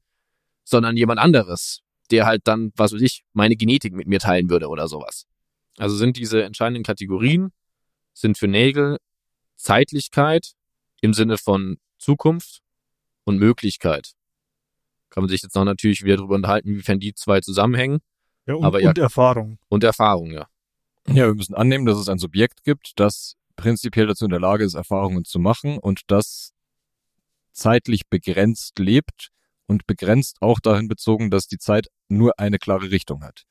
sondern 0.65 0.97
jemand 0.97 1.19
anderes, 1.19 1.81
der 2.11 2.27
halt 2.27 2.43
dann, 2.45 2.73
was 2.77 2.93
weiß 2.93 3.01
ich, 3.01 3.23
meine 3.33 3.57
Genetik 3.57 3.95
mit 3.95 4.07
mir 4.07 4.21
teilen 4.21 4.51
würde 4.51 4.69
oder 4.69 4.89
sowas. 4.89 5.25
Also 5.79 5.97
sind 5.97 6.17
diese 6.19 6.43
entscheidenden 6.43 6.83
Kategorien, 6.83 7.53
sind 8.13 8.39
für 8.39 8.49
Nägel 8.49 8.99
Zeitlichkeit 9.57 10.53
im 11.01 11.15
Sinne 11.15 11.39
von 11.39 11.79
Zukunft 11.99 12.63
und 13.25 13.39
Möglichkeit. 13.39 14.13
Kann 15.11 15.23
man 15.23 15.29
sich 15.29 15.43
jetzt 15.43 15.55
noch 15.55 15.65
natürlich 15.65 16.05
wieder 16.05 16.17
darüber 16.17 16.35
unterhalten, 16.35 16.69
inwiefern 16.69 16.99
die 16.99 17.15
zwei 17.15 17.41
zusammenhängen. 17.41 18.01
Ja, 18.47 18.55
und, 18.55 18.65
Aber 18.65 18.81
ja- 18.81 18.89
und 18.89 18.99
Erfahrung. 18.99 19.59
Und 19.69 19.85
Erfahrung, 19.85 20.33
ja. 20.33 20.49
Ja, 21.09 21.27
wir 21.27 21.35
müssen 21.35 21.55
annehmen, 21.55 21.87
dass 21.87 21.99
es 21.99 22.09
ein 22.09 22.19
Subjekt 22.19 22.65
gibt, 22.65 22.93
das 22.97 23.37
prinzipiell 23.57 24.07
dazu 24.07 24.25
in 24.25 24.31
der 24.31 24.41
Lage 24.41 24.65
ist, 24.65 24.75
Erfahrungen 24.75 25.25
zu 25.25 25.39
machen 25.39 25.79
und 25.79 26.03
das 26.09 26.53
zeitlich 27.53 28.09
begrenzt 28.09 28.79
lebt 28.79 29.31
und 29.67 29.87
begrenzt 29.87 30.39
auch 30.41 30.61
dahin 30.61 30.89
bezogen, 30.89 31.31
dass 31.31 31.47
die 31.47 31.59
Zeit 31.59 31.89
nur 32.09 32.39
eine 32.39 32.59
klare 32.59 32.91
Richtung 32.91 33.23
hat. 33.23 33.45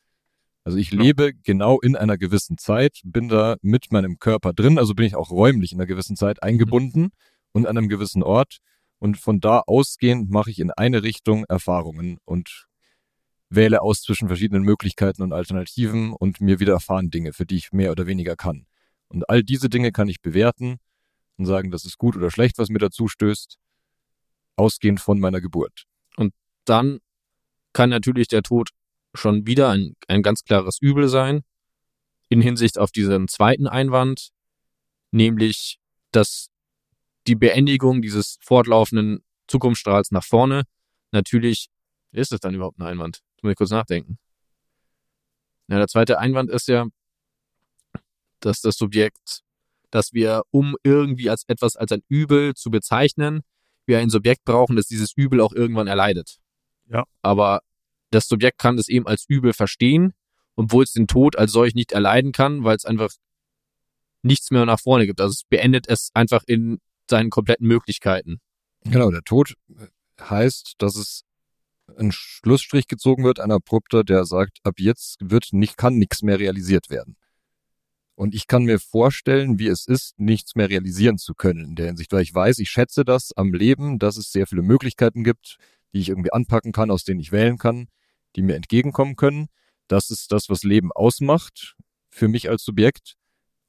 Also 0.64 0.78
ich 0.78 0.92
lebe 0.92 1.34
genau 1.34 1.80
in 1.80 1.96
einer 1.96 2.18
gewissen 2.18 2.58
Zeit, 2.58 3.02
bin 3.04 3.30
da 3.30 3.56
mit 3.62 3.92
meinem 3.92 4.20
Körper 4.20 4.54
drin, 4.54 4.78
also 4.78 4.94
bin 4.94 5.06
ich 5.06 5.16
auch 5.16 5.32
räumlich 5.32 5.72
in 5.72 5.80
einer 5.80 5.88
gewissen 5.88 6.16
Zeit 6.16 6.44
eingebunden 6.44 7.10
und 7.52 7.66
an 7.66 7.78
einem 7.78 7.90
gewissen 7.90 8.22
Ort 8.22 8.58
und 9.00 9.18
von 9.18 9.40
da 9.40 9.64
ausgehend 9.66 10.30
mache 10.30 10.52
ich 10.52 10.60
in 10.60 10.70
eine 10.70 11.02
Richtung 11.02 11.46
Erfahrungen 11.46 12.20
und 12.26 12.68
wähle 13.50 13.82
aus 13.82 14.02
zwischen 14.02 14.28
verschiedenen 14.28 14.64
Möglichkeiten 14.64 15.24
und 15.24 15.34
Alternativen 15.34 16.14
und 16.14 16.40
mir 16.40 16.60
widerfahren 16.60 17.10
Dinge, 17.10 17.34
für 17.34 17.46
die 17.46 17.56
ich 17.58 17.72
mehr 17.72 17.92
oder 17.92 18.06
weniger 18.06 18.36
kann. 18.36 18.68
Und 19.08 19.28
all 19.30 19.44
diese 19.44 19.68
Dinge 19.68 19.92
kann 19.92 20.08
ich 20.08 20.22
bewerten 20.22 20.78
und 21.38 21.48
sagen, 21.48 21.72
das 21.72 21.86
ist 21.86 21.98
gut 21.98 22.16
oder 22.16 22.30
schlecht, 22.30 22.60
was 22.60 22.70
mir 22.70 22.78
dazu 22.78 23.08
stößt, 23.08 23.58
ausgehend 24.56 25.02
von 25.02 25.20
meiner 25.20 25.42
Geburt. 25.42 25.86
Dann 26.66 27.00
kann 27.74 27.90
natürlich 27.90 28.28
der 28.28 28.44
Tod 28.44 28.70
schon 29.14 29.46
wieder 29.46 29.70
ein, 29.70 29.96
ein 30.08 30.24
ganz 30.24 30.44
klares 30.44 30.78
Übel 30.82 31.08
sein, 31.08 31.42
in 32.30 32.42
Hinsicht 32.42 32.78
auf 32.78 32.92
diesen 32.92 33.28
zweiten 33.28 33.68
Einwand, 33.68 34.30
nämlich, 35.12 35.80
dass 36.12 36.48
die 37.28 37.36
Beendigung 37.36 38.02
dieses 38.02 38.38
fortlaufenden 38.42 39.24
Zukunftsstrahls 39.48 40.12
nach 40.12 40.24
vorne 40.24 40.64
natürlich, 41.12 41.68
ist 42.12 42.32
das 42.32 42.40
dann 42.40 42.56
überhaupt 42.56 42.80
ein 42.80 42.88
Einwand? 42.88 43.22
Jetzt 43.36 43.44
muss 43.44 43.52
ich 43.52 43.58
kurz 43.58 43.72
nachdenken. 43.72 44.18
Ja, 45.68 45.78
der 45.78 45.88
zweite 45.88 46.20
Einwand 46.20 46.50
ist 46.50 46.68
ja, 46.68 46.88
dass 48.40 48.62
das 48.62 48.76
Subjekt, 48.76 49.42
dass 49.90 50.14
wir, 50.14 50.44
um 50.52 50.76
irgendwie 50.84 51.30
als 51.30 51.44
etwas 51.48 51.76
als 51.76 51.92
ein 51.92 52.04
Übel 52.08 52.54
zu 52.56 52.72
bezeichnen, 52.72 53.42
wir 53.86 54.00
ein 54.00 54.10
Subjekt 54.10 54.44
brauchen, 54.46 54.76
das 54.76 54.88
dieses 54.88 55.14
Übel 55.16 55.42
auch 55.42 55.54
irgendwann 55.54 55.88
erleidet. 55.88 56.38
Ja. 56.88 57.04
Aber 57.22 57.62
das 58.12 58.28
Subjekt 58.28 58.60
kann 58.60 58.78
es 58.78 58.88
eben 58.88 59.08
als 59.08 59.26
Übel 59.28 59.54
verstehen, 59.54 60.14
obwohl 60.56 60.84
es 60.84 60.94
den 60.94 61.08
Tod 61.08 61.38
als 61.38 61.52
solch 61.52 61.74
nicht 61.74 61.92
erleiden 61.92 62.32
kann, 62.32 62.64
weil 62.64 62.76
es 62.76 62.86
einfach 62.86 63.12
nichts 64.22 64.52
mehr 64.52 64.66
nach 64.66 64.80
vorne 64.80 65.08
gibt. 65.08 65.22
Also 65.22 65.32
es 65.32 65.44
beendet 65.50 65.88
es 65.88 66.12
einfach 66.14 66.44
in 66.46 66.80
seinen 67.10 67.30
kompletten 67.30 67.68
Möglichkeiten. 67.68 68.40
Genau, 68.84 69.12
der 69.12 69.24
Tod 69.24 69.56
heißt, 70.20 70.76
dass 70.78 70.96
es 70.96 71.24
ein 71.98 72.12
Schlussstrich 72.12 72.88
gezogen 72.88 73.24
wird, 73.24 73.40
ein 73.40 73.52
abrupter, 73.52 74.04
der 74.04 74.26
sagt, 74.26 74.60
ab 74.64 74.76
jetzt 74.78 75.18
wird 75.22 75.50
nicht, 75.52 75.78
kann 75.78 75.98
nichts 75.98 76.22
mehr 76.22 76.40
realisiert 76.40 76.90
werden. 76.90 77.18
Und 78.16 78.36
ich 78.36 78.48
kann 78.48 78.64
mir 78.64 78.80
vorstellen, 78.80 79.58
wie 79.58 79.68
es 79.68 79.88
ist, 79.88 80.20
nichts 80.20 80.56
mehr 80.56 80.70
realisieren 80.70 81.18
zu 81.18 81.34
können 81.34 81.66
in 81.66 81.76
der 81.76 81.88
Hinsicht, 81.88 82.12
weil 82.12 82.22
ich 82.22 82.34
weiß, 82.34 82.60
ich 82.60 82.70
schätze 82.70 83.04
das 83.04 83.32
am 83.36 83.54
Leben, 83.54 84.00
dass 84.00 84.18
es 84.18 84.32
sehr 84.32 84.48
viele 84.48 84.62
Möglichkeiten 84.62 85.24
gibt, 85.24 85.58
die 85.94 86.00
ich 86.00 86.10
irgendwie 86.10 86.32
anpacken 86.32 86.72
kann, 86.72 86.92
aus 86.92 87.04
denen 87.04 87.20
ich 87.20 87.32
wählen 87.32 87.58
kann, 87.58 87.88
die 88.36 88.42
mir 88.42 88.56
entgegenkommen 88.56 89.16
können. 89.16 89.48
Das 89.88 90.10
ist 90.10 90.32
das, 90.32 90.50
was 90.50 90.64
Leben 90.64 90.92
ausmacht 90.92 91.76
für 92.10 92.28
mich 92.28 92.50
als 92.50 92.64
Subjekt. 92.64 93.16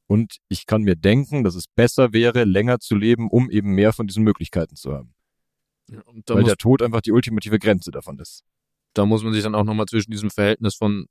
Und 0.07 0.37
ich 0.49 0.67
kann 0.67 0.83
mir 0.83 0.97
denken, 0.97 1.43
dass 1.45 1.55
es 1.55 1.67
besser 1.67 2.13
wäre, 2.13 2.45
länger 2.45 2.81
zu 2.81 2.97
leben, 2.97 3.31
um 3.31 3.51
eben 3.51 3.75
mehr 3.75 3.93
von 3.93 4.07
diesen 4.07 4.25
Möglichkeiten 4.25 4.77
zu 4.77 4.93
haben. 4.93 5.15
Und 6.05 6.29
da, 6.29 6.35
weil 6.35 6.45
der 6.45 6.57
Tod 6.57 6.83
einfach 6.83 7.01
die 7.01 7.13
ultimative 7.13 7.59
Grenze 7.59 7.91
davon 7.91 8.19
ist. 8.19 8.45
da 8.95 9.07
muss 9.07 9.23
man 9.23 9.33
sich 9.33 9.43
dann 9.43 9.55
auch 9.55 9.65
nochmal 9.65 9.87
zwischen 9.87 10.11
diesem 10.11 10.31
Verhältnis 10.31 10.75
von 10.75 11.07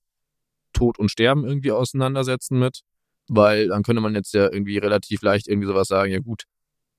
Tod 0.74 1.00
und 1.00 1.10
Sterben 1.10 1.46
irgendwie 1.46 1.72
auseinandersetzen 1.72 2.60
mit. 2.60 2.82
Weil 3.28 3.70
dann 3.70 3.84
könnte 3.84 4.02
man 4.02 4.16
jetzt 4.16 4.34
ja 4.34 4.52
irgendwie 4.52 4.78
relativ 4.78 5.22
leicht 5.22 5.48
irgendwie 5.48 5.68
sowas 5.68 5.88
sagen, 5.88 6.12
ja 6.12 6.20
gut. 6.20 6.44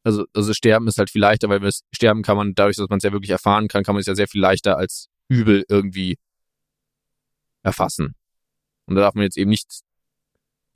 Also, 0.04 0.24
also 0.34 0.52
Sterben 0.52 0.88
ist 0.88 0.98
halt 0.98 1.10
viel 1.10 1.20
leichter, 1.20 1.48
weil 1.48 1.60
das 1.60 1.82
Sterben 1.92 2.22
kann 2.22 2.36
man, 2.36 2.54
dadurch, 2.54 2.76
dass 2.76 2.88
man 2.88 2.96
es 2.98 3.04
ja 3.04 3.12
wirklich 3.12 3.30
erfahren 3.30 3.68
kann, 3.68 3.84
kann 3.84 3.94
man 3.94 4.00
es 4.00 4.06
ja 4.06 4.14
sehr 4.14 4.28
viel 4.28 4.40
leichter 4.40 4.76
als 4.76 5.08
Übel 5.28 5.64
irgendwie 5.68 6.18
erfassen. 7.62 8.14
Und 8.86 8.96
da 8.96 9.02
darf 9.02 9.14
man 9.14 9.24
jetzt 9.24 9.36
eben 9.36 9.50
nicht 9.50 9.82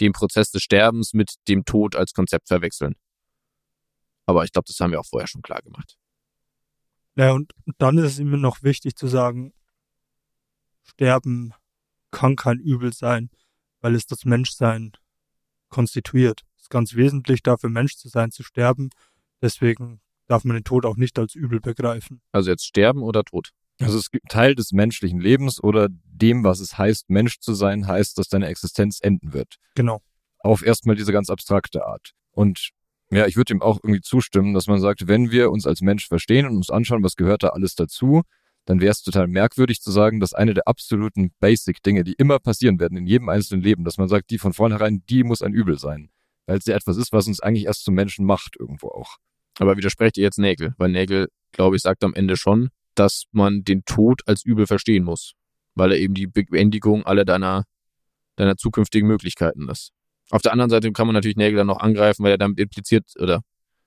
den 0.01 0.13
Prozess 0.13 0.51
des 0.51 0.63
Sterbens 0.63 1.15
mit 1.15 1.35
dem 1.49 1.65
Tod 1.65 1.97
als 1.97 2.13
Konzept 2.13 2.49
verwechseln. 2.49 2.95
Aber 4.27 4.45
ich 4.45 4.53
glaube, 4.53 4.67
das 4.67 4.79
haben 4.81 4.91
wir 4.91 5.01
auch 5.01 5.07
vorher 5.07 5.29
schon 5.29 5.43
klar 5.43 5.63
gemacht. 5.63 5.97
Ja, 7.17 7.33
und 7.33 7.53
dann 7.79 7.97
ist 7.99 8.05
es 8.05 8.19
immer 8.19 8.37
noch 8.37 8.63
wichtig 8.63 8.97
zu 8.97 9.07
sagen, 9.07 9.55
Sterben 10.83 11.55
kann 12.11 12.37
kein 12.37 12.59
Übel 12.59 12.93
sein, 12.93 13.31
weil 13.81 13.95
es 13.95 14.07
das 14.07 14.25
Menschsein 14.25 14.93
konstituiert. 15.69 16.43
Es 16.57 16.65
ist 16.65 16.71
ganz 16.71 16.95
wesentlich 16.95 17.43
dafür, 17.43 17.71
Mensch 17.71 17.97
zu 17.97 18.09
sein, 18.09 18.31
zu 18.31 18.43
sterben. 18.43 18.91
Deswegen 19.41 20.01
darf 20.27 20.45
man 20.45 20.55
den 20.55 20.65
Tod 20.65 20.85
auch 20.85 20.97
nicht 20.97 21.19
als 21.19 21.35
Übel 21.35 21.61
begreifen. 21.61 22.21
Also 22.33 22.51
jetzt 22.51 22.67
Sterben 22.67 23.03
oder 23.03 23.25
Tod. 23.25 23.51
Also 23.81 23.99
es 23.99 24.11
gibt 24.11 24.29
Teil 24.31 24.55
des 24.55 24.73
menschlichen 24.73 25.21
Lebens 25.21 25.63
oder 25.63 25.89
dem, 26.05 26.45
was 26.45 26.61
es 26.61 26.79
heißt, 26.79 27.11
Mensch 27.11 27.41
zu 27.41 27.55
sein, 27.55 27.87
heißt, 27.87 28.19
dass 28.19 28.29
deine 28.29 28.47
Existenz 28.47 29.01
enden 29.03 29.33
wird. 29.33 29.57
Genau. 29.75 30.01
Auf 30.39 30.65
erstmal 30.65 30.97
diese 30.97 31.13
ganz 31.13 31.29
abstrakte 31.29 31.85
Art. 31.85 32.13
Und 32.31 32.71
ja, 33.11 33.27
ich 33.27 33.37
würde 33.37 33.55
dem 33.55 33.63
auch 33.63 33.79
irgendwie 33.83 34.01
zustimmen, 34.01 34.55
dass 34.55 34.67
man 34.67 34.81
sagt, 34.81 35.09
wenn 35.09 35.31
wir 35.31 35.51
uns 35.51 35.67
als 35.67 35.81
Mensch 35.81 36.09
verstehen 36.09 36.47
und 36.47 36.57
uns 36.57 36.71
anschauen, 36.71 37.05
was 37.05 37.17
gehört 37.17 37.43
da 37.43 37.49
alles 37.49 37.75
dazu, 37.75 38.23
dann 38.65 38.81
wäre 38.81 38.91
es 38.91 39.03
total 39.03 39.29
merkwürdig 39.29 39.81
zu 39.81 39.93
sagen, 39.93 40.19
dass 40.19 40.33
eine 40.33 40.53
der 40.53 40.67
absoluten 40.67 41.31
Basic-Dinge, 41.39 42.03
die 42.03 42.15
immer 42.15 42.41
passieren 42.41 42.81
werden 42.81 42.99
in 42.99 43.07
jedem 43.07 43.29
einzelnen 43.29 43.63
Leben, 43.63 43.85
dass 43.85 43.97
man 43.97 44.09
sagt, 44.09 44.31
die 44.31 44.39
von 44.39 44.53
vornherein, 44.53 45.05
die 45.09 45.23
muss 45.23 45.41
ein 45.43 45.53
Übel 45.53 45.79
sein. 45.79 46.11
Weil 46.47 46.59
es 46.59 46.67
ja 46.67 46.75
etwas 46.75 46.97
ist, 46.97 47.13
was 47.13 47.29
uns 47.29 47.41
eigentlich 47.41 47.67
erst 47.67 47.85
zum 47.85 47.95
Menschen 47.95 48.25
macht, 48.25 48.57
irgendwo 48.59 48.89
auch. 48.89 49.17
Aber 49.59 49.77
widersprecht 49.77 50.17
ihr 50.17 50.25
jetzt 50.25 50.39
Nägel? 50.39 50.75
Weil 50.79 50.91
Nägel, 50.91 51.29
glaube 51.53 51.77
ich, 51.77 51.83
sagt 51.83 52.03
am 52.05 52.15
Ende 52.15 52.37
schon, 52.37 52.71
dass 52.99 53.25
man 53.33 53.63
den 53.63 53.85
Tod 53.85 54.23
als 54.27 54.45
Übel 54.45 54.67
verstehen 54.67 55.05
muss. 55.05 55.35
Weil 55.75 55.93
er 55.93 55.99
eben 55.99 56.15
die 56.15 56.27
Beendigung 56.27 57.05
aller 57.05 57.25
deiner, 57.25 57.65
deiner 58.37 58.57
zukünftigen 58.57 59.07
Möglichkeiten 59.07 59.69
ist. 59.69 59.93
Auf 60.31 60.43
der 60.43 60.53
anderen 60.53 60.71
Seite 60.71 60.91
kann 60.93 61.07
man 61.07 61.15
natürlich 61.15 61.37
Nägel 61.37 61.59
dann 61.59 61.67
noch 61.69 61.81
angreifen, 61.81 62.25
weil 62.25 62.33
er 62.33 62.39
damit 62.39 62.59
impliziert, 62.59 63.05
oder 63.19 63.43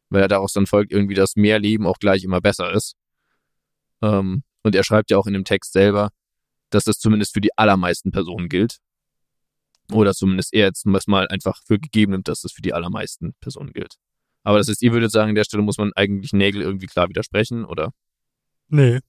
weil 0.10 0.22
er 0.22 0.28
daraus 0.28 0.54
dann 0.54 0.68
folgt, 0.68 0.92
irgendwie, 0.92 1.16
dass 1.16 1.36
mehr 1.36 1.60
Leben 1.60 1.86
auch 1.86 1.98
gleich 2.00 2.24
immer 2.24 2.42
besser 2.42 2.72
ist. 2.72 2.96
Ähm, 4.02 4.44
und 4.64 4.76
er 4.76 4.84
schreibt 4.84 5.12
ja 5.12 5.18
auch 5.18 5.28
in 5.28 5.34
dem 5.34 5.44
Text 5.44 5.74
selber, 5.74 6.10
dass 6.70 6.84
das 6.84 7.00
zumindest 7.00 7.34
für 7.34 7.42
die 7.42 7.58
allermeisten 7.58 8.12
Personen 8.12 8.50
gilt. 8.50 8.78
Oder 9.92 10.14
zumindest 10.14 10.54
er 10.54 10.66
jetzt 10.66 10.86
mal 10.86 11.28
einfach 11.28 11.60
für 11.66 11.80
gegeben 11.80 12.12
nimmt, 12.12 12.28
dass 12.28 12.42
das 12.42 12.52
für 12.52 12.62
die 12.62 12.74
allermeisten 12.74 13.34
Personen 13.42 13.74
gilt. 13.74 13.96
Aber 14.44 14.58
das 14.58 14.68
heißt, 14.68 14.82
ihr 14.82 14.94
würdet 14.94 15.12
sagen, 15.12 15.30
an 15.30 15.36
der 15.36 15.44
Stelle 15.44 15.64
muss 15.64 15.78
man 15.78 15.92
eigentlich 15.96 16.32
Nägel 16.32 16.62
irgendwie 16.62 16.86
klar 16.86 17.10
widersprechen, 17.10 17.66
oder? 17.66 17.92
Nee. 18.70 19.00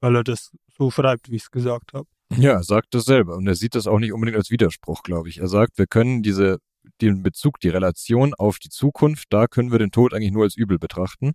Weil 0.00 0.16
er 0.16 0.24
das 0.24 0.50
so 0.76 0.90
schreibt, 0.90 1.30
wie 1.30 1.36
ich 1.36 1.42
es 1.42 1.50
gesagt 1.50 1.92
habe. 1.92 2.06
Ja, 2.36 2.52
er 2.52 2.62
sagt 2.62 2.94
das 2.94 3.04
selber 3.04 3.36
und 3.36 3.46
er 3.46 3.54
sieht 3.54 3.74
das 3.74 3.86
auch 3.86 3.98
nicht 3.98 4.12
unbedingt 4.12 4.36
als 4.36 4.50
Widerspruch, 4.50 5.02
glaube 5.02 5.28
ich. 5.28 5.38
Er 5.38 5.48
sagt, 5.48 5.78
wir 5.78 5.86
können 5.86 6.22
diese, 6.22 6.58
den 7.00 7.22
Bezug, 7.22 7.58
die 7.60 7.70
Relation 7.70 8.34
auf 8.34 8.58
die 8.58 8.68
Zukunft, 8.68 9.28
da 9.30 9.46
können 9.46 9.72
wir 9.72 9.78
den 9.78 9.90
Tod 9.90 10.12
eigentlich 10.12 10.32
nur 10.32 10.44
als 10.44 10.56
Übel 10.56 10.78
betrachten. 10.78 11.32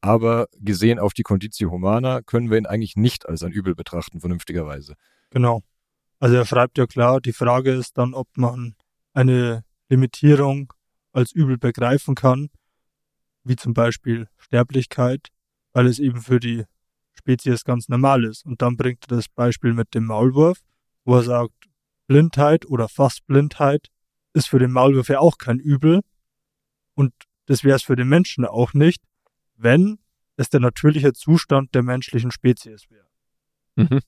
Aber 0.00 0.46
gesehen 0.52 1.00
auf 1.00 1.12
die 1.12 1.24
Conditio 1.24 1.72
Humana 1.72 2.22
können 2.22 2.50
wir 2.50 2.58
ihn 2.58 2.66
eigentlich 2.66 2.94
nicht 2.94 3.28
als 3.28 3.42
ein 3.42 3.50
Übel 3.50 3.74
betrachten, 3.74 4.20
vernünftigerweise. 4.20 4.94
Genau. 5.30 5.62
Also 6.20 6.36
er 6.36 6.46
schreibt 6.46 6.78
ja 6.78 6.86
klar, 6.86 7.20
die 7.20 7.32
Frage 7.32 7.72
ist 7.72 7.98
dann, 7.98 8.14
ob 8.14 8.28
man 8.36 8.76
eine 9.12 9.64
Limitierung 9.88 10.72
als 11.12 11.32
Übel 11.32 11.58
begreifen 11.58 12.14
kann, 12.14 12.48
wie 13.42 13.56
zum 13.56 13.74
Beispiel 13.74 14.28
Sterblichkeit, 14.36 15.28
weil 15.72 15.86
es 15.86 15.98
eben 15.98 16.20
für 16.20 16.40
die 16.40 16.64
Spezies 17.14 17.64
ganz 17.64 17.88
normal 17.88 18.24
ist. 18.24 18.44
Und 18.44 18.62
dann 18.62 18.76
bringt 18.76 19.04
er 19.04 19.16
das 19.16 19.28
Beispiel 19.28 19.74
mit 19.74 19.94
dem 19.94 20.04
Maulwurf, 20.04 20.60
wo 21.04 21.16
er 21.16 21.22
sagt, 21.22 21.54
Blindheit 22.06 22.66
oder 22.66 22.88
fast 22.88 23.26
Blindheit 23.26 23.88
ist 24.32 24.48
für 24.48 24.58
den 24.58 24.72
Maulwurf 24.72 25.08
ja 25.08 25.18
auch 25.20 25.38
kein 25.38 25.58
Übel. 25.58 26.00
Und 26.94 27.12
das 27.46 27.64
wäre 27.64 27.76
es 27.76 27.82
für 27.82 27.96
den 27.96 28.08
Menschen 28.08 28.44
auch 28.44 28.72
nicht, 28.72 29.02
wenn 29.56 29.98
es 30.36 30.48
der 30.50 30.60
natürliche 30.60 31.12
Zustand 31.12 31.74
der 31.74 31.82
menschlichen 31.82 32.30
Spezies 32.30 32.88
wäre. 32.90 33.06
Mhm. 33.76 34.00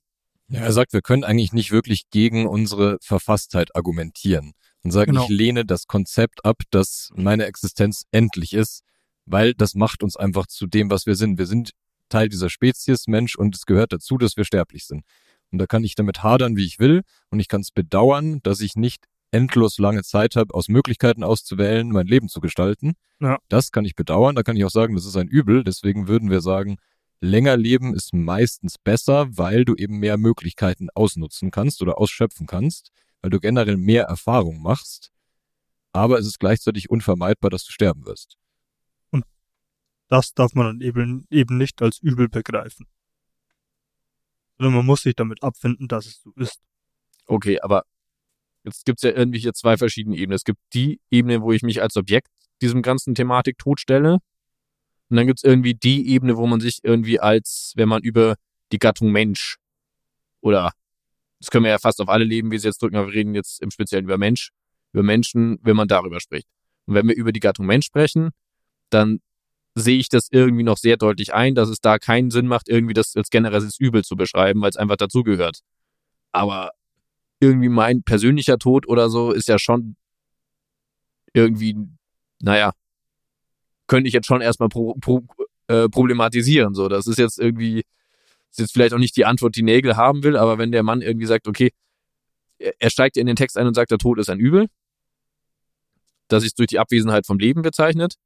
Ja, 0.48 0.60
er 0.62 0.72
sagt, 0.72 0.92
wir 0.92 1.02
können 1.02 1.24
eigentlich 1.24 1.52
nicht 1.52 1.70
wirklich 1.70 2.10
gegen 2.10 2.46
unsere 2.46 2.98
Verfasstheit 3.00 3.74
argumentieren 3.76 4.52
und 4.82 4.90
sagen, 4.90 5.12
Genau. 5.12 5.24
ich 5.24 5.28
lehne 5.30 5.64
das 5.64 5.86
Konzept 5.86 6.44
ab, 6.44 6.62
dass 6.70 7.10
meine 7.14 7.44
Existenz 7.46 8.04
endlich 8.10 8.52
ist, 8.52 8.82
weil 9.30 9.54
das 9.54 9.74
macht 9.74 10.02
uns 10.02 10.16
einfach 10.16 10.46
zu 10.46 10.66
dem, 10.66 10.90
was 10.90 11.06
wir 11.06 11.14
sind. 11.14 11.38
Wir 11.38 11.46
sind 11.46 11.70
Teil 12.08 12.28
dieser 12.28 12.50
Spezies 12.50 13.06
Mensch 13.06 13.36
und 13.36 13.54
es 13.54 13.66
gehört 13.66 13.92
dazu, 13.92 14.18
dass 14.18 14.36
wir 14.36 14.44
sterblich 14.44 14.86
sind. 14.86 15.04
Und 15.52 15.58
da 15.58 15.66
kann 15.66 15.84
ich 15.84 15.94
damit 15.94 16.22
hadern, 16.22 16.56
wie 16.56 16.66
ich 16.66 16.78
will 16.78 17.02
und 17.30 17.40
ich 17.40 17.48
kann 17.48 17.60
es 17.60 17.70
bedauern, 17.70 18.40
dass 18.42 18.60
ich 18.60 18.76
nicht 18.76 19.04
endlos 19.32 19.78
lange 19.78 20.02
Zeit 20.02 20.36
habe, 20.36 20.54
aus 20.54 20.68
Möglichkeiten 20.68 21.22
auszuwählen, 21.22 21.88
mein 21.88 22.06
Leben 22.06 22.28
zu 22.28 22.40
gestalten. 22.40 22.94
Ja. 23.20 23.38
Das 23.48 23.70
kann 23.70 23.84
ich 23.84 23.94
bedauern. 23.94 24.34
Da 24.34 24.42
kann 24.42 24.56
ich 24.56 24.64
auch 24.64 24.70
sagen, 24.70 24.94
das 24.94 25.06
ist 25.06 25.16
ein 25.16 25.28
Übel. 25.28 25.64
Deswegen 25.64 26.08
würden 26.08 26.30
wir 26.30 26.40
sagen, 26.40 26.78
länger 27.20 27.56
leben 27.56 27.94
ist 27.94 28.12
meistens 28.12 28.76
besser, 28.78 29.28
weil 29.30 29.64
du 29.64 29.74
eben 29.76 29.98
mehr 29.98 30.16
Möglichkeiten 30.16 30.88
ausnutzen 30.94 31.50
kannst 31.50 31.82
oder 31.82 31.98
ausschöpfen 31.98 32.46
kannst, 32.46 32.90
weil 33.22 33.30
du 33.30 33.38
generell 33.38 33.76
mehr 33.76 34.04
Erfahrung 34.04 34.60
machst. 34.60 35.12
Aber 35.92 36.18
es 36.18 36.26
ist 36.26 36.38
gleichzeitig 36.38 36.90
unvermeidbar, 36.90 37.50
dass 37.50 37.64
du 37.64 37.72
sterben 37.72 38.06
wirst. 38.06 38.36
Das 40.10 40.34
darf 40.34 40.54
man 40.54 40.66
dann 40.66 40.80
eben, 40.80 41.26
eben 41.30 41.56
nicht 41.56 41.80
als 41.80 41.98
übel 42.00 42.28
begreifen. 42.28 42.86
Sondern 44.58 44.74
man 44.74 44.86
muss 44.86 45.02
sich 45.02 45.14
damit 45.14 45.42
abfinden, 45.42 45.88
dass 45.88 46.06
es 46.06 46.22
so 46.22 46.32
ist. 46.36 46.60
Okay, 47.26 47.60
aber 47.60 47.84
jetzt 48.64 48.84
gibt's 48.84 49.02
ja 49.02 49.12
irgendwie 49.12 49.38
hier 49.38 49.54
zwei 49.54 49.76
verschiedene 49.76 50.16
Ebenen. 50.16 50.34
Es 50.34 50.44
gibt 50.44 50.60
die 50.74 51.00
Ebene, 51.10 51.40
wo 51.40 51.52
ich 51.52 51.62
mich 51.62 51.80
als 51.80 51.96
Objekt 51.96 52.28
diesem 52.60 52.82
ganzen 52.82 53.14
Thematik 53.14 53.56
totstelle. 53.56 54.18
Und 55.08 55.16
dann 55.16 55.26
gibt's 55.26 55.44
irgendwie 55.44 55.74
die 55.74 56.08
Ebene, 56.08 56.36
wo 56.36 56.46
man 56.46 56.60
sich 56.60 56.80
irgendwie 56.82 57.20
als, 57.20 57.72
wenn 57.76 57.88
man 57.88 58.02
über 58.02 58.34
die 58.72 58.78
Gattung 58.78 59.12
Mensch 59.12 59.56
oder 60.40 60.72
das 61.38 61.50
können 61.50 61.64
wir 61.64 61.70
ja 61.70 61.78
fast 61.78 62.00
auf 62.00 62.08
alle 62.08 62.24
Leben, 62.24 62.50
wie 62.50 62.58
sie 62.58 62.68
jetzt 62.68 62.82
drücken, 62.82 62.96
aber 62.96 63.08
wir 63.08 63.14
reden 63.14 63.34
jetzt 63.34 63.62
im 63.62 63.70
Speziellen 63.70 64.04
über 64.04 64.18
Mensch, 64.18 64.50
über 64.92 65.02
Menschen, 65.02 65.58
wenn 65.62 65.76
man 65.76 65.88
darüber 65.88 66.20
spricht. 66.20 66.46
Und 66.86 66.94
wenn 66.94 67.08
wir 67.08 67.14
über 67.14 67.32
die 67.32 67.40
Gattung 67.40 67.64
Mensch 67.64 67.86
sprechen, 67.86 68.30
dann 68.90 69.20
sehe 69.74 69.98
ich 69.98 70.09
das 70.09 70.28
irgendwie 70.30 70.62
noch 70.64 70.76
sehr 70.76 70.96
deutlich 70.96 71.33
ein, 71.35 71.54
dass 71.54 71.68
es 71.68 71.80
da 71.80 71.98
keinen 71.98 72.30
Sinn 72.30 72.46
macht, 72.46 72.68
irgendwie 72.68 72.94
das 72.94 73.16
als 73.16 73.30
generelles 73.30 73.78
Übel 73.78 74.04
zu 74.04 74.16
beschreiben, 74.16 74.61
weil 74.61 74.70
es 74.70 74.76
einfach 74.76 74.96
dazugehört. 74.96 75.61
Aber 76.33 76.70
irgendwie 77.40 77.68
mein 77.68 78.02
persönlicher 78.02 78.59
Tod 78.59 78.87
oder 78.87 79.09
so 79.09 79.33
ist 79.33 79.48
ja 79.48 79.59
schon 79.59 79.96
irgendwie, 81.33 81.76
naja, 82.40 82.72
könnte 83.87 84.09
ich 84.09 84.14
jetzt 84.14 84.26
schon 84.26 84.40
erstmal 84.40 84.68
pro, 84.68 84.94
pro, 84.94 85.22
äh, 85.68 85.88
problematisieren. 85.88 86.74
So, 86.74 86.88
das 86.88 87.06
ist 87.06 87.18
jetzt 87.18 87.38
irgendwie, 87.38 87.85
ist 88.50 88.59
jetzt 88.59 88.72
vielleicht 88.72 88.92
auch 88.92 88.98
nicht 88.98 89.16
die 89.16 89.24
Antwort, 89.24 89.56
die 89.56 89.62
Nägel 89.62 89.96
haben 89.96 90.22
will, 90.22 90.37
aber 90.37 90.59
wenn 90.59 90.72
der 90.72 90.83
Mann 90.83 91.02
irgendwie 91.02 91.26
sagt, 91.26 91.48
okay, 91.48 91.70
er 92.59 92.90
steigt 92.90 93.16
in 93.16 93.26
den 93.26 93.37
Text 93.37 93.56
ein 93.56 93.66
und 93.66 93.74
sagt, 93.74 93.90
der 93.90 93.98
Tod 93.98 94.18
ist 94.18 94.28
ein 94.28 94.38
Übel, 94.38 94.66
das 96.28 96.42
sich 96.42 96.54
durch 96.54 96.68
die 96.68 96.78
Abwesenheit 96.78 97.26
vom 97.26 97.38
Leben 97.38 97.62
bezeichnet, 97.62 98.16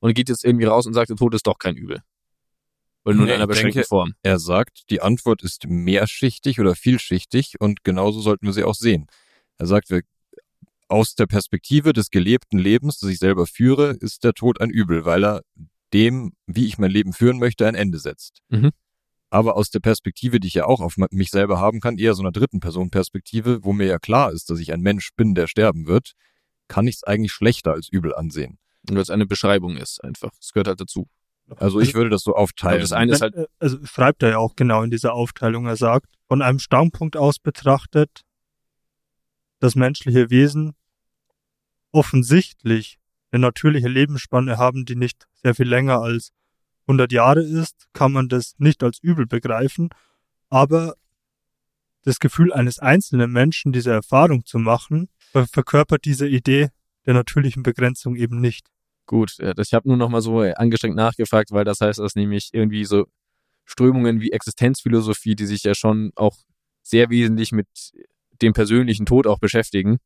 und 0.00 0.14
geht 0.14 0.28
jetzt 0.28 0.44
irgendwie 0.44 0.66
raus 0.66 0.86
und 0.86 0.94
sagt, 0.94 1.10
der 1.10 1.16
Tod 1.16 1.34
ist 1.34 1.46
doch 1.46 1.58
kein 1.58 1.76
Übel. 1.76 2.02
Oder 3.04 3.14
nur 3.14 3.24
Nee, 3.26 3.30
in 3.32 3.36
einer 3.36 3.46
beschränkten 3.46 3.74
denke- 3.80 3.88
Form. 3.88 4.14
Er 4.22 4.38
sagt, 4.38 4.90
die 4.90 5.00
Antwort 5.00 5.42
ist 5.42 5.66
mehrschichtig 5.68 6.58
oder 6.60 6.74
vielschichtig 6.74 7.54
und 7.60 7.84
genauso 7.84 8.20
sollten 8.20 8.46
wir 8.46 8.52
sie 8.52 8.64
auch 8.64 8.74
sehen. 8.74 9.06
Er 9.58 9.66
sagt, 9.66 9.90
wir, 9.90 10.02
aus 10.88 11.14
der 11.14 11.26
Perspektive 11.26 11.92
des 11.92 12.10
gelebten 12.10 12.58
Lebens, 12.58 12.98
das 12.98 13.10
ich 13.10 13.18
selber 13.18 13.46
führe, 13.46 13.90
ist 14.00 14.24
der 14.24 14.34
Tod 14.34 14.60
ein 14.60 14.70
Übel, 14.70 15.04
weil 15.04 15.24
er 15.24 15.42
dem, 15.92 16.32
wie 16.46 16.66
ich 16.66 16.78
mein 16.78 16.90
Leben 16.90 17.12
führen 17.12 17.38
möchte, 17.38 17.66
ein 17.66 17.74
Ende 17.76 17.98
setzt. 17.98 18.42
Mhm. 18.48 18.70
Aber 19.30 19.56
aus 19.56 19.70
der 19.70 19.80
Perspektive, 19.80 20.38
die 20.40 20.48
ich 20.48 20.54
ja 20.54 20.66
auch 20.66 20.80
auf 20.80 20.96
mich 21.10 21.30
selber 21.30 21.58
haben 21.58 21.80
kann, 21.80 21.98
eher 21.98 22.14
so 22.14 22.22
einer 22.22 22.32
dritten 22.32 22.60
Person 22.60 22.90
Perspektive, 22.90 23.64
wo 23.64 23.72
mir 23.72 23.86
ja 23.86 23.98
klar 23.98 24.32
ist, 24.32 24.50
dass 24.50 24.58
ich 24.60 24.72
ein 24.72 24.80
Mensch 24.80 25.10
bin, 25.16 25.34
der 25.34 25.46
sterben 25.46 25.86
wird, 25.86 26.12
kann 26.68 26.86
ich 26.86 26.96
es 26.96 27.04
eigentlich 27.04 27.32
schlechter 27.32 27.72
als 27.72 27.88
übel 27.88 28.14
ansehen. 28.14 28.58
Weil 28.90 29.02
es 29.02 29.10
eine 29.10 29.26
Beschreibung 29.26 29.76
ist, 29.76 30.02
einfach. 30.04 30.30
Es 30.40 30.52
gehört 30.52 30.68
halt 30.68 30.80
dazu. 30.80 31.08
Also 31.56 31.80
ich 31.80 31.94
würde 31.94 32.10
das 32.10 32.22
so 32.22 32.34
aufteilen. 32.34 32.80
Das 32.80 32.92
eine 32.92 33.12
ist 33.12 33.20
halt, 33.22 33.34
Äh, 33.36 33.46
Also 33.60 33.78
schreibt 33.86 34.22
er 34.22 34.30
ja 34.30 34.38
auch 34.38 34.56
genau 34.56 34.82
in 34.82 34.90
dieser 34.90 35.12
Aufteilung. 35.14 35.66
Er 35.66 35.76
sagt, 35.76 36.08
von 36.28 36.42
einem 36.42 36.58
Standpunkt 36.58 37.16
aus 37.16 37.38
betrachtet, 37.38 38.22
das 39.60 39.74
menschliche 39.76 40.28
Wesen 40.30 40.74
offensichtlich 41.92 42.98
eine 43.30 43.40
natürliche 43.42 43.88
Lebensspanne 43.88 44.58
haben, 44.58 44.84
die 44.84 44.96
nicht 44.96 45.26
sehr 45.42 45.54
viel 45.54 45.68
länger 45.68 46.00
als 46.00 46.32
100 46.86 47.10
Jahre 47.12 47.42
ist, 47.42 47.88
kann 47.92 48.12
man 48.12 48.28
das 48.28 48.54
nicht 48.58 48.82
als 48.82 48.98
übel 49.00 49.26
begreifen. 49.26 49.88
Aber 50.48 50.94
das 52.02 52.20
Gefühl 52.20 52.52
eines 52.52 52.78
einzelnen 52.78 53.32
Menschen, 53.32 53.72
diese 53.72 53.90
Erfahrung 53.90 54.44
zu 54.44 54.58
machen, 54.58 55.08
ver- 55.32 55.46
verkörpert 55.48 56.04
diese 56.04 56.28
Idee 56.28 56.68
der 57.04 57.14
natürlichen 57.14 57.62
Begrenzung 57.62 58.14
eben 58.16 58.40
nicht. 58.40 58.68
Gut, 59.06 59.38
äh, 59.40 59.54
ich 59.60 59.74
habe 59.74 59.88
nur 59.88 59.96
noch 59.96 60.08
mal 60.08 60.20
so 60.20 60.42
äh, 60.42 60.54
angestrengt 60.54 60.96
nachgefragt, 60.96 61.52
weil 61.52 61.64
das 61.64 61.80
heißt, 61.80 61.98
dass 61.98 62.14
nämlich 62.14 62.50
irgendwie 62.52 62.84
so 62.84 63.06
Strömungen 63.64 64.20
wie 64.20 64.32
Existenzphilosophie, 64.32 65.34
die 65.34 65.46
sich 65.46 65.62
ja 65.64 65.74
schon 65.74 66.12
auch 66.14 66.36
sehr 66.82 67.10
wesentlich 67.10 67.52
mit 67.52 67.66
dem 68.42 68.52
persönlichen 68.52 69.06
Tod 69.06 69.26
auch 69.26 69.38
beschäftigen, 69.38 69.98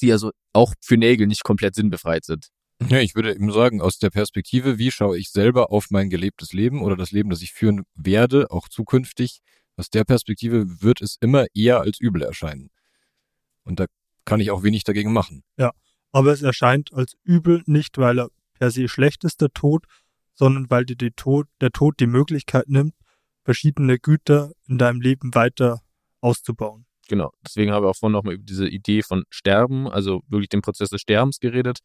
die 0.00 0.12
also 0.12 0.30
auch 0.52 0.74
für 0.80 0.96
Nägel 0.96 1.26
nicht 1.26 1.44
komplett 1.44 1.74
sinnbefreit 1.74 2.24
sind. 2.24 2.48
Ja, 2.88 2.98
ich 2.98 3.14
würde 3.14 3.34
eben 3.34 3.52
sagen, 3.52 3.82
aus 3.82 3.98
der 3.98 4.10
Perspektive, 4.10 4.78
wie 4.78 4.90
schaue 4.90 5.18
ich 5.18 5.30
selber 5.30 5.70
auf 5.70 5.90
mein 5.90 6.08
gelebtes 6.08 6.52
Leben 6.52 6.82
oder 6.82 6.96
das 6.96 7.10
Leben, 7.10 7.28
das 7.28 7.42
ich 7.42 7.52
führen 7.52 7.84
werde, 7.94 8.50
auch 8.50 8.68
zukünftig, 8.68 9.40
aus 9.76 9.90
der 9.90 10.04
Perspektive 10.04 10.82
wird 10.82 11.02
es 11.02 11.16
immer 11.20 11.46
eher 11.54 11.80
als 11.80 12.00
übel 12.00 12.22
erscheinen. 12.22 12.70
Und 13.64 13.80
da 13.80 13.86
kann 14.24 14.40
ich 14.40 14.50
auch 14.50 14.62
wenig 14.62 14.84
dagegen 14.84 15.12
machen. 15.12 15.42
Aber 16.12 16.32
es 16.32 16.42
erscheint 16.42 16.92
als 16.92 17.16
übel 17.24 17.62
nicht, 17.66 17.98
weil 17.98 18.18
er 18.18 18.28
per 18.58 18.70
se 18.70 18.88
schlecht 18.88 19.24
ist, 19.24 19.40
der 19.40 19.50
Tod, 19.50 19.84
sondern 20.34 20.70
weil 20.70 20.84
dir 20.84 20.96
die 20.96 21.12
Tod, 21.12 21.46
der 21.60 21.70
Tod 21.70 22.00
die 22.00 22.06
Möglichkeit 22.06 22.68
nimmt, 22.68 22.94
verschiedene 23.44 23.98
Güter 23.98 24.52
in 24.66 24.78
deinem 24.78 25.00
Leben 25.00 25.34
weiter 25.34 25.80
auszubauen. 26.20 26.86
Genau. 27.08 27.32
Deswegen 27.44 27.72
habe 27.72 27.86
ich 27.86 27.90
auch 27.90 27.96
vorhin 27.96 28.12
nochmal 28.12 28.34
über 28.34 28.44
diese 28.44 28.68
Idee 28.68 29.02
von 29.02 29.24
Sterben, 29.30 29.88
also 29.88 30.22
wirklich 30.28 30.48
den 30.48 30.62
Prozess 30.62 30.90
des 30.90 31.00
Sterbens 31.00 31.40
geredet, 31.40 31.80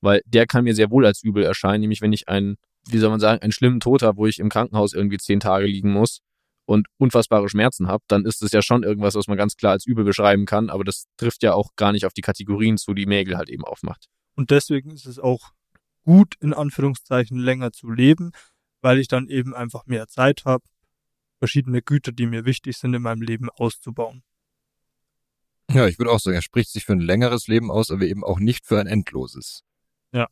weil 0.00 0.22
der 0.26 0.46
kann 0.46 0.64
mir 0.64 0.74
sehr 0.74 0.90
wohl 0.90 1.04
als 1.04 1.22
übel 1.22 1.42
erscheinen, 1.42 1.80
nämlich 1.80 2.00
wenn 2.00 2.12
ich 2.12 2.28
einen, 2.28 2.56
wie 2.86 2.98
soll 2.98 3.10
man 3.10 3.20
sagen, 3.20 3.42
einen 3.42 3.52
schlimmen 3.52 3.80
Tod 3.80 4.02
habe, 4.02 4.18
wo 4.18 4.26
ich 4.26 4.38
im 4.38 4.48
Krankenhaus 4.48 4.92
irgendwie 4.92 5.18
zehn 5.18 5.40
Tage 5.40 5.66
liegen 5.66 5.90
muss 5.90 6.20
und 6.68 6.86
unfassbare 6.98 7.48
Schmerzen 7.48 7.88
habe, 7.88 8.04
dann 8.08 8.26
ist 8.26 8.42
es 8.42 8.52
ja 8.52 8.60
schon 8.60 8.82
irgendwas, 8.82 9.14
was 9.14 9.26
man 9.26 9.38
ganz 9.38 9.56
klar 9.56 9.72
als 9.72 9.86
übel 9.86 10.04
beschreiben 10.04 10.44
kann, 10.44 10.68
aber 10.68 10.84
das 10.84 11.06
trifft 11.16 11.42
ja 11.42 11.54
auch 11.54 11.74
gar 11.76 11.92
nicht 11.92 12.04
auf 12.04 12.12
die 12.12 12.20
Kategorien 12.20 12.76
zu, 12.76 12.92
die 12.92 13.06
Mägel 13.06 13.38
halt 13.38 13.48
eben 13.48 13.64
aufmacht. 13.64 14.08
Und 14.34 14.50
deswegen 14.50 14.90
ist 14.90 15.06
es 15.06 15.18
auch 15.18 15.52
gut, 16.04 16.34
in 16.40 16.52
Anführungszeichen, 16.52 17.38
länger 17.38 17.72
zu 17.72 17.90
leben, 17.90 18.32
weil 18.82 18.98
ich 18.98 19.08
dann 19.08 19.28
eben 19.28 19.54
einfach 19.54 19.86
mehr 19.86 20.08
Zeit 20.08 20.44
habe, 20.44 20.64
verschiedene 21.38 21.80
Güter, 21.80 22.12
die 22.12 22.26
mir 22.26 22.44
wichtig 22.44 22.76
sind, 22.76 22.92
in 22.92 23.00
meinem 23.00 23.22
Leben 23.22 23.48
auszubauen. 23.48 24.22
Ja, 25.70 25.86
ich 25.86 25.98
würde 25.98 26.10
auch 26.10 26.20
sagen, 26.20 26.34
er 26.34 26.42
spricht 26.42 26.70
sich 26.70 26.84
für 26.84 26.92
ein 26.92 27.00
längeres 27.00 27.46
Leben 27.46 27.70
aus, 27.70 27.90
aber 27.90 28.02
eben 28.02 28.24
auch 28.24 28.40
nicht 28.40 28.66
für 28.66 28.78
ein 28.78 28.86
endloses. 28.86 29.62
Ja. 30.12 30.28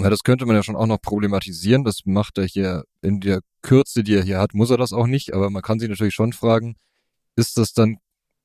Ja, 0.00 0.08
das 0.08 0.22
könnte 0.22 0.46
man 0.46 0.56
ja 0.56 0.62
schon 0.62 0.76
auch 0.76 0.86
noch 0.86 1.02
problematisieren. 1.02 1.84
Das 1.84 2.06
macht 2.06 2.38
er 2.38 2.44
hier 2.44 2.84
in 3.02 3.20
der 3.20 3.40
Kürze, 3.60 4.02
die 4.02 4.14
er 4.14 4.22
hier 4.22 4.38
hat, 4.38 4.54
muss 4.54 4.70
er 4.70 4.78
das 4.78 4.94
auch 4.94 5.06
nicht. 5.06 5.34
Aber 5.34 5.50
man 5.50 5.60
kann 5.60 5.78
sich 5.78 5.90
natürlich 5.90 6.14
schon 6.14 6.32
fragen, 6.32 6.76
ist 7.36 7.58
das 7.58 7.74
dann 7.74 7.98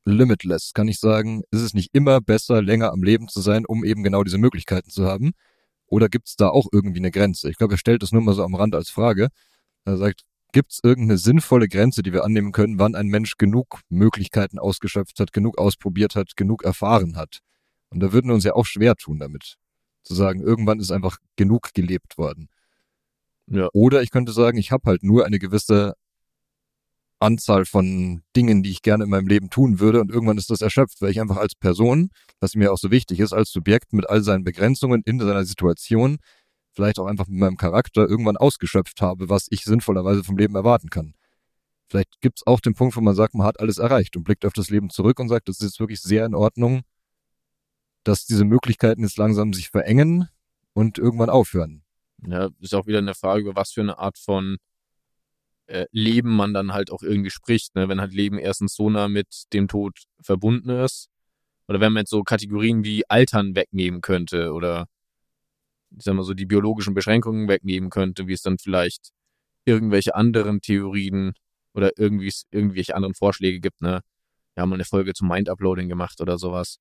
limitless? 0.04 0.74
Kann 0.74 0.90
ich 0.90 1.00
sagen, 1.00 1.44
ist 1.52 1.62
es 1.62 1.74
nicht 1.74 1.92
immer 1.94 2.20
besser, 2.20 2.62
länger 2.62 2.92
am 2.92 3.04
Leben 3.04 3.30
zu 3.30 3.40
sein, 3.40 3.66
um 3.66 3.86
eben 3.86 4.04
genau 4.04 4.24
diese 4.26 4.38
Möglichkeiten 4.38 4.90
zu 4.90 5.06
haben? 5.06 5.32
Oder 5.88 6.10
gibt 6.10 6.28
es 6.28 6.36
da 6.36 6.50
auch 6.50 6.68
irgendwie 6.74 7.00
eine 7.00 7.12
Grenze? 7.12 7.50
Ich 7.50 7.58
glaube, 7.58 7.76
er 7.76 7.78
stellt 7.78 8.04
das 8.04 8.12
nur 8.12 8.22
mal 8.22 8.34
so 8.34 8.44
am 8.44 8.56
Rand 8.56 8.76
als 8.76 8.90
Frage. 8.90 9.30
Er 9.86 9.96
sagt, 9.96 10.24
gibt 10.52 10.74
es 10.74 10.80
irgendeine 10.84 11.18
sinnvolle 11.18 11.70
Grenze, 11.70 12.04
die 12.04 12.12
wir 12.12 12.26
annehmen 12.26 12.52
können, 12.52 12.80
wann 12.80 12.96
ein 12.96 13.08
Mensch 13.08 13.38
genug 13.38 13.80
Möglichkeiten 13.88 14.60
ausgeschöpft 14.60 15.20
hat, 15.22 15.32
genug 15.32 15.58
ausprobiert 15.58 16.16
hat, 16.16 16.36
genug 16.36 16.64
erfahren 16.66 17.16
hat? 17.16 17.40
Und 17.92 18.02
da 18.02 18.12
würden 18.12 18.28
wir 18.28 18.34
uns 18.34 18.44
ja 18.44 18.54
auch 18.56 18.66
schwer 18.66 18.96
tun 18.96 19.20
damit. 19.20 19.56
Zu 20.06 20.16
sagen, 20.16 20.42
irgendwann 20.42 20.80
ist 20.80 20.92
einfach 20.92 21.18
genug 21.36 21.74
gelebt 21.74 22.18
worden. 22.18 22.48
Ja. 23.48 23.70
Oder 23.74 24.02
ich 24.02 24.12
könnte 24.12 24.32
sagen, 24.32 24.58
ich 24.58 24.72
habe 24.72 24.90
halt 24.90 25.04
nur 25.04 25.26
eine 25.26 25.40
gewisse 25.40 25.96
Anzahl 27.20 27.66
von 27.66 28.22
Dingen, 28.36 28.62
die 28.62 28.72
ich 28.72 28.82
gerne 28.82 29.06
in 29.06 29.10
meinem 29.10 29.28
Leben 29.28 29.50
tun 29.50 29.80
würde 29.80 30.02
und 30.02 30.12
irgendwann 30.12 30.38
ist 30.38 30.50
das 30.50 30.62
erschöpft, 30.62 31.02
weil 31.02 31.12
ich 31.12 31.22
einfach 31.22 31.38
als 31.38 31.56
Person, 31.56 32.10
was 32.40 32.56
mir 32.56 32.72
auch 32.72 32.78
so 32.78 32.92
wichtig 32.92 33.20
ist, 33.20 33.34
als 33.34 33.52
Subjekt 33.52 33.94
mit 33.94 34.10
all 34.10 34.22
seinen 34.22 34.44
Begrenzungen 34.44 35.02
in 35.06 35.20
seiner 35.20 35.46
Situation, 35.46 36.18
vielleicht 36.74 37.00
auch 37.00 37.08
einfach 37.08 37.28
mit 37.28 37.40
meinem 37.40 37.58
Charakter 37.58 38.08
irgendwann 38.08 38.38
ausgeschöpft 38.38 39.02
habe, 39.02 39.30
was 39.30 39.48
ich 39.50 39.64
sinnvollerweise 39.64 40.24
vom 40.24 40.38
Leben 40.38 40.56
erwarten 40.56 40.90
kann. 40.90 41.16
Vielleicht 41.88 42.20
gibt's 42.22 42.46
auch 42.46 42.60
den 42.60 42.74
Punkt, 42.74 42.96
wo 42.96 43.02
man 43.02 43.16
sagt, 43.16 43.36
man 43.36 43.48
hat 43.48 43.60
alles 43.60 43.78
erreicht 43.78 44.18
und 44.18 44.24
blickt 44.24 44.46
auf 44.46 44.54
das 44.54 44.70
Leben 44.70 44.90
zurück 44.90 45.20
und 45.20 45.30
sagt, 45.30 45.48
das 45.48 45.60
ist 45.60 45.64
jetzt 45.64 45.80
wirklich 45.80 46.02
sehr 46.02 46.26
in 46.26 46.36
Ordnung, 46.36 46.82
dass 48.06 48.26
diese 48.26 48.46
Möglichkeiten 48.46 49.04
jetzt 49.04 49.18
langsam 49.18 49.54
sich 49.54 49.70
verengen 49.70 50.30
und 50.74 50.98
irgendwann 50.98 51.30
aufhören. 51.30 51.84
Ja, 52.26 52.50
ist 52.62 52.74
auch 52.74 52.88
wieder 52.88 53.00
eine 53.00 53.16
Frage, 53.16 53.42
über 53.42 53.56
was 53.56 53.72
für 53.72 53.82
eine 53.82 53.98
Art 53.98 54.18
von 54.18 54.58
äh, 55.68 55.86
Leben 55.92 56.36
man 56.36 56.54
dann 56.54 56.74
halt 56.74 56.92
auch 56.92 57.02
irgendwie 57.02 57.32
spricht, 57.32 57.76
ne? 57.76 57.90
wenn 57.90 58.00
halt 58.00 58.14
Leben 58.14 58.38
erstens 58.38 58.76
so 58.76 58.90
nah 58.90 59.08
mit 59.08 59.46
dem 59.54 59.68
Tod 59.68 60.04
verbunden 60.22 60.70
ist. 60.70 61.10
Oder 61.68 61.80
wenn 61.80 61.94
man 61.94 62.02
jetzt 62.02 62.12
so 62.12 62.24
Kategorien 62.24 62.84
wie 62.84 63.10
Altern 63.10 63.56
wegnehmen 63.56 64.02
könnte 64.02 64.54
oder 64.54 64.88
ich 65.98 66.04
sag 66.04 66.14
mal 66.14 66.24
so 66.24 66.34
die 66.34 66.46
biologischen 66.46 66.94
Beschränkungen 66.94 67.48
wegnehmen 67.48 67.90
könnte, 67.90 68.28
wie 68.28 68.34
es 68.34 68.42
dann 68.42 68.60
vielleicht 68.60 69.10
irgendwelche 69.66 70.14
anderen 70.16 70.62
Theorien 70.62 71.34
oder 71.74 71.92
irgendwie 71.98 72.32
irgendwelche 72.52 72.96
anderen 72.96 73.16
Vorschläge 73.16 73.60
gibt, 73.60 73.82
ne? 73.82 74.02
Wir 74.54 74.62
haben 74.62 74.70
mal 74.70 74.76
eine 74.76 74.86
Folge 74.86 75.14
zum 75.14 75.28
Mind-Uploading 75.28 75.90
gemacht 75.90 76.22
oder 76.22 76.38
sowas. 76.38 76.80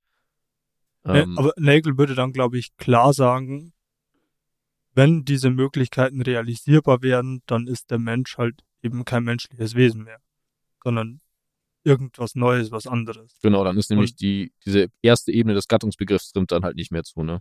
Ähm, 1.05 1.33
Ne, 1.33 1.39
aber 1.39 1.53
Nagel 1.57 1.99
würde 1.99 2.15
dann, 2.15 2.33
glaube 2.33 2.59
ich, 2.59 2.77
klar 2.77 3.13
sagen, 3.13 3.73
wenn 4.95 5.25
diese 5.25 5.51
Möglichkeiten 5.51 6.23
realisierbar 6.23 7.03
werden, 7.03 7.43
dann 7.47 7.67
ist 7.67 7.91
der 7.91 7.99
Mensch 7.99 8.39
halt 8.39 8.63
eben 8.83 9.05
kein 9.05 9.25
menschliches 9.25 9.75
Wesen 9.75 10.05
mehr, 10.05 10.21
sondern 10.83 11.21
irgendwas 11.83 12.35
Neues, 12.35 12.71
was 12.71 12.87
anderes. 12.87 13.37
genau, 13.43 13.65
dann 13.65 13.77
ist 13.77 13.91
nämlich 13.91 14.13
und- 14.13 14.21
die, 14.21 14.53
diese 14.65 14.87
erste 15.03 15.33
Ebene 15.33 15.55
des 15.55 15.69
Gattungsbegriffs 15.69 16.33
trifft 16.33 16.53
dann 16.53 16.63
halt 16.65 16.77
nicht 16.77 16.91
mehr 16.93 17.03
zu, 17.03 17.23
ne? 17.23 17.41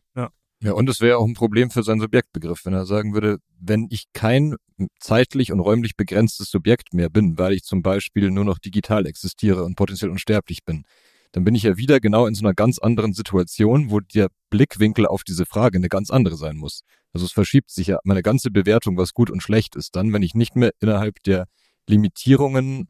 Ja, 0.62 0.72
und 0.72 0.90
es 0.90 1.02
wäre 1.02 1.18
auch 1.18 1.26
ein 1.28 1.34
Problem 1.34 1.72
für 1.72 1.84
seinen 1.84 2.00
Subjektbegriff, 2.00 2.66
wenn 2.66 2.74
er 2.74 2.86
sagen 2.86 3.14
würde, 3.14 3.40
wenn 3.60 3.88
ich 3.90 4.06
kein 4.14 4.56
zeitlich 4.98 5.52
und 5.52 5.60
räumlich 5.60 5.98
begrenztes 5.98 6.50
Subjekt 6.50 6.94
mehr 6.94 7.10
bin, 7.10 7.38
weil 7.38 7.52
ich 7.54 7.64
zum 7.64 7.82
Beispiel 7.82 8.32
nur 8.32 8.46
noch 8.46 8.60
digital 8.60 9.06
existiere 9.06 9.64
und 9.66 9.76
potenziell 9.76 10.10
unsterblich 10.10 10.64
bin, 10.64 10.86
dann 11.34 11.44
bin 11.44 11.56
ich 11.56 11.64
ja 11.64 11.78
wieder 11.78 12.00
genau 12.00 12.28
in 12.28 12.36
so 12.36 12.46
einer 12.46 12.54
ganz 12.54 12.78
anderen 12.78 13.14
Situation, 13.14 13.90
wo 13.90 14.00
der 14.00 14.30
Blickwinkel 14.52 15.08
auf 15.08 15.24
diese 15.24 15.48
Frage 15.48 15.80
eine 15.80 15.90
ganz 15.90 16.12
andere 16.12 16.38
sein 16.38 16.58
muss. 16.58 16.84
Also 17.12 17.26
es 17.26 17.32
verschiebt 17.32 17.72
sich 17.72 17.88
ja 17.88 18.00
meine 18.04 18.22
ganze 18.22 18.52
Bewertung, 18.52 18.98
was 18.98 19.14
gut 19.14 19.32
und 19.32 19.42
schlecht 19.42 19.76
ist, 19.76 19.96
dann, 19.96 20.14
wenn 20.14 20.22
ich 20.22 20.36
nicht 20.36 20.56
mehr 20.56 20.72
innerhalb 20.80 21.22
der 21.24 21.48
Limitierungen, 21.88 22.88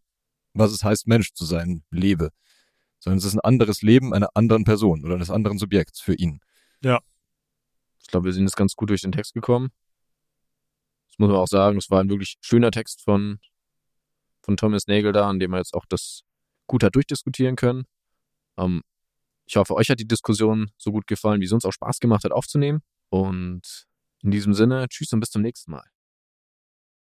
was 0.54 0.74
es 0.74 0.84
heißt, 0.84 1.08
Mensch 1.08 1.34
zu 1.34 1.46
sein, 1.46 1.84
lebe, 1.90 2.30
sondern 3.00 3.18
es 3.18 3.26
ist 3.26 3.34
ein 3.34 3.40
anderes 3.40 3.82
Leben 3.82 4.14
einer 4.14 4.30
anderen 4.34 4.66
Person 4.66 5.06
oder 5.06 5.16
eines 5.16 5.30
anderen 5.30 5.58
Subjekts 5.58 6.02
für 6.02 6.14
ihn. 6.14 6.42
Ich 8.02 8.08
glaube, 8.08 8.26
wir 8.26 8.34
sind 8.34 8.44
jetzt 8.44 8.58
ganz 8.58 8.76
gut 8.76 8.90
durch 8.90 9.02
den 9.02 9.14
Text 9.14 9.34
gekommen. 9.34 9.72
Das 11.08 11.18
muss 11.18 11.30
man 11.30 11.38
auch 11.38 11.48
sagen, 11.48 11.78
es 11.78 11.90
war 11.90 12.02
ein 12.02 12.10
wirklich 12.10 12.36
schöner 12.42 12.72
Text 12.72 13.02
von, 13.02 13.40
von 14.42 14.58
Thomas 14.58 14.88
Nagel 14.88 15.14
da, 15.14 15.30
an 15.30 15.40
dem 15.40 15.52
wir 15.52 15.60
jetzt 15.60 15.74
auch 15.74 15.86
das 15.88 16.24
gut 16.68 16.84
hat 16.84 16.96
durchdiskutieren 16.96 17.56
können. 17.56 17.86
Ähm, 18.58 18.82
ich 19.46 19.56
hoffe, 19.58 19.76
euch 19.76 19.90
hat 19.90 20.00
die 20.00 20.08
Diskussion 20.08 20.72
so 20.78 20.92
gut 20.92 21.08
gefallen, 21.08 21.42
wie 21.42 21.46
es 21.46 21.52
uns 21.52 21.66
auch 21.66 21.74
Spaß 21.74 22.00
gemacht 22.00 22.24
hat 22.24 22.32
aufzunehmen. 22.32 22.82
Und 23.10 23.86
in 24.22 24.32
diesem 24.32 24.54
Sinne, 24.54 24.88
tschüss 24.88 25.12
und 25.14 25.20
bis 25.20 25.30
zum 25.30 25.42
nächsten 25.42 25.72
Mal. 25.72 25.84